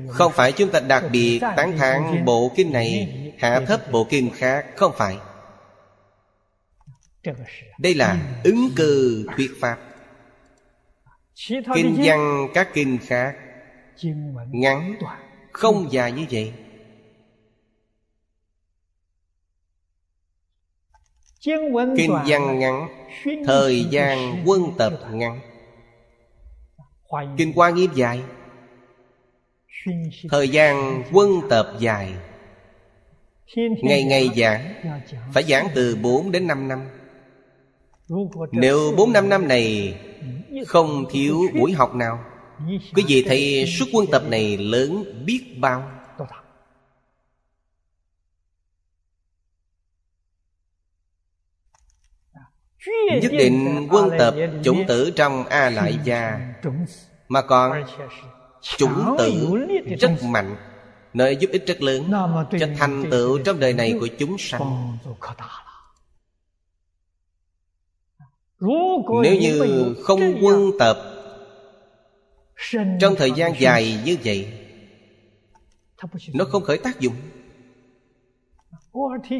Không 0.09 0.31
phải 0.35 0.51
chúng 0.51 0.71
ta 0.71 0.79
đặc 0.79 1.03
biệt 1.11 1.39
tán 1.39 1.77
thán 1.77 2.25
bộ 2.25 2.51
kinh 2.55 2.71
này 2.71 3.07
Hạ 3.39 3.59
thấp 3.67 3.91
bộ 3.91 4.07
kinh 4.09 4.29
khác 4.33 4.65
Không 4.75 4.91
phải 4.97 5.17
đây 7.79 7.93
là 7.93 8.39
ứng 8.43 8.69
cư 8.75 9.25
thuyết 9.37 9.51
pháp. 9.59 9.77
Kinh 11.75 11.95
văn 12.03 12.47
các 12.53 12.69
kinh 12.73 12.97
khác 13.07 13.35
Ngắn, 14.51 14.95
Không 15.51 15.87
dài 15.91 16.11
như 16.11 16.25
vậy. 16.31 16.53
Kinh 21.97 22.13
văn 22.27 22.59
ngắn, 22.59 22.87
Thời 23.45 23.85
gian 23.89 24.43
quân 24.45 24.61
tập 24.77 24.99
ngắn. 25.11 25.39
Kinh 27.37 27.53
Hoa 27.55 27.69
Nghiêm 27.69 27.91
dài 27.95 28.21
Thời 30.29 30.49
gian 30.49 31.03
quân 31.11 31.29
tập 31.49 31.73
dài. 31.79 32.13
Ngày 33.55 34.03
ngày 34.03 34.29
giảng, 34.35 34.73
Phải 35.33 35.43
giảng 35.43 35.67
từ 35.75 35.95
4 35.95 36.31
đến 36.31 36.47
5 36.47 36.67
năm 36.67 36.87
nếu 38.51 38.93
bốn 38.97 39.13
năm 39.13 39.29
năm 39.29 39.47
này 39.47 39.97
Không 40.67 41.05
thiếu 41.11 41.41
buổi 41.59 41.71
học 41.71 41.95
nào, 41.95 42.19
Quý 42.95 43.03
vị 43.07 43.23
thấy 43.27 43.65
suốt 43.65 43.85
quân 43.93 44.05
tập 44.11 44.23
này 44.27 44.57
lớn 44.57 45.03
biết 45.25 45.41
bao. 45.59 45.91
Nhất 53.21 53.31
định 53.31 53.87
quân 53.91 54.09
tập 54.19 54.35
chủng 54.63 54.83
tử 54.87 55.11
trong 55.15 55.45
A 55.45 55.69
Lại 55.69 55.99
Gia, 56.03 56.39
Mà 57.27 57.41
còn 57.41 57.83
chủng 58.77 59.15
tử 59.17 59.57
rất 59.99 60.11
mạnh, 60.23 60.55
Nơi 61.13 61.35
giúp 61.35 61.49
ích 61.51 61.63
rất 61.67 61.81
lớn 61.81 62.11
Cho 62.59 62.67
thành 62.77 63.03
tựu 63.11 63.39
trong 63.39 63.59
đời 63.59 63.73
này 63.73 63.93
của 63.99 64.07
chúng 64.19 64.37
sanh 64.37 64.97
nếu 69.23 69.35
như 69.41 69.95
không 70.03 70.37
quân 70.41 70.71
tập 70.79 70.97
trong 72.99 73.15
thời 73.15 73.31
gian 73.31 73.53
dài 73.59 73.99
như 74.05 74.17
vậy 74.23 74.47
nó 76.33 76.45
không 76.45 76.63
khởi 76.63 76.77
tác 76.77 76.99
dụng. 76.99 77.13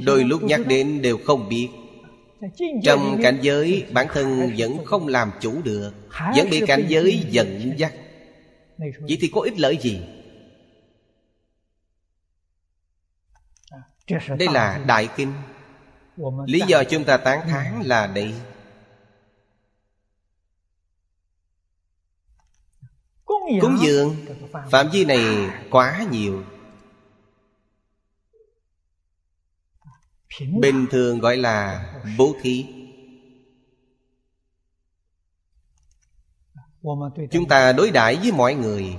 Đôi 0.06 0.24
lúc 0.24 0.44
nhắc 0.44 0.62
đến 0.68 1.02
đều 1.02 1.18
không 1.26 1.50
biết. 1.50 1.70
Trong 2.84 3.20
cảnh 3.24 3.40
giới 3.42 3.86
bản 3.92 4.08
thân 4.14 4.54
vẫn 4.58 4.86
không 4.86 5.08
làm 5.08 5.32
chủ 5.42 5.62
được. 5.64 5.92
vẫn 6.36 6.50
bị 6.52 6.62
cảnh 6.68 6.86
giới 6.88 7.26
dẫn 7.30 7.74
dắt. 7.78 7.94
Vậy 8.78 9.18
thì 9.22 9.32
có 9.34 9.42
ích 9.42 9.60
lợi 9.60 9.78
gì? 9.82 10.02
Đây 14.38 14.48
là 14.54 14.84
đại 14.88 15.10
kinh. 15.16 15.32
lý 16.46 16.62
do 16.68 16.84
chúng 16.84 17.04
ta 17.04 17.18
tán 17.18 17.40
thán 17.48 17.82
là 17.86 18.08
đây 18.08 18.34
Cúng 23.62 23.78
dường. 23.86 24.16
Phạm 24.72 24.90
vi 24.94 25.06
này 25.06 25.50
quá 25.72 26.06
nhiều. 26.12 26.44
Bình 30.60 30.86
thường 30.92 31.20
gọi 31.20 31.38
là 31.38 31.86
bố 32.18 32.36
thí. 32.42 32.66
Chúng 37.32 37.48
ta 37.50 37.74
đối 37.74 37.92
đãi 37.92 38.16
với 38.16 38.32
mọi 38.32 38.56
người. 38.56 38.98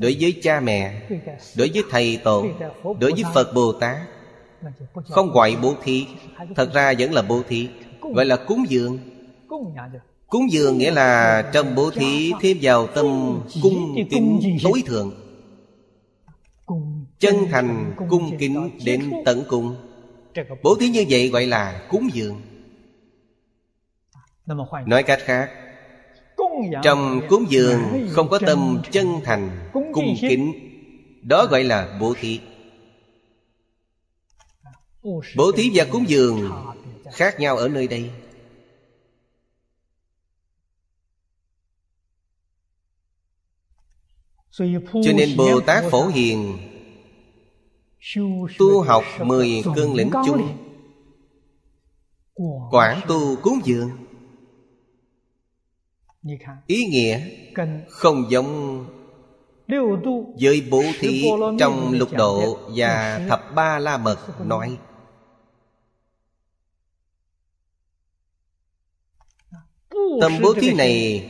Đối 0.00 0.16
với 0.20 0.40
cha 0.42 0.60
mẹ. 0.60 1.08
Đối 1.56 1.70
với 1.74 1.82
thầy 1.90 2.20
tổ. 2.24 2.46
Đối 3.00 3.12
với 3.12 3.24
Phật 3.34 3.52
Bồ 3.54 3.72
Tát. 3.72 3.96
Không 4.94 5.30
gọi 5.32 5.56
bố 5.62 5.74
thí. 5.82 6.06
Thật 6.56 6.70
ra 6.74 6.94
vẫn 6.98 7.12
là 7.12 7.22
bố 7.22 7.42
thí. 7.48 7.68
Gọi 8.14 8.24
là 8.24 8.36
cúng 8.46 8.64
dường. 8.68 8.98
Cúng 10.32 10.52
dường 10.52 10.78
nghĩa 10.78 10.90
là 10.90 11.42
trong 11.52 11.74
bố 11.74 11.90
thí 11.90 12.32
thêm 12.40 12.58
vào 12.62 12.86
tâm 12.86 13.06
cung 13.62 13.94
kính 14.10 14.40
tối 14.62 14.82
thượng. 14.86 15.12
Chân 17.18 17.34
thành 17.50 17.94
cung 18.10 18.38
kính 18.38 18.70
đến 18.84 19.10
tận 19.24 19.44
cùng. 19.48 19.76
Bố 20.62 20.74
thí 20.80 20.88
như 20.88 21.04
vậy 21.08 21.28
gọi 21.28 21.46
là 21.46 21.86
cúng 21.90 22.08
dường. 22.12 22.40
Nói 24.86 25.02
cách 25.02 25.18
khác 25.22 25.50
Trong 26.82 27.20
cúng 27.28 27.44
dường 27.48 27.80
không 28.10 28.28
có 28.28 28.38
tâm 28.38 28.82
chân 28.90 29.06
thành 29.24 29.70
cung 29.72 30.14
kính. 30.20 30.52
Đó 31.22 31.46
gọi 31.46 31.64
là 31.64 31.96
bố 32.00 32.14
thí. 32.20 32.40
Bố 35.36 35.52
thí 35.52 35.70
và 35.74 35.84
cúng 35.84 36.04
dường 36.08 36.50
khác 37.12 37.40
nhau 37.40 37.56
ở 37.56 37.68
nơi 37.68 37.88
đây. 37.88 38.10
Cho 44.52 45.12
nên 45.16 45.36
Bồ 45.36 45.60
Tát 45.60 45.84
Phổ 45.90 46.06
Hiền 46.06 46.58
Tu 48.58 48.82
học 48.82 49.04
mười 49.24 49.62
cương 49.74 49.94
lĩnh 49.94 50.10
chung 50.26 50.58
Quảng 52.70 53.00
tu 53.08 53.36
cúng 53.42 53.58
dường. 53.64 53.90
Ý 56.66 56.84
nghĩa 56.84 57.20
không 57.88 58.30
giống 58.30 58.84
với 60.40 60.66
bố 60.70 60.82
thí 61.00 61.24
trong 61.58 61.92
lục 61.92 62.08
độ 62.12 62.58
và 62.76 63.20
thập 63.28 63.54
ba 63.54 63.78
la 63.78 63.98
mật 63.98 64.18
nói. 64.46 64.78
Tâm 70.20 70.32
bố 70.42 70.54
thí 70.54 70.74
này 70.74 71.24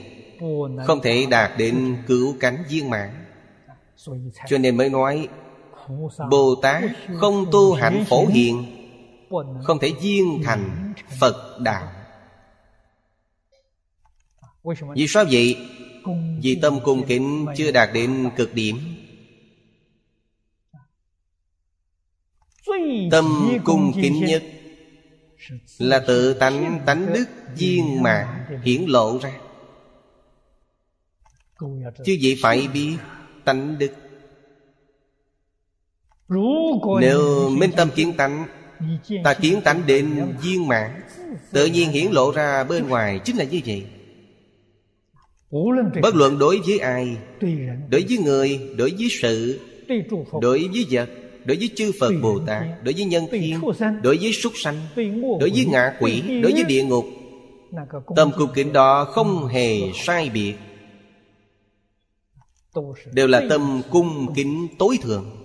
không 0.86 1.00
thể 1.02 1.26
đạt 1.30 1.50
đến 1.58 1.96
cứu 2.06 2.36
cánh 2.40 2.64
viên 2.68 2.90
mạng 2.90 3.24
Cho 4.48 4.58
nên 4.58 4.76
mới 4.76 4.90
nói, 4.90 5.28
Bồ 6.30 6.54
Tát 6.62 6.82
không 7.14 7.46
tu 7.52 7.72
hạnh 7.74 8.04
phổ 8.08 8.26
hiện 8.26 8.64
Không 9.62 9.78
thể 9.78 9.92
viên 10.02 10.42
thành 10.44 10.92
Phật 11.20 11.58
Đạo. 11.60 11.88
Vì 14.94 15.06
sao 15.08 15.24
vậy? 15.30 15.56
Vì 16.42 16.58
tâm 16.62 16.80
cung 16.84 17.06
kính 17.06 17.46
chưa 17.56 17.72
đạt 17.72 17.88
đến 17.94 18.30
cực 18.36 18.54
điểm. 18.54 18.78
Tâm 23.10 23.58
cung 23.64 23.92
kính 24.02 24.24
nhất 24.24 24.42
Là 25.78 25.98
tự 26.06 26.34
tánh 26.34 26.80
tánh 26.86 27.12
đức 27.12 27.24
viên 27.56 28.02
mạng 28.02 28.44
hiển 28.64 28.84
lộ 28.86 29.18
ra. 29.18 29.40
Chứ 32.04 32.12
gì 32.12 32.36
phải 32.42 32.68
biết 32.74 32.96
tánh 33.44 33.78
đức. 33.78 33.90
Nếu 37.00 37.48
minh 37.50 37.70
tâm 37.76 37.88
kiến 37.94 38.12
tánh 38.16 38.46
Ta 39.24 39.34
kiến 39.34 39.60
tánh 39.64 39.82
đến 39.86 40.34
viên 40.42 40.68
mạng 40.68 41.00
Tự 41.52 41.66
nhiên 41.66 41.90
hiển 41.90 42.12
lộ 42.12 42.30
ra 42.30 42.64
bên 42.64 42.88
ngoài 42.88 43.20
chính 43.24 43.36
là 43.36 43.44
như 43.44 43.60
vậy. 43.66 43.84
Bất 46.02 46.14
luận 46.14 46.38
đối 46.38 46.60
với 46.66 46.78
ai 46.78 47.16
Đối 47.90 48.04
với 48.08 48.18
người 48.24 48.60
Đối 48.76 48.90
với 48.98 49.08
sự 49.10 49.60
Đối 50.40 50.68
với 50.72 50.86
vật 50.90 51.08
Đối 51.44 51.56
với 51.56 51.70
chư 51.74 51.92
Phật 52.00 52.12
Bồ 52.22 52.38
Tát 52.46 52.62
Đối 52.82 52.94
với 52.94 53.04
nhân 53.04 53.26
thiên 53.30 53.60
Đối 54.02 54.16
với 54.16 54.32
súc 54.32 54.52
sanh 54.56 54.76
Đối 55.40 55.50
với 55.50 55.66
ngạ 55.70 55.92
quỷ 56.00 56.22
Đối 56.42 56.52
với 56.52 56.64
địa 56.64 56.84
ngục. 56.84 57.04
Tâm 58.16 58.30
cung 58.36 58.50
kính 58.54 58.72
đó 58.72 59.04
không 59.04 59.46
hề 59.46 59.78
sai 59.94 60.30
biệt 60.34 60.54
Đều 63.12 63.26
là 63.26 63.42
tâm 63.50 63.82
cung 63.90 64.34
kính 64.34 64.68
tối 64.78 64.98
thượng. 65.02 65.42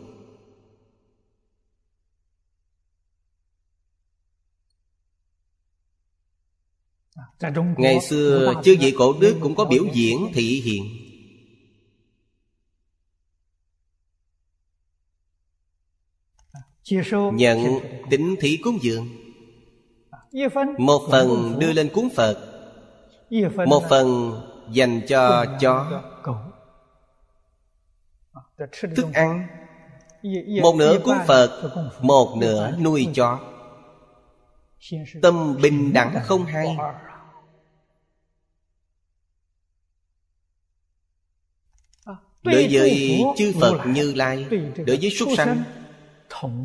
Ngày 7.77 7.99
xưa 8.01 8.53
chư 8.63 8.75
vị 8.79 8.93
cổ 8.97 9.15
đức 9.19 9.37
cũng 9.41 9.55
có 9.55 9.65
biểu 9.65 9.85
diễn 9.93 10.31
thị 10.33 10.61
hiện. 10.61 10.83
Nhận 17.33 17.59
tính 18.09 18.35
thí 18.39 18.57
cúng 18.57 18.79
dường. 18.81 19.07
Một 20.77 21.07
phần 21.11 21.59
đưa 21.59 21.73
lên 21.73 21.89
cúng 21.93 22.09
Phật. 22.15 22.63
Một 23.67 23.83
phần 23.89 24.39
dành 24.71 25.01
cho 25.07 25.45
chó 25.61 26.03
Thức 28.95 29.13
ăn. 29.13 29.47
Một 30.61 30.75
nửa 30.75 30.99
cúng 31.03 31.17
Phật 31.27 31.71
Một 32.01 32.37
nửa 32.37 32.77
nuôi 32.77 33.07
chó. 33.13 33.39
Tâm 35.21 35.57
bình 35.61 35.93
đẳng 35.93 36.19
không 36.23 36.45
hay. 36.45 36.77
Đối 42.43 42.67
với 42.71 43.23
chư 43.37 43.53
Phật 43.61 43.85
Như 43.85 44.13
Lai 44.13 44.45
Đối 44.85 44.97
với 45.01 45.09
súc 45.09 45.29
sanh 45.37 45.63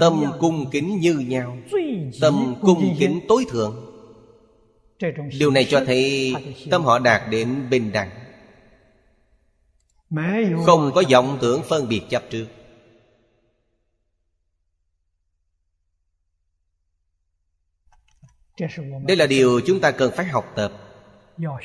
Tâm 0.01 0.25
cung 0.41 0.71
kính 0.71 1.01
như 1.01 1.15
nhau 1.15 1.57
Tâm 2.21 2.55
cung 2.61 2.97
kính 2.99 3.21
tối 3.29 3.45
thượng. 3.51 3.89
Điều 5.39 5.51
này 5.51 5.67
cho 5.71 5.85
thấy 5.87 6.35
Tâm 6.71 6.85
họ 6.85 6.99
đạt 6.99 7.23
đến 7.31 7.67
bình 7.71 7.93
đẳng 7.93 8.22
không 10.67 10.93
có 10.95 11.03
vọng 11.11 11.39
tưởng 11.41 11.63
phân 11.69 11.89
biệt 11.89 12.03
chấp 12.11 12.23
trước. 12.31 12.47
Đây 19.07 19.17
là 19.17 19.27
điều 19.27 19.61
chúng 19.67 19.81
ta 19.81 19.91
cần 19.91 20.13
phải 20.17 20.27
học 20.27 20.53
tập 20.57 20.73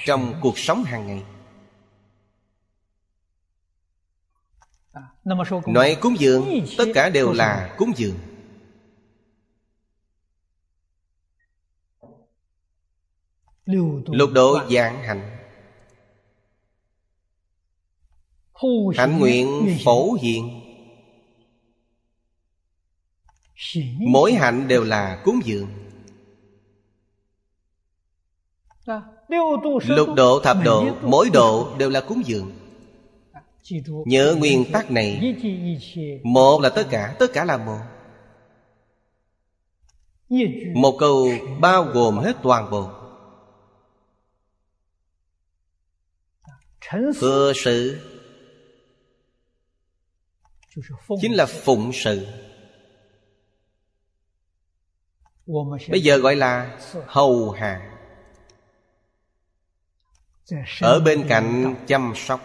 Trong 0.06 0.40
cuộc 0.42 0.58
sống 0.58 0.84
hàng 0.84 1.08
ngày. 1.08 1.24
Nói 5.66 5.98
cúng 6.02 6.16
dường, 6.20 6.66
Tất 6.78 6.86
cả 6.94 7.10
đều 7.10 7.34
là 7.34 7.76
cúng 7.78 7.92
dường. 7.96 8.18
Lục 14.06 14.30
độ 14.34 14.60
dạng 14.72 15.04
hạnh. 15.04 15.37
Hạnh 18.98 19.20
nguyện 19.20 19.78
phổ 19.84 20.14
hiện 20.22 20.62
Mỗi 24.00 24.34
hạnh 24.34 24.68
đều 24.68 24.84
là 24.84 25.22
cúng 25.24 25.40
dường. 25.46 25.68
Lục 29.88 30.10
độ 30.16 30.40
thập 30.40 30.58
độ 30.64 30.86
Mỗi 31.02 31.30
độ 31.30 31.76
đều 31.78 31.90
là 31.90 32.02
cúng 32.02 32.22
dường. 32.26 32.52
Nhớ 34.06 34.36
nguyên 34.38 34.72
tắc 34.72 34.92
này. 34.92 35.36
Một 36.24 36.62
là 36.62 36.70
tất 36.70 36.88
cả 36.90 37.16
Tất 37.20 37.28
cả 37.34 37.46
là 37.46 37.58
một. 37.58 37.80
Một 40.76 40.96
câu 41.00 41.30
bao 41.60 41.84
gồm 41.84 42.18
hết 42.18 42.36
toàn 42.44 42.70
bộ. 42.72 42.90
Thừa 47.20 47.54
sự 47.56 48.00
Chính 51.22 51.34
là 51.34 51.46
phụng 51.46 51.92
sự. 51.94 52.28
Bây 55.90 56.02
giờ 56.02 56.18
gọi 56.18 56.36
là 56.36 56.80
hầu 57.08 57.52
hạ. 57.52 57.94
Ở 60.82 61.00
bên 61.00 61.26
cạnh 61.30 61.76
chăm 61.88 62.14
sóc. 62.16 62.42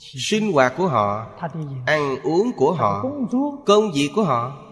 sinh 0.00 0.52
hoạt 0.52 0.74
của 0.76 0.88
họ 0.88 1.38
ăn 1.86 2.16
uống 2.22 2.52
của 2.56 2.72
họ 2.72 3.04
công 3.66 3.92
việc 3.94 4.10
của 4.14 4.24
họ. 4.24 4.64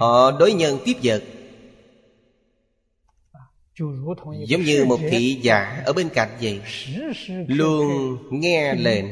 họ 0.00 0.30
đối 0.30 0.52
nhân 0.52 0.78
tiếp 0.84 0.94
vật 1.02 1.22
giống 4.46 4.62
như 4.62 4.84
một 4.84 4.98
thị 5.10 5.40
giả 5.42 5.82
ở 5.86 5.92
bên 5.92 6.08
cạnh 6.08 6.28
vậy. 6.40 6.60
luôn 7.48 8.18
nghe 8.30 8.74
lệnh. 8.74 9.04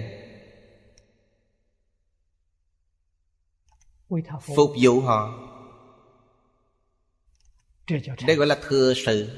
phục 4.56 4.70
vụ 4.80 5.00
họ. 5.00 5.48
đây 8.26 8.36
gọi 8.36 8.46
là 8.46 8.58
thừa 8.68 8.94
sự. 9.06 9.28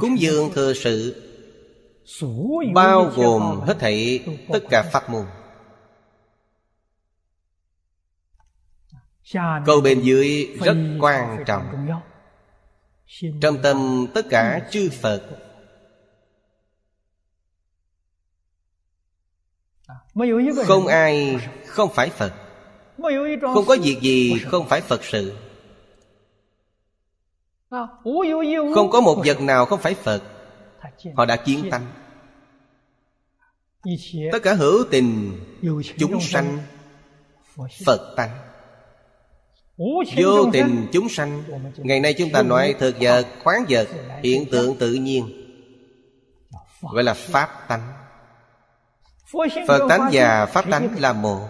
Cúng 0.00 0.16
dường 0.18 0.52
thừa 0.54 0.72
sự. 0.74 1.28
Bao 2.74 3.04
gồm 3.16 3.60
hết 3.60 3.76
thảy 3.80 4.24
tất 4.48 4.60
cả 4.70 4.90
pháp 4.92 5.10
môn 5.10 5.26
Câu 9.66 9.80
bên 9.80 10.00
dưới 10.00 10.56
rất 10.64 10.76
quan 11.00 11.44
trọng. 11.46 11.88
Trong 13.40 13.62
tâm 13.62 14.06
tất 14.14 14.26
cả 14.30 14.68
chư 14.70 14.90
Phật. 14.90 15.22
Không 20.66 20.86
ai 20.86 21.36
không 21.66 21.90
phải 21.94 22.10
Phật. 22.10 22.32
Không 23.54 23.64
có 23.66 23.76
việc 23.82 23.98
gì 24.00 24.38
không 24.46 24.68
phải 24.68 24.80
Phật 24.80 25.04
sự. 25.04 25.36
Không 28.74 28.90
có 28.90 29.00
một 29.00 29.22
vật 29.26 29.40
nào 29.40 29.66
không 29.66 29.80
phải 29.80 29.94
Phật. 29.94 30.22
Họ 31.16 31.24
đã 31.24 31.36
kiến 31.36 31.68
tánh. 31.70 31.86
Tất 34.32 34.38
cả 34.42 34.54
hữu 34.54 34.84
tình 34.90 35.40
Chúng 35.98 36.20
sanh 36.20 36.58
Phật 37.84 38.14
tánh 38.16 38.51
Vô 40.16 40.50
tình 40.52 40.86
chúng 40.92 41.08
sanh. 41.08 41.42
Ngày 41.76 42.00
nay 42.00 42.14
chúng 42.18 42.30
ta 42.30 42.42
nói 42.42 42.74
thực 42.78 42.96
vật, 43.00 43.26
khoáng 43.42 43.64
vật 43.68 43.88
Hiện 44.22 44.44
tượng 44.50 44.78
tự 44.78 44.94
nhiên. 44.94 45.48
Gọi 46.80 47.04
là 47.04 47.14
Pháp 47.14 47.68
tánh. 47.68 47.92
Phật 49.68 49.86
tánh 49.88 50.08
và 50.12 50.46
Pháp 50.46 50.70
tánh 50.70 50.96
là 50.98 51.12
một. 51.12 51.48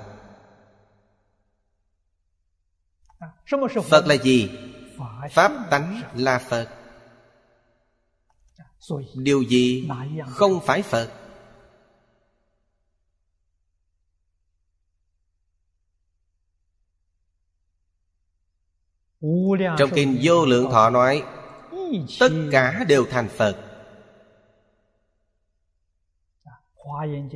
Phật 3.89 4.07
là 4.07 4.15
gì? 4.15 4.51
Pháp 5.31 5.53
tánh 5.71 6.03
là 6.15 6.39
Phật. 6.39 6.69
Điều 9.15 9.43
gì 9.43 9.89
không 10.27 10.61
phải 10.67 10.83
Phật? 10.83 11.22
Trong 19.79 19.91
kinh 19.95 20.19
vô 20.23 20.47
lượng 20.47 20.71
thọ 20.71 20.91
nói 20.91 21.23
Tất 22.21 22.29
cả 22.53 22.85
đều 22.89 23.07
thành 23.11 23.29
Phật. 23.29 23.57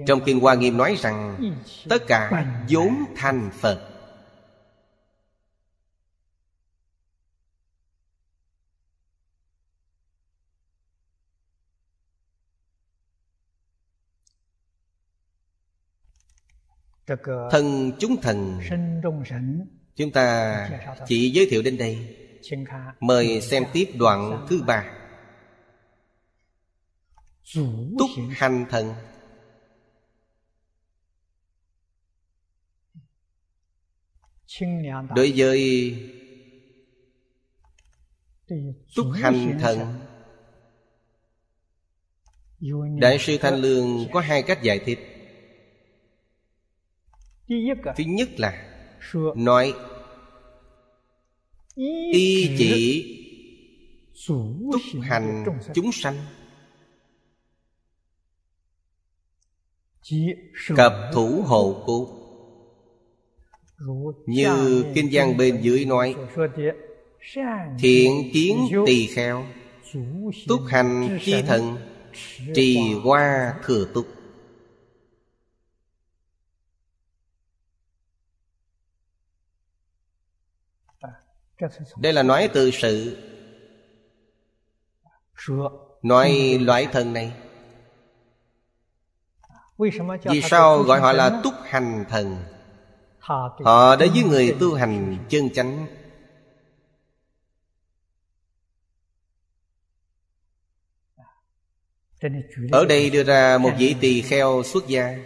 Trong 0.06 0.20
kinh 0.24 0.40
Hoa 0.40 0.54
Nghiêm 0.54 0.76
nói 0.76 0.96
rằng 0.98 1.52
Tất 1.88 2.02
cả 2.06 2.46
vốn 2.68 3.04
thành 3.16 3.50
Phật. 3.60 3.92
Thân 17.50 17.92
chúng 17.98 18.16
thần 18.22 18.60
Chúng 19.96 20.12
ta 20.12 20.70
chỉ 21.06 21.30
giới 21.30 21.46
thiệu 21.50 21.62
đến 21.62 21.78
đây. 21.78 22.16
Mời 23.00 23.40
xem 23.40 23.64
tiếp 23.72 23.92
đoạn 23.98 24.46
thứ 24.50 24.62
ba. 24.66 24.92
Túc 27.98 28.10
hành 28.30 28.66
thần. 28.70 28.94
Đối 35.14 35.32
với 35.36 35.94
Túc 38.96 39.06
hành 39.14 39.58
thần, 39.60 40.00
Đại 43.00 43.18
sư 43.18 43.38
Thanh 43.40 43.54
Lương 43.54 44.06
có 44.12 44.20
hai 44.20 44.42
cách 44.42 44.62
giải 44.62 44.78
thích. 44.78 44.98
Thứ 47.96 48.04
nhất 48.06 48.28
là 48.36 48.75
Nói 49.34 49.74
Y 51.74 52.56
chỉ 52.58 53.12
Túc 54.72 55.02
hành 55.02 55.44
chúng 55.74 55.92
sanh. 55.92 56.16
Cập 60.76 60.92
thủ 61.12 61.42
hộ 61.46 61.82
cố 61.86 62.08
Như 64.26 64.84
Kinh 64.94 65.08
văn 65.12 65.36
bên 65.36 65.60
dưới 65.62 65.84
nói 65.84 66.14
Thiện 67.78 68.30
kiến 68.32 68.68
tỳ 68.86 69.06
kheo 69.06 69.46
Túc 70.48 70.60
hành 70.68 71.18
chi 71.24 71.42
thần 71.46 71.76
Trì 72.54 72.78
hoa 73.04 73.54
thừa 73.64 73.86
túc 73.94 74.15
Đây 81.96 82.12
là 82.12 82.22
nói 82.22 82.50
từ 82.54 82.70
sự 82.70 83.16
Nói 86.02 86.58
loại 86.60 86.86
thần 86.92 87.12
này. 87.12 87.32
Vì 90.24 90.42
sao 90.42 90.82
gọi 90.82 91.00
họ 91.00 91.12
là 91.12 91.40
túc 91.44 91.54
hành 91.62 92.04
thần? 92.08 92.36
Họ 93.64 93.96
đối 93.96 94.08
với 94.08 94.22
người 94.22 94.56
tu 94.60 94.74
hành 94.74 95.18
chân 95.28 95.50
chánh. 95.54 95.86
Ở 102.72 102.84
đây 102.84 103.10
đưa 103.10 103.24
ra 103.24 103.58
một 103.58 103.70
vị 103.78 103.96
tỳ 104.00 104.22
kheo 104.22 104.62
xuất 104.62 104.86
gia 104.86 105.18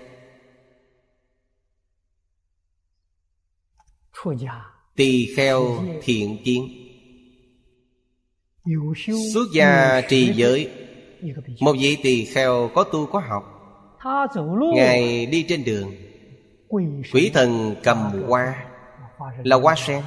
Tỳ 5.01 5.29
kheo 5.37 5.79
thiện 6.03 6.39
kiến. 6.45 6.69
Xuất 9.35 9.45
gia 9.55 10.01
trì 10.09 10.33
giới, 10.35 10.71
Một 11.61 11.73
vị 11.81 11.97
tỳ 12.03 12.25
kheo 12.25 12.71
có 12.75 12.85
tu 12.85 13.07
có 13.07 13.23
học, 13.29 13.45
Ngài 14.75 15.27
đi 15.27 15.43
trên 15.49 15.65
đường. 15.65 15.93
Quỷ 17.13 17.31
thần 17.35 17.75
cầm 17.83 18.23
hoa, 18.29 18.65
Là 19.45 19.57
hoa 19.57 19.75
sen. 19.87 20.03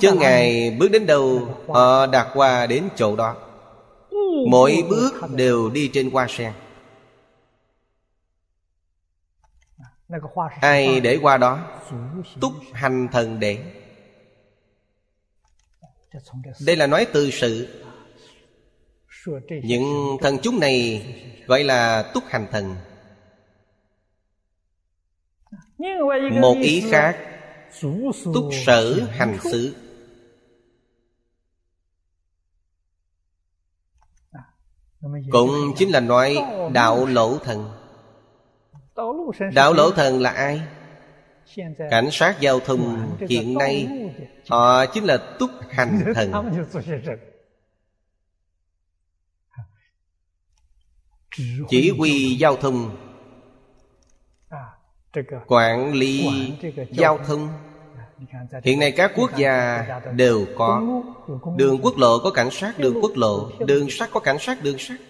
Chứ 0.00 0.12
Ngài 0.12 0.76
bước 0.78 0.88
đến 0.90 1.06
đâu, 1.06 1.40
Họ 1.68 2.06
đặt 2.06 2.28
hoa 2.32 2.66
đến 2.66 2.84
chỗ 2.96 3.16
đó. 3.16 3.36
Mỗi 4.50 4.84
bước 4.88 5.12
đều 5.36 5.70
đi 5.70 5.90
trên 5.92 6.10
hoa 6.10 6.26
sen. 6.28 6.52
Ai 10.60 11.00
để 11.00 11.18
qua 11.22 11.36
đó 11.36 11.80
Túc 12.40 12.52
hành 12.72 13.08
thần 13.12 13.40
để. 13.40 13.58
Đây 16.66 16.76
là 16.76 16.86
nói 16.86 17.06
từ 17.12 17.30
sự. 17.30 17.82
Những 19.62 20.16
thần 20.20 20.38
chúng 20.42 20.60
này 20.60 21.02
Gọi 21.46 21.64
là 21.64 22.10
túc 22.14 22.24
hành 22.26 22.46
thần. 22.50 22.76
Một 26.40 26.56
ý 26.62 26.84
khác 26.90 27.18
Túc 28.34 28.44
sở 28.66 29.00
hành 29.10 29.38
xứ 29.42 29.74
Cũng 35.30 35.50
chính 35.76 35.90
là 35.90 36.00
nói 36.00 36.36
đạo 36.72 37.06
lỗ 37.06 37.38
thần 37.38 37.75
Đạo 39.54 39.72
lỗ 39.72 39.90
thần 39.90 40.20
là 40.20 40.30
ai? 40.30 40.62
Cảnh 41.90 42.08
sát 42.10 42.40
giao 42.40 42.60
thông 42.60 43.16
hiện 43.28 43.58
nay, 43.58 43.88
Họ 44.48 44.86
chính 44.86 45.04
là 45.04 45.16
túc 45.16 45.50
hành 45.70 46.12
thần. 46.14 46.32
Chỉ 51.68 51.90
huy 51.98 52.36
giao 52.36 52.56
thông, 52.56 52.96
Quản 55.46 55.92
lý 55.92 56.28
giao 56.90 57.18
thông. 57.18 57.48
Hiện 58.62 58.78
nay 58.78 58.92
các 58.92 59.12
quốc 59.16 59.36
gia 59.36 59.86
đều 60.14 60.46
có 60.56 61.02
Đường 61.56 61.78
quốc 61.82 61.96
lộ, 61.96 62.18
có 62.18 62.30
cảnh 62.30 62.48
sát 62.50 62.78
đường 62.78 62.98
quốc 63.02 63.12
lộ, 63.14 63.50
Đường 63.58 63.90
sắt 63.90 64.10
có 64.12 64.20
cảnh 64.20 64.38
sát, 64.40 64.62
đường 64.62 64.78
sắt. 64.78 65.00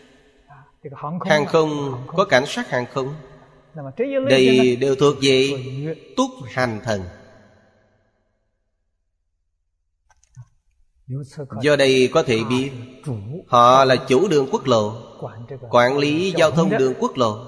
Hàng 1.25 1.47
không, 1.47 2.03
có 2.07 2.25
cảnh 2.25 2.47
sát 2.47 2.71
hàng 2.71 2.87
không 2.87 3.15
đây 4.29 4.77
đều 4.77 4.95
thuộc 4.95 5.15
về 5.23 5.65
túc 6.17 6.31
hành 6.45 6.81
thần. 6.85 7.03
Do 11.63 11.77
đây 11.77 12.11
có 12.13 12.23
thể 12.23 12.39
biết 12.51 12.71
Họ 13.47 13.85
là 13.85 13.97
chủ 13.97 14.29
đường 14.29 14.49
quốc 14.53 14.67
lộ 14.67 15.03
Quản 15.71 15.99
lý 15.99 16.35
giao 16.37 16.51
thông 16.51 16.71
đường 16.79 16.95
quốc 16.99 17.13
lộ. 17.17 17.47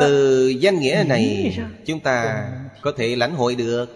Từ 0.00 0.48
danh 0.48 0.78
nghĩa 0.78 1.04
này 1.08 1.56
Chúng 1.86 2.00
ta 2.00 2.48
có 2.82 2.92
thể 2.96 3.16
lãnh 3.16 3.34
hội 3.34 3.54
được. 3.54 3.86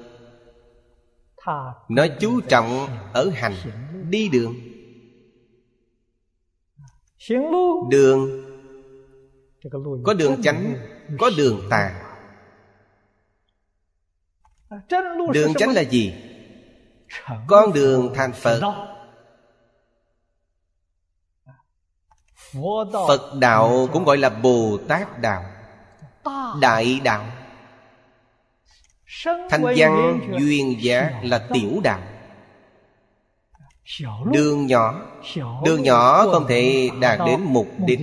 Nó 1.88 2.06
chú 2.20 2.40
trọng 2.40 2.88
ở 3.12 3.30
hành 3.34 3.54
Đi 4.10 4.28
đường 4.28 4.67
Đường. 7.90 8.44
Có 10.04 10.14
đường 10.14 10.42
chánh 10.42 10.74
Có 11.18 11.30
đường 11.36 11.62
tà. 11.70 12.02
Đường 15.32 15.54
chánh 15.54 15.70
là 15.70 15.80
gì? 15.80 16.14
Con 17.46 17.72
đường 17.72 18.12
thành 18.14 18.32
Phật. 18.32 18.60
Phật 23.08 23.34
đạo 23.40 23.88
cũng 23.92 24.04
gọi 24.04 24.16
là 24.16 24.30
Bồ 24.30 24.78
Tát 24.88 25.20
đạo. 25.20 25.44
Đại 26.60 27.00
đạo. 27.04 27.24
Thanh 29.24 29.64
văn 29.76 30.20
duyên 30.38 30.76
giác 30.80 31.20
là 31.22 31.48
tiểu 31.52 31.80
đạo 31.82 32.00
Đường 34.32 34.66
nhỏ. 34.66 35.02
Đường 35.64 35.82
nhỏ 35.82 36.26
không 36.32 36.46
thể 36.48 36.90
đạt 37.00 37.18
đến 37.26 37.40
mục 37.42 37.68
đích. 37.86 38.00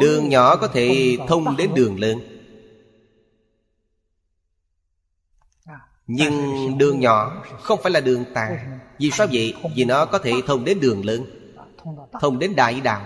Đường 0.00 0.28
nhỏ 0.28 0.56
có 0.56 0.68
thể 0.68 1.16
thông 1.28 1.56
đến 1.56 1.70
đường 1.74 2.00
lớn. 2.00 2.18
Nhưng 6.06 6.78
đường 6.78 7.00
nhỏ 7.00 7.44
không 7.62 7.78
phải 7.82 7.92
là 7.92 8.00
đường 8.00 8.24
tà. 8.34 8.48
Vì 8.98 9.10
sao 9.10 9.26
vậy? 9.32 9.54
Vì 9.76 9.84
nó 9.84 10.06
có 10.06 10.18
thể 10.18 10.32
thông 10.46 10.64
đến 10.64 10.80
đường 10.80 11.04
lớn. 11.04 11.24
Thông 12.20 12.38
đến 12.38 12.56
đại 12.56 12.80
đạo. 12.80 13.02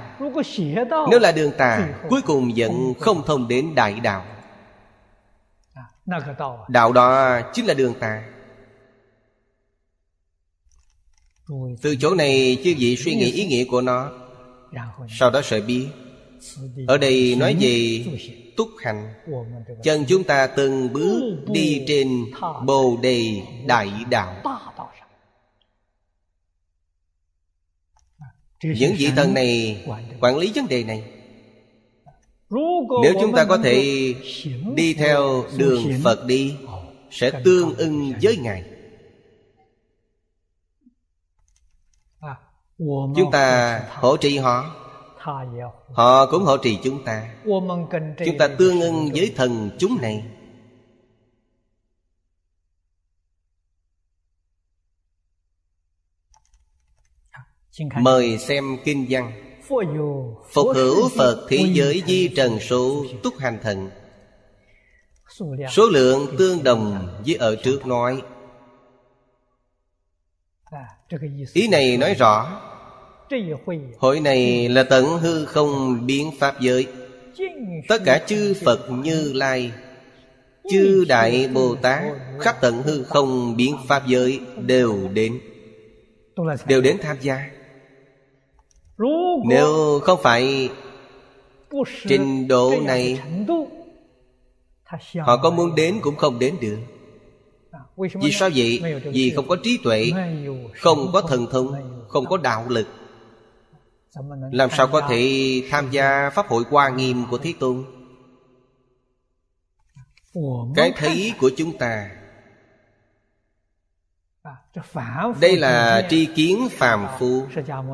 Nếu 1.11 1.19
là 1.21 1.33
đường 1.33 1.53
tà 1.59 1.89
Cuối 2.09 2.23
cùng 2.23 2.53
vẫn 2.57 2.95
không 3.01 3.23
thông 3.27 3.49
đến 3.49 3.75
đại 3.75 4.01
đạo. 4.01 4.25
Đạo 6.69 6.93
đó 6.93 7.41
chính 7.53 7.67
là 7.67 7.75
đường 7.75 7.95
tà 8.01 8.23
Từ 11.83 11.97
chỗ 11.97 12.15
này 12.15 12.59
chư 12.65 12.75
vị 12.79 12.97
suy 12.97 13.15
nghĩ 13.15 13.33
ý 13.33 13.47
nghĩa 13.47 13.65
của 13.65 13.81
nó. 13.81 14.13
Sau 15.19 15.31
đó 15.31 15.43
sẽ 15.45 15.61
biết 15.61 15.87
Ở 16.87 16.99
đây 16.99 17.37
nói 17.39 17.57
về 17.61 18.05
túc 18.57 18.69
hành. 18.79 19.15
Chân 19.83 20.05
chúng 20.09 20.25
ta 20.25 20.47
từng 20.47 20.93
bước 20.93 21.21
đi 21.53 21.85
trên 21.87 22.25
bồ 22.67 22.99
đề 23.03 23.43
đại 23.67 23.91
đạo. 24.11 24.43
Những 28.63 28.95
vị 28.99 29.11
thần 29.17 29.35
này 29.35 29.83
quản 30.21 30.39
lý 30.39 30.53
vấn 30.55 30.69
đề 30.69 30.85
này. 30.85 31.03
Nếu 33.03 33.15
chúng 33.21 33.33
ta 33.37 33.45
có 33.45 33.59
thể 33.59 34.15
đi 34.75 34.95
theo 34.95 35.45
đường 35.57 35.85
Phật 36.05 36.27
đi 36.27 36.55
Sẽ 37.11 37.31
tương 37.45 37.75
ưng 37.75 38.13
với 38.23 38.37
Ngài 38.37 38.65
Chúng 43.17 43.31
ta 43.33 43.81
hỗ 43.95 44.17
trì 44.17 44.39
họ. 44.39 44.75
Họ 45.93 46.27
cũng 46.31 46.43
hỗ 46.43 46.57
trì 46.57 46.79
chúng 46.85 47.05
ta. 47.05 47.35
Chúng 48.27 48.39
ta 48.39 48.49
tương 48.59 48.81
ưng 48.81 49.11
với 49.15 49.33
thần 49.37 49.71
chúng 49.79 49.99
này. 50.03 50.25
Mời 58.01 58.39
xem 58.39 58.77
kinh 58.85 59.07
văn. 59.11 59.33
Phục 60.53 60.67
hữu 60.75 61.09
Phật 61.09 61.47
thế 61.49 61.67
giới 61.73 62.03
di 62.07 62.29
trần 62.37 62.61
số 62.61 63.05
túc 63.23 63.39
hành 63.39 63.59
thần. 63.63 63.91
Số 65.71 65.89
lượng 65.89 66.27
tương 66.39 66.65
đồng 66.65 67.09
với 67.27 67.35
ở 67.35 67.57
trước 67.57 67.87
nói 67.87 68.23
Ý 71.53 71.69
này 71.69 71.97
nói 71.97 72.15
rõ. 72.15 72.61
Hội 73.99 74.21
này 74.21 74.69
là 74.69 74.83
tận 74.83 75.05
hư 75.05 75.45
không 75.45 75.99
biến 76.07 76.31
Pháp 76.39 76.61
giới. 76.61 76.87
Tất 77.89 78.03
cả 78.05 78.19
chư 78.27 78.55
Phật 78.65 78.91
như 78.91 79.33
Lai 79.33 79.73
Chư 80.71 81.05
Đại 81.09 81.49
Bồ 81.55 81.75
Tát 81.75 82.05
Khắp 82.41 82.57
tận 82.61 82.83
hư 82.83 83.03
không 83.03 83.57
biến 83.57 83.77
Pháp 83.89 84.07
giới 84.07 84.41
Đều 84.57 85.09
đến. 85.13 85.41
Đều 86.67 86.81
đến 86.81 86.97
tham 87.03 87.17
gia. 87.21 87.51
Nếu 89.49 90.01
không 90.03 90.19
phải 90.23 90.69
Trình 92.09 92.49
độ 92.49 92.75
này 92.83 93.21
Họ 95.21 95.37
có 95.37 95.51
muốn 95.51 95.75
đến 95.75 96.01
cũng 96.03 96.17
không 96.17 96.39
đến 96.39 96.55
được 96.61 96.79
Vì 97.99 98.33
sao 98.33 98.51
vậy? 98.55 98.83
Vì 99.05 99.33
không 99.37 99.49
có 99.49 99.57
trí 99.63 99.79
tuệ 99.85 100.11
Không 100.75 101.11
có 101.13 101.21
thần 101.21 101.47
thông 101.51 101.75
Không 102.09 102.27
có 102.27 102.37
đạo 102.37 102.65
lực. 102.69 102.89
Làm 104.53 104.71
sao 104.77 104.87
có 104.87 105.01
thể 105.09 105.63
tham 105.71 105.91
gia 105.91 106.31
Pháp 106.31 106.49
hội 106.49 106.65
Hoa 106.71 106.89
Nghiêm 106.89 107.25
của 107.31 107.39
Thế 107.39 107.53
Tôn? 107.61 107.85
Cái 110.75 110.93
thấy 110.97 111.33
của 111.41 111.51
chúng 111.57 111.79
ta. 111.79 112.11
Đây 115.41 115.57
là 115.57 116.07
tri 116.11 116.27
kiến 116.27 116.69
phàm 116.71 117.07
phu. 117.19 117.43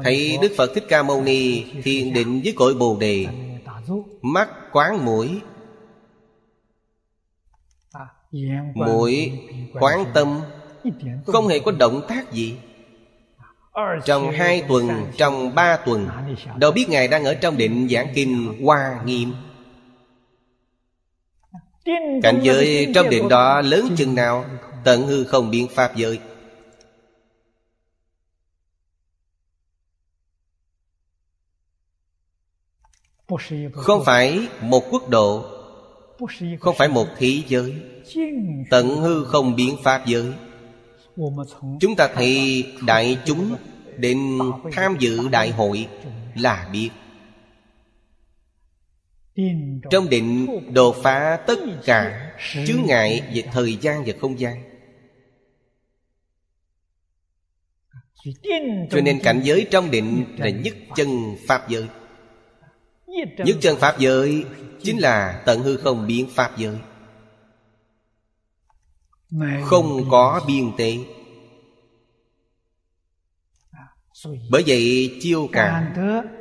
Thấy 0.04 0.38
Đức 0.42 0.52
Phật 0.56 0.70
Thích 0.74 0.84
Ca 0.88 1.02
Mâu 1.02 1.22
Ni 1.22 1.64
Thiền 1.82 2.12
định 2.12 2.40
với 2.44 2.54
cội 2.56 2.74
Bồ 2.74 2.96
Đề. 3.00 3.26
Mắt 4.22 4.48
quán 4.72 5.04
mũi 5.04 5.40
Mũi 8.74 9.32
quán 9.80 10.04
tâm, 10.14 10.40
Không 11.26 11.48
hề 11.48 11.58
có 11.58 11.72
động 11.72 12.02
tác 12.08 12.32
gì. 12.32 12.56
Trong 14.04 14.30
hai 14.30 14.62
tuần, 14.68 14.88
trong 15.16 15.54
ba 15.54 15.76
tuần, 15.76 16.08
đâu 16.56 16.72
biết 16.72 16.86
ngài 16.88 17.08
đang 17.08 17.24
ở 17.24 17.34
trong 17.34 17.56
định 17.56 17.88
giảng 17.90 18.06
kinh 18.14 18.62
hoa 18.64 19.02
nghiêm. 19.04 19.34
Cảnh 22.22 22.40
giới 22.42 22.92
trong 22.94 23.10
định 23.10 23.28
đó 23.28 23.60
lớn 23.60 23.88
chừng 23.96 24.14
nào, 24.14 24.44
tận 24.84 25.06
hư 25.06 25.24
không 25.24 25.50
biện 25.50 25.68
pháp 25.68 25.96
giới. 25.96 26.20
Không 33.72 34.04
phải 34.04 34.48
một 34.60 34.84
quốc 34.90 35.08
độ, 35.08 35.44
không 36.60 36.74
phải 36.78 36.88
một 36.88 37.06
thế 37.18 37.42
giới 37.48 37.93
tận 38.70 38.96
hư 38.96 39.24
không 39.24 39.56
biện 39.56 39.76
pháp 39.82 40.06
giới. 40.06 40.32
Chúng 41.80 41.96
ta 41.96 42.08
thấy 42.14 42.64
đại 42.86 43.18
chúng 43.24 43.56
đến 43.96 44.38
tham 44.72 44.96
dự 44.98 45.28
đại 45.28 45.50
hội 45.50 45.88
là 46.34 46.68
biết. 46.72 46.90
Trong 49.90 50.08
định 50.08 50.46
đột 50.74 50.96
phá 51.02 51.38
tất 51.46 51.58
cả 51.84 52.32
chướng 52.66 52.86
ngại 52.86 53.22
về 53.34 53.42
thời 53.52 53.76
gian 53.76 54.02
và 54.06 54.12
không 54.20 54.40
gian. 54.40 54.62
Cho 58.90 59.00
nên 59.04 59.20
cảnh 59.22 59.40
giới 59.44 59.66
trong 59.70 59.90
định 59.90 60.24
là 60.38 60.48
nhất 60.48 60.74
chân 60.96 61.36
Pháp 61.46 61.68
giới. 61.68 61.88
Nhất 63.36 63.56
chân 63.60 63.76
Pháp 63.76 63.98
giới 63.98 64.44
Chính 64.84 64.98
là 64.98 65.42
tận 65.46 65.62
hư 65.62 65.76
không 65.76 66.06
biến 66.06 66.26
Pháp 66.34 66.58
giới 66.58 66.76
không 69.64 70.10
có 70.10 70.44
biên 70.46 70.72
tế. 70.76 70.98
Bởi 74.50 74.64
vậy 74.66 75.14
chiêu 75.20 75.48
cảm 75.52 75.92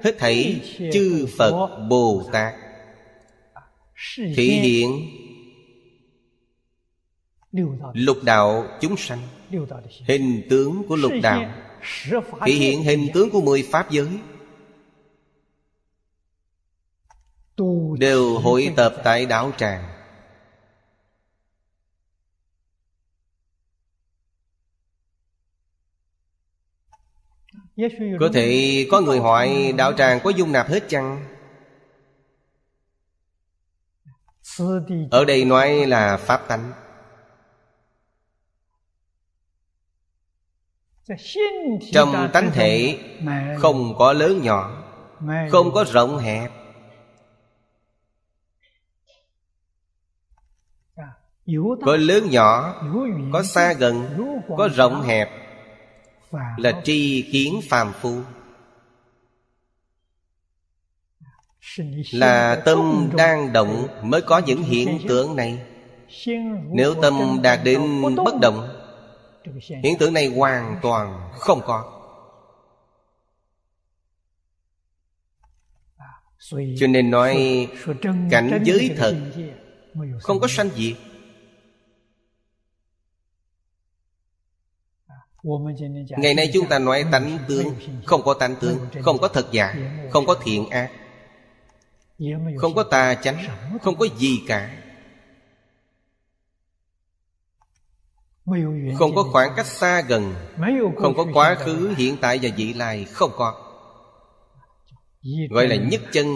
hết 0.03 0.15
thảy 0.19 0.61
chư 0.93 1.27
phật 1.37 1.87
bồ 1.89 2.29
tát. 2.33 2.53
Thể 4.17 4.43
hiện 4.43 5.09
lục 7.93 8.17
đạo 8.23 8.67
chúng 8.81 8.97
sanh. 8.97 9.19
Hình 10.07 10.41
tướng 10.49 10.83
của 10.87 10.95
lục 10.95 11.11
đạo. 11.23 11.53
thể 12.45 12.53
hiện 12.53 12.83
hình 12.83 13.07
tướng 13.13 13.29
của 13.29 13.41
mười 13.41 13.67
pháp 13.71 13.91
giới. 13.91 14.07
Đều 17.99 18.39
hội 18.39 18.73
tập 18.75 18.95
tại 19.03 19.25
đạo 19.25 19.51
tràng 19.57 19.92
Có 28.19 28.29
thể 28.33 28.87
có 28.91 29.01
người 29.01 29.19
hỏi 29.19 29.73
đạo 29.77 29.93
tràng 29.93 30.19
có 30.23 30.29
dung 30.29 30.51
nạp 30.51 30.67
hết 30.67 30.83
chăng? 30.89 31.25
Ở 35.11 35.25
đây 35.25 35.45
nói 35.45 35.85
là 35.85 36.17
Pháp 36.17 36.47
tánh. 36.47 36.71
Trong 41.91 42.29
tánh 42.33 42.51
thể 42.53 42.99
không 43.57 43.95
có 43.97 44.13
lớn 44.13 44.41
nhỏ 44.41 44.83
Không 45.51 45.71
có 45.73 45.85
rộng 45.91 46.17
hẹp. 46.17 46.51
Có 51.85 51.95
lớn 51.95 52.29
nhỏ 52.29 52.81
Có 53.33 53.43
xa 53.43 53.73
gần 53.73 54.05
Có 54.57 54.69
rộng 54.75 55.01
hẹp 55.01 55.42
là 56.57 56.81
tri 56.83 57.21
kiến 57.31 57.59
phàm 57.69 57.93
phu. 57.93 58.21
là 62.11 62.61
tâm 62.65 63.09
đang 63.17 63.53
động 63.53 63.87
mới 64.03 64.21
có 64.21 64.37
những 64.37 64.63
hiện 64.63 64.99
tượng 65.07 65.35
này. 65.35 65.65
Nếu 66.71 66.93
tâm 67.01 67.39
đạt 67.43 67.59
đến 67.63 68.01
bất 68.15 68.33
động 68.41 68.67
hiện 69.83 69.97
tượng 69.99 70.13
này 70.13 70.27
hoàn 70.27 70.79
toàn 70.81 71.29
không 71.33 71.61
có. 71.65 71.99
Cho 76.79 76.87
nên 76.87 77.11
nói 77.11 77.67
cảnh 78.31 78.61
giới 78.63 78.95
thật 78.97 79.15
không 80.19 80.39
có 80.39 80.47
sanh 80.47 80.69
diệt 80.75 80.93
Ngày 86.17 86.33
nay 86.33 86.49
chúng 86.53 86.67
ta 86.67 86.79
nói 86.79 87.05
tánh 87.11 87.39
tướng 87.47 87.75
Không 88.05 88.21
có 88.23 88.33
tánh 88.33 88.55
tướng 88.55 88.77
Không 89.01 89.17
có 89.17 89.27
thật 89.27 89.47
giả 89.51 89.75
Không 90.11 90.25
có 90.25 90.35
thiện 90.43 90.69
ác 90.69 90.91
Không 92.57 92.75
có 92.75 92.83
tà 92.83 93.15
chánh 93.15 93.37
Không 93.81 93.95
có 93.95 94.07
gì 94.17 94.41
cả. 94.47 94.75
Không 98.97 99.15
có 99.15 99.23
khoảng 99.23 99.53
cách 99.55 99.65
xa 99.65 100.01
gần 100.01 100.33
Không 100.97 101.13
có 101.17 101.25
quá 101.33 101.55
khứ, 101.55 101.93
hiện 101.97 102.17
tại 102.21 102.39
và 102.41 102.49
vị 102.57 102.73
lai 102.73 103.05
Không 103.05 103.31
có. 103.37 103.69
Gọi 105.49 105.67
là 105.67 105.75
nhất 105.75 106.01
chân. 106.11 106.27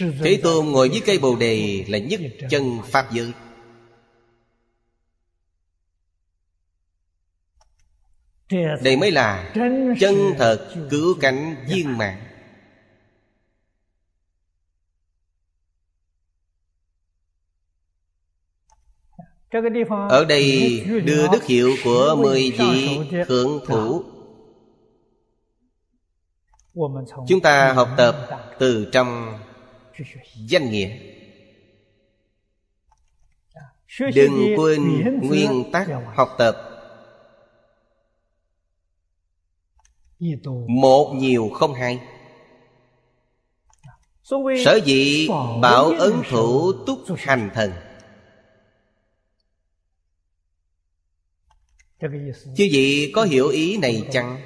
Thế 0.00 0.40
Tôn 0.42 0.66
ngồi 0.66 0.90
dưới 0.90 1.02
cây 1.06 1.18
bồ 1.18 1.36
đề 1.36 1.84
Là 1.88 1.98
nhất 1.98 2.20
chân 2.50 2.78
Pháp 2.90 3.12
giới 3.12 3.32
Đây 8.82 8.96
mới 8.96 9.10
là 9.10 9.52
chân 10.00 10.16
thật 10.38 10.74
cứu 10.90 11.14
cánh 11.20 11.56
viên 11.68 11.98
mạng 11.98 12.28
Ở 20.10 20.24
đây 20.24 20.80
đưa 21.04 21.28
đức 21.32 21.44
hiệu 21.44 21.74
của 21.84 22.16
mười 22.18 22.52
vị 22.58 22.98
thượng 23.28 23.60
thủ. 23.66 24.04
Chúng 27.28 27.40
ta 27.42 27.72
học 27.72 27.88
tập 27.96 28.16
từ 28.58 28.88
trong 28.92 29.38
danh 30.48 30.70
nghĩa. 30.70 30.98
Đừng 34.14 34.54
quên 34.56 34.82
nguyên 35.22 35.70
tắc 35.72 35.88
học 36.14 36.28
tập 36.38 36.67
Một 40.68 41.14
nhiều 41.14 41.50
không 41.54 41.74
hai. 41.74 42.00
Sở 44.64 44.80
dĩ 44.84 45.28
bảo 45.62 45.84
ấn 45.84 46.12
thủ 46.30 46.72
túc 46.86 46.98
hành 47.16 47.50
thần. 47.54 47.72
Chứ 52.56 52.68
vị 52.72 53.12
có 53.14 53.24
hiểu 53.24 53.48
ý 53.48 53.76
này 53.76 54.08
chăng? 54.12 54.40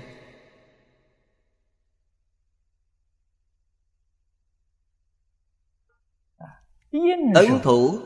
Ấn 7.35 7.61
thủ. 7.63 7.99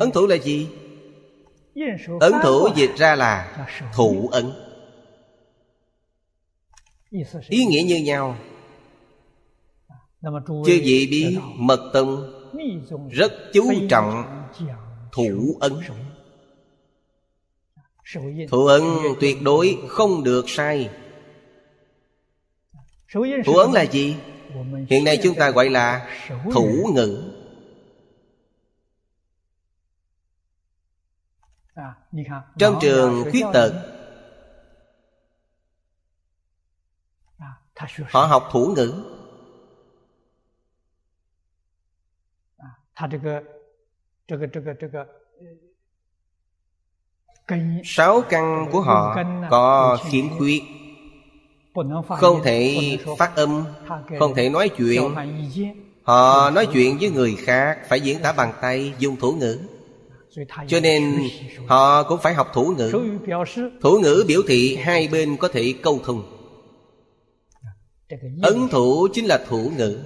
Ấn 0.00 0.10
thủ 0.10 0.26
là 0.26 0.36
gì? 0.36 0.68
Ấn 2.20 2.32
thủ 2.42 2.68
dịch 2.76 2.90
ra 2.96 3.14
là 3.14 3.66
thủ 3.94 4.28
ấn. 4.32 4.65
Ý 7.48 7.64
nghĩa 7.64 7.82
như 7.82 7.96
nhau. 7.96 8.36
Chư 10.46 10.80
vị 10.84 11.08
biết 11.10 11.38
mật 11.54 11.90
tông 11.92 12.32
Rất 13.10 13.32
chú 13.52 13.72
trọng 13.90 14.42
thủ 15.12 15.56
ấn. 15.60 15.72
Thủ 18.50 18.66
ấn 18.66 18.82
tuyệt 19.20 19.36
đối 19.42 19.78
không 19.88 20.24
được 20.24 20.44
sai. 20.48 20.90
Thủ 23.44 23.54
ấn 23.56 23.72
là 23.72 23.82
gì? 23.82 24.16
Hiện 24.88 25.04
nay 25.04 25.18
chúng 25.22 25.34
ta 25.34 25.50
gọi 25.50 25.70
là 25.70 26.08
thủ 26.52 26.90
ngữ. 26.94 27.32
Trong 32.58 32.78
trường 32.80 33.24
khuyết 33.30 33.44
tật 33.52 33.95
Họ 38.10 38.26
học 38.26 38.48
thủ 38.52 38.74
ngữ. 38.76 39.02
Sáu 47.84 48.22
căn 48.28 48.68
của 48.72 48.80
họ 48.80 49.16
có 49.50 49.98
khiếm 50.10 50.24
khuyết. 50.38 50.62
Không 52.08 52.42
thể 52.44 52.76
phát 53.18 53.36
âm 53.36 53.64
Không 54.18 54.34
thể 54.34 54.50
nói 54.50 54.70
chuyện. 54.76 55.14
Họ 56.02 56.50
nói 56.50 56.66
chuyện 56.72 56.98
với 57.00 57.10
người 57.10 57.36
khác 57.38 57.78
Phải 57.88 58.00
diễn 58.00 58.22
tả 58.22 58.32
bằng 58.32 58.52
tay 58.60 58.94
dùng 58.98 59.16
thủ 59.16 59.32
ngữ. 59.32 59.58
Cho 60.68 60.80
nên 60.80 61.18
họ 61.66 62.02
cũng 62.02 62.20
phải 62.22 62.34
học 62.34 62.50
thủ 62.52 62.74
ngữ. 62.78 63.18
Thủ 63.82 63.98
ngữ 64.02 64.24
biểu 64.28 64.40
thị 64.48 64.76
hai 64.76 65.08
bên 65.08 65.36
có 65.36 65.48
thể 65.48 65.74
câu 65.82 66.00
thông 66.04 66.35
Ấn 68.42 68.68
thủ 68.70 69.08
chính 69.12 69.26
là 69.26 69.44
thủ 69.48 69.70
ngữ. 69.76 69.98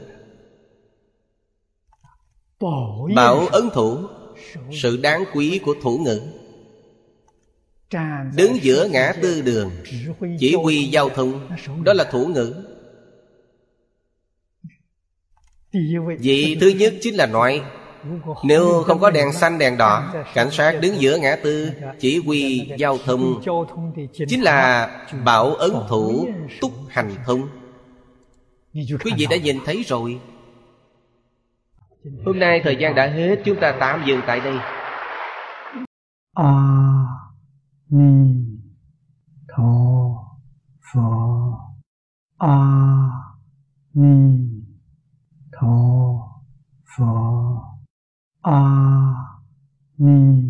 Bảo 3.14 3.46
ấn 3.52 3.70
thủ 3.72 3.98
Sự 4.82 4.96
đáng 4.96 5.24
quý 5.34 5.60
của 5.64 5.74
thủ 5.82 5.98
ngữ. 5.98 6.20
Đứng 8.36 8.58
giữa 8.62 8.88
ngã 8.90 9.12
tư 9.22 9.42
đường 9.42 9.70
Chỉ 10.38 10.54
huy 10.54 10.84
giao 10.84 11.08
thông 11.08 11.48
Đó 11.84 11.92
là 11.92 12.04
thủ 12.04 12.26
ngữ. 12.26 12.54
Vị 16.18 16.56
thứ 16.60 16.68
nhất 16.68 16.94
chính 17.00 17.14
là 17.14 17.26
nói. 17.26 17.62
Nếu 18.44 18.82
không 18.86 18.98
có 18.98 19.10
đèn 19.10 19.32
xanh 19.32 19.58
đèn 19.58 19.76
đỏ 19.76 20.14
Cảnh 20.34 20.50
sát 20.50 20.78
đứng 20.80 21.00
giữa 21.00 21.18
ngã 21.18 21.36
tư 21.36 21.70
Chỉ 21.98 22.18
huy 22.26 22.70
giao 22.78 22.98
thông. 22.98 23.42
Chính 24.28 24.42
là 24.42 24.88
bảo 25.24 25.54
ấn 25.54 25.72
thủ 25.88 26.28
Túc 26.60 26.72
hành 26.88 27.14
thông 27.26 27.59
Quý 28.74 29.12
vị 29.16 29.26
đã 29.30 29.36
nhìn 29.36 29.56
thấy 29.64 29.82
rồi. 29.86 30.20
Hôm 32.24 32.38
nay 32.38 32.60
thời 32.64 32.76
gian 32.76 32.94
đã 32.94 33.06
hết 33.06 33.42
Chúng 33.44 33.60
ta 33.60 33.76
tạm 33.80 34.02
dừng 34.06 34.20
tại 34.26 34.40
đây. 34.40 34.56
A 36.34 36.76
Ni 37.88 38.34
Tho 39.48 39.64
Phở 40.92 41.00
A 42.38 42.56
Ni 43.94 44.38
Tho 45.52 45.76
Phở 46.96 47.04
A 48.42 48.62
Ni 49.98 50.42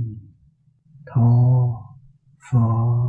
Tho 1.07 1.23
Phở 2.51 3.01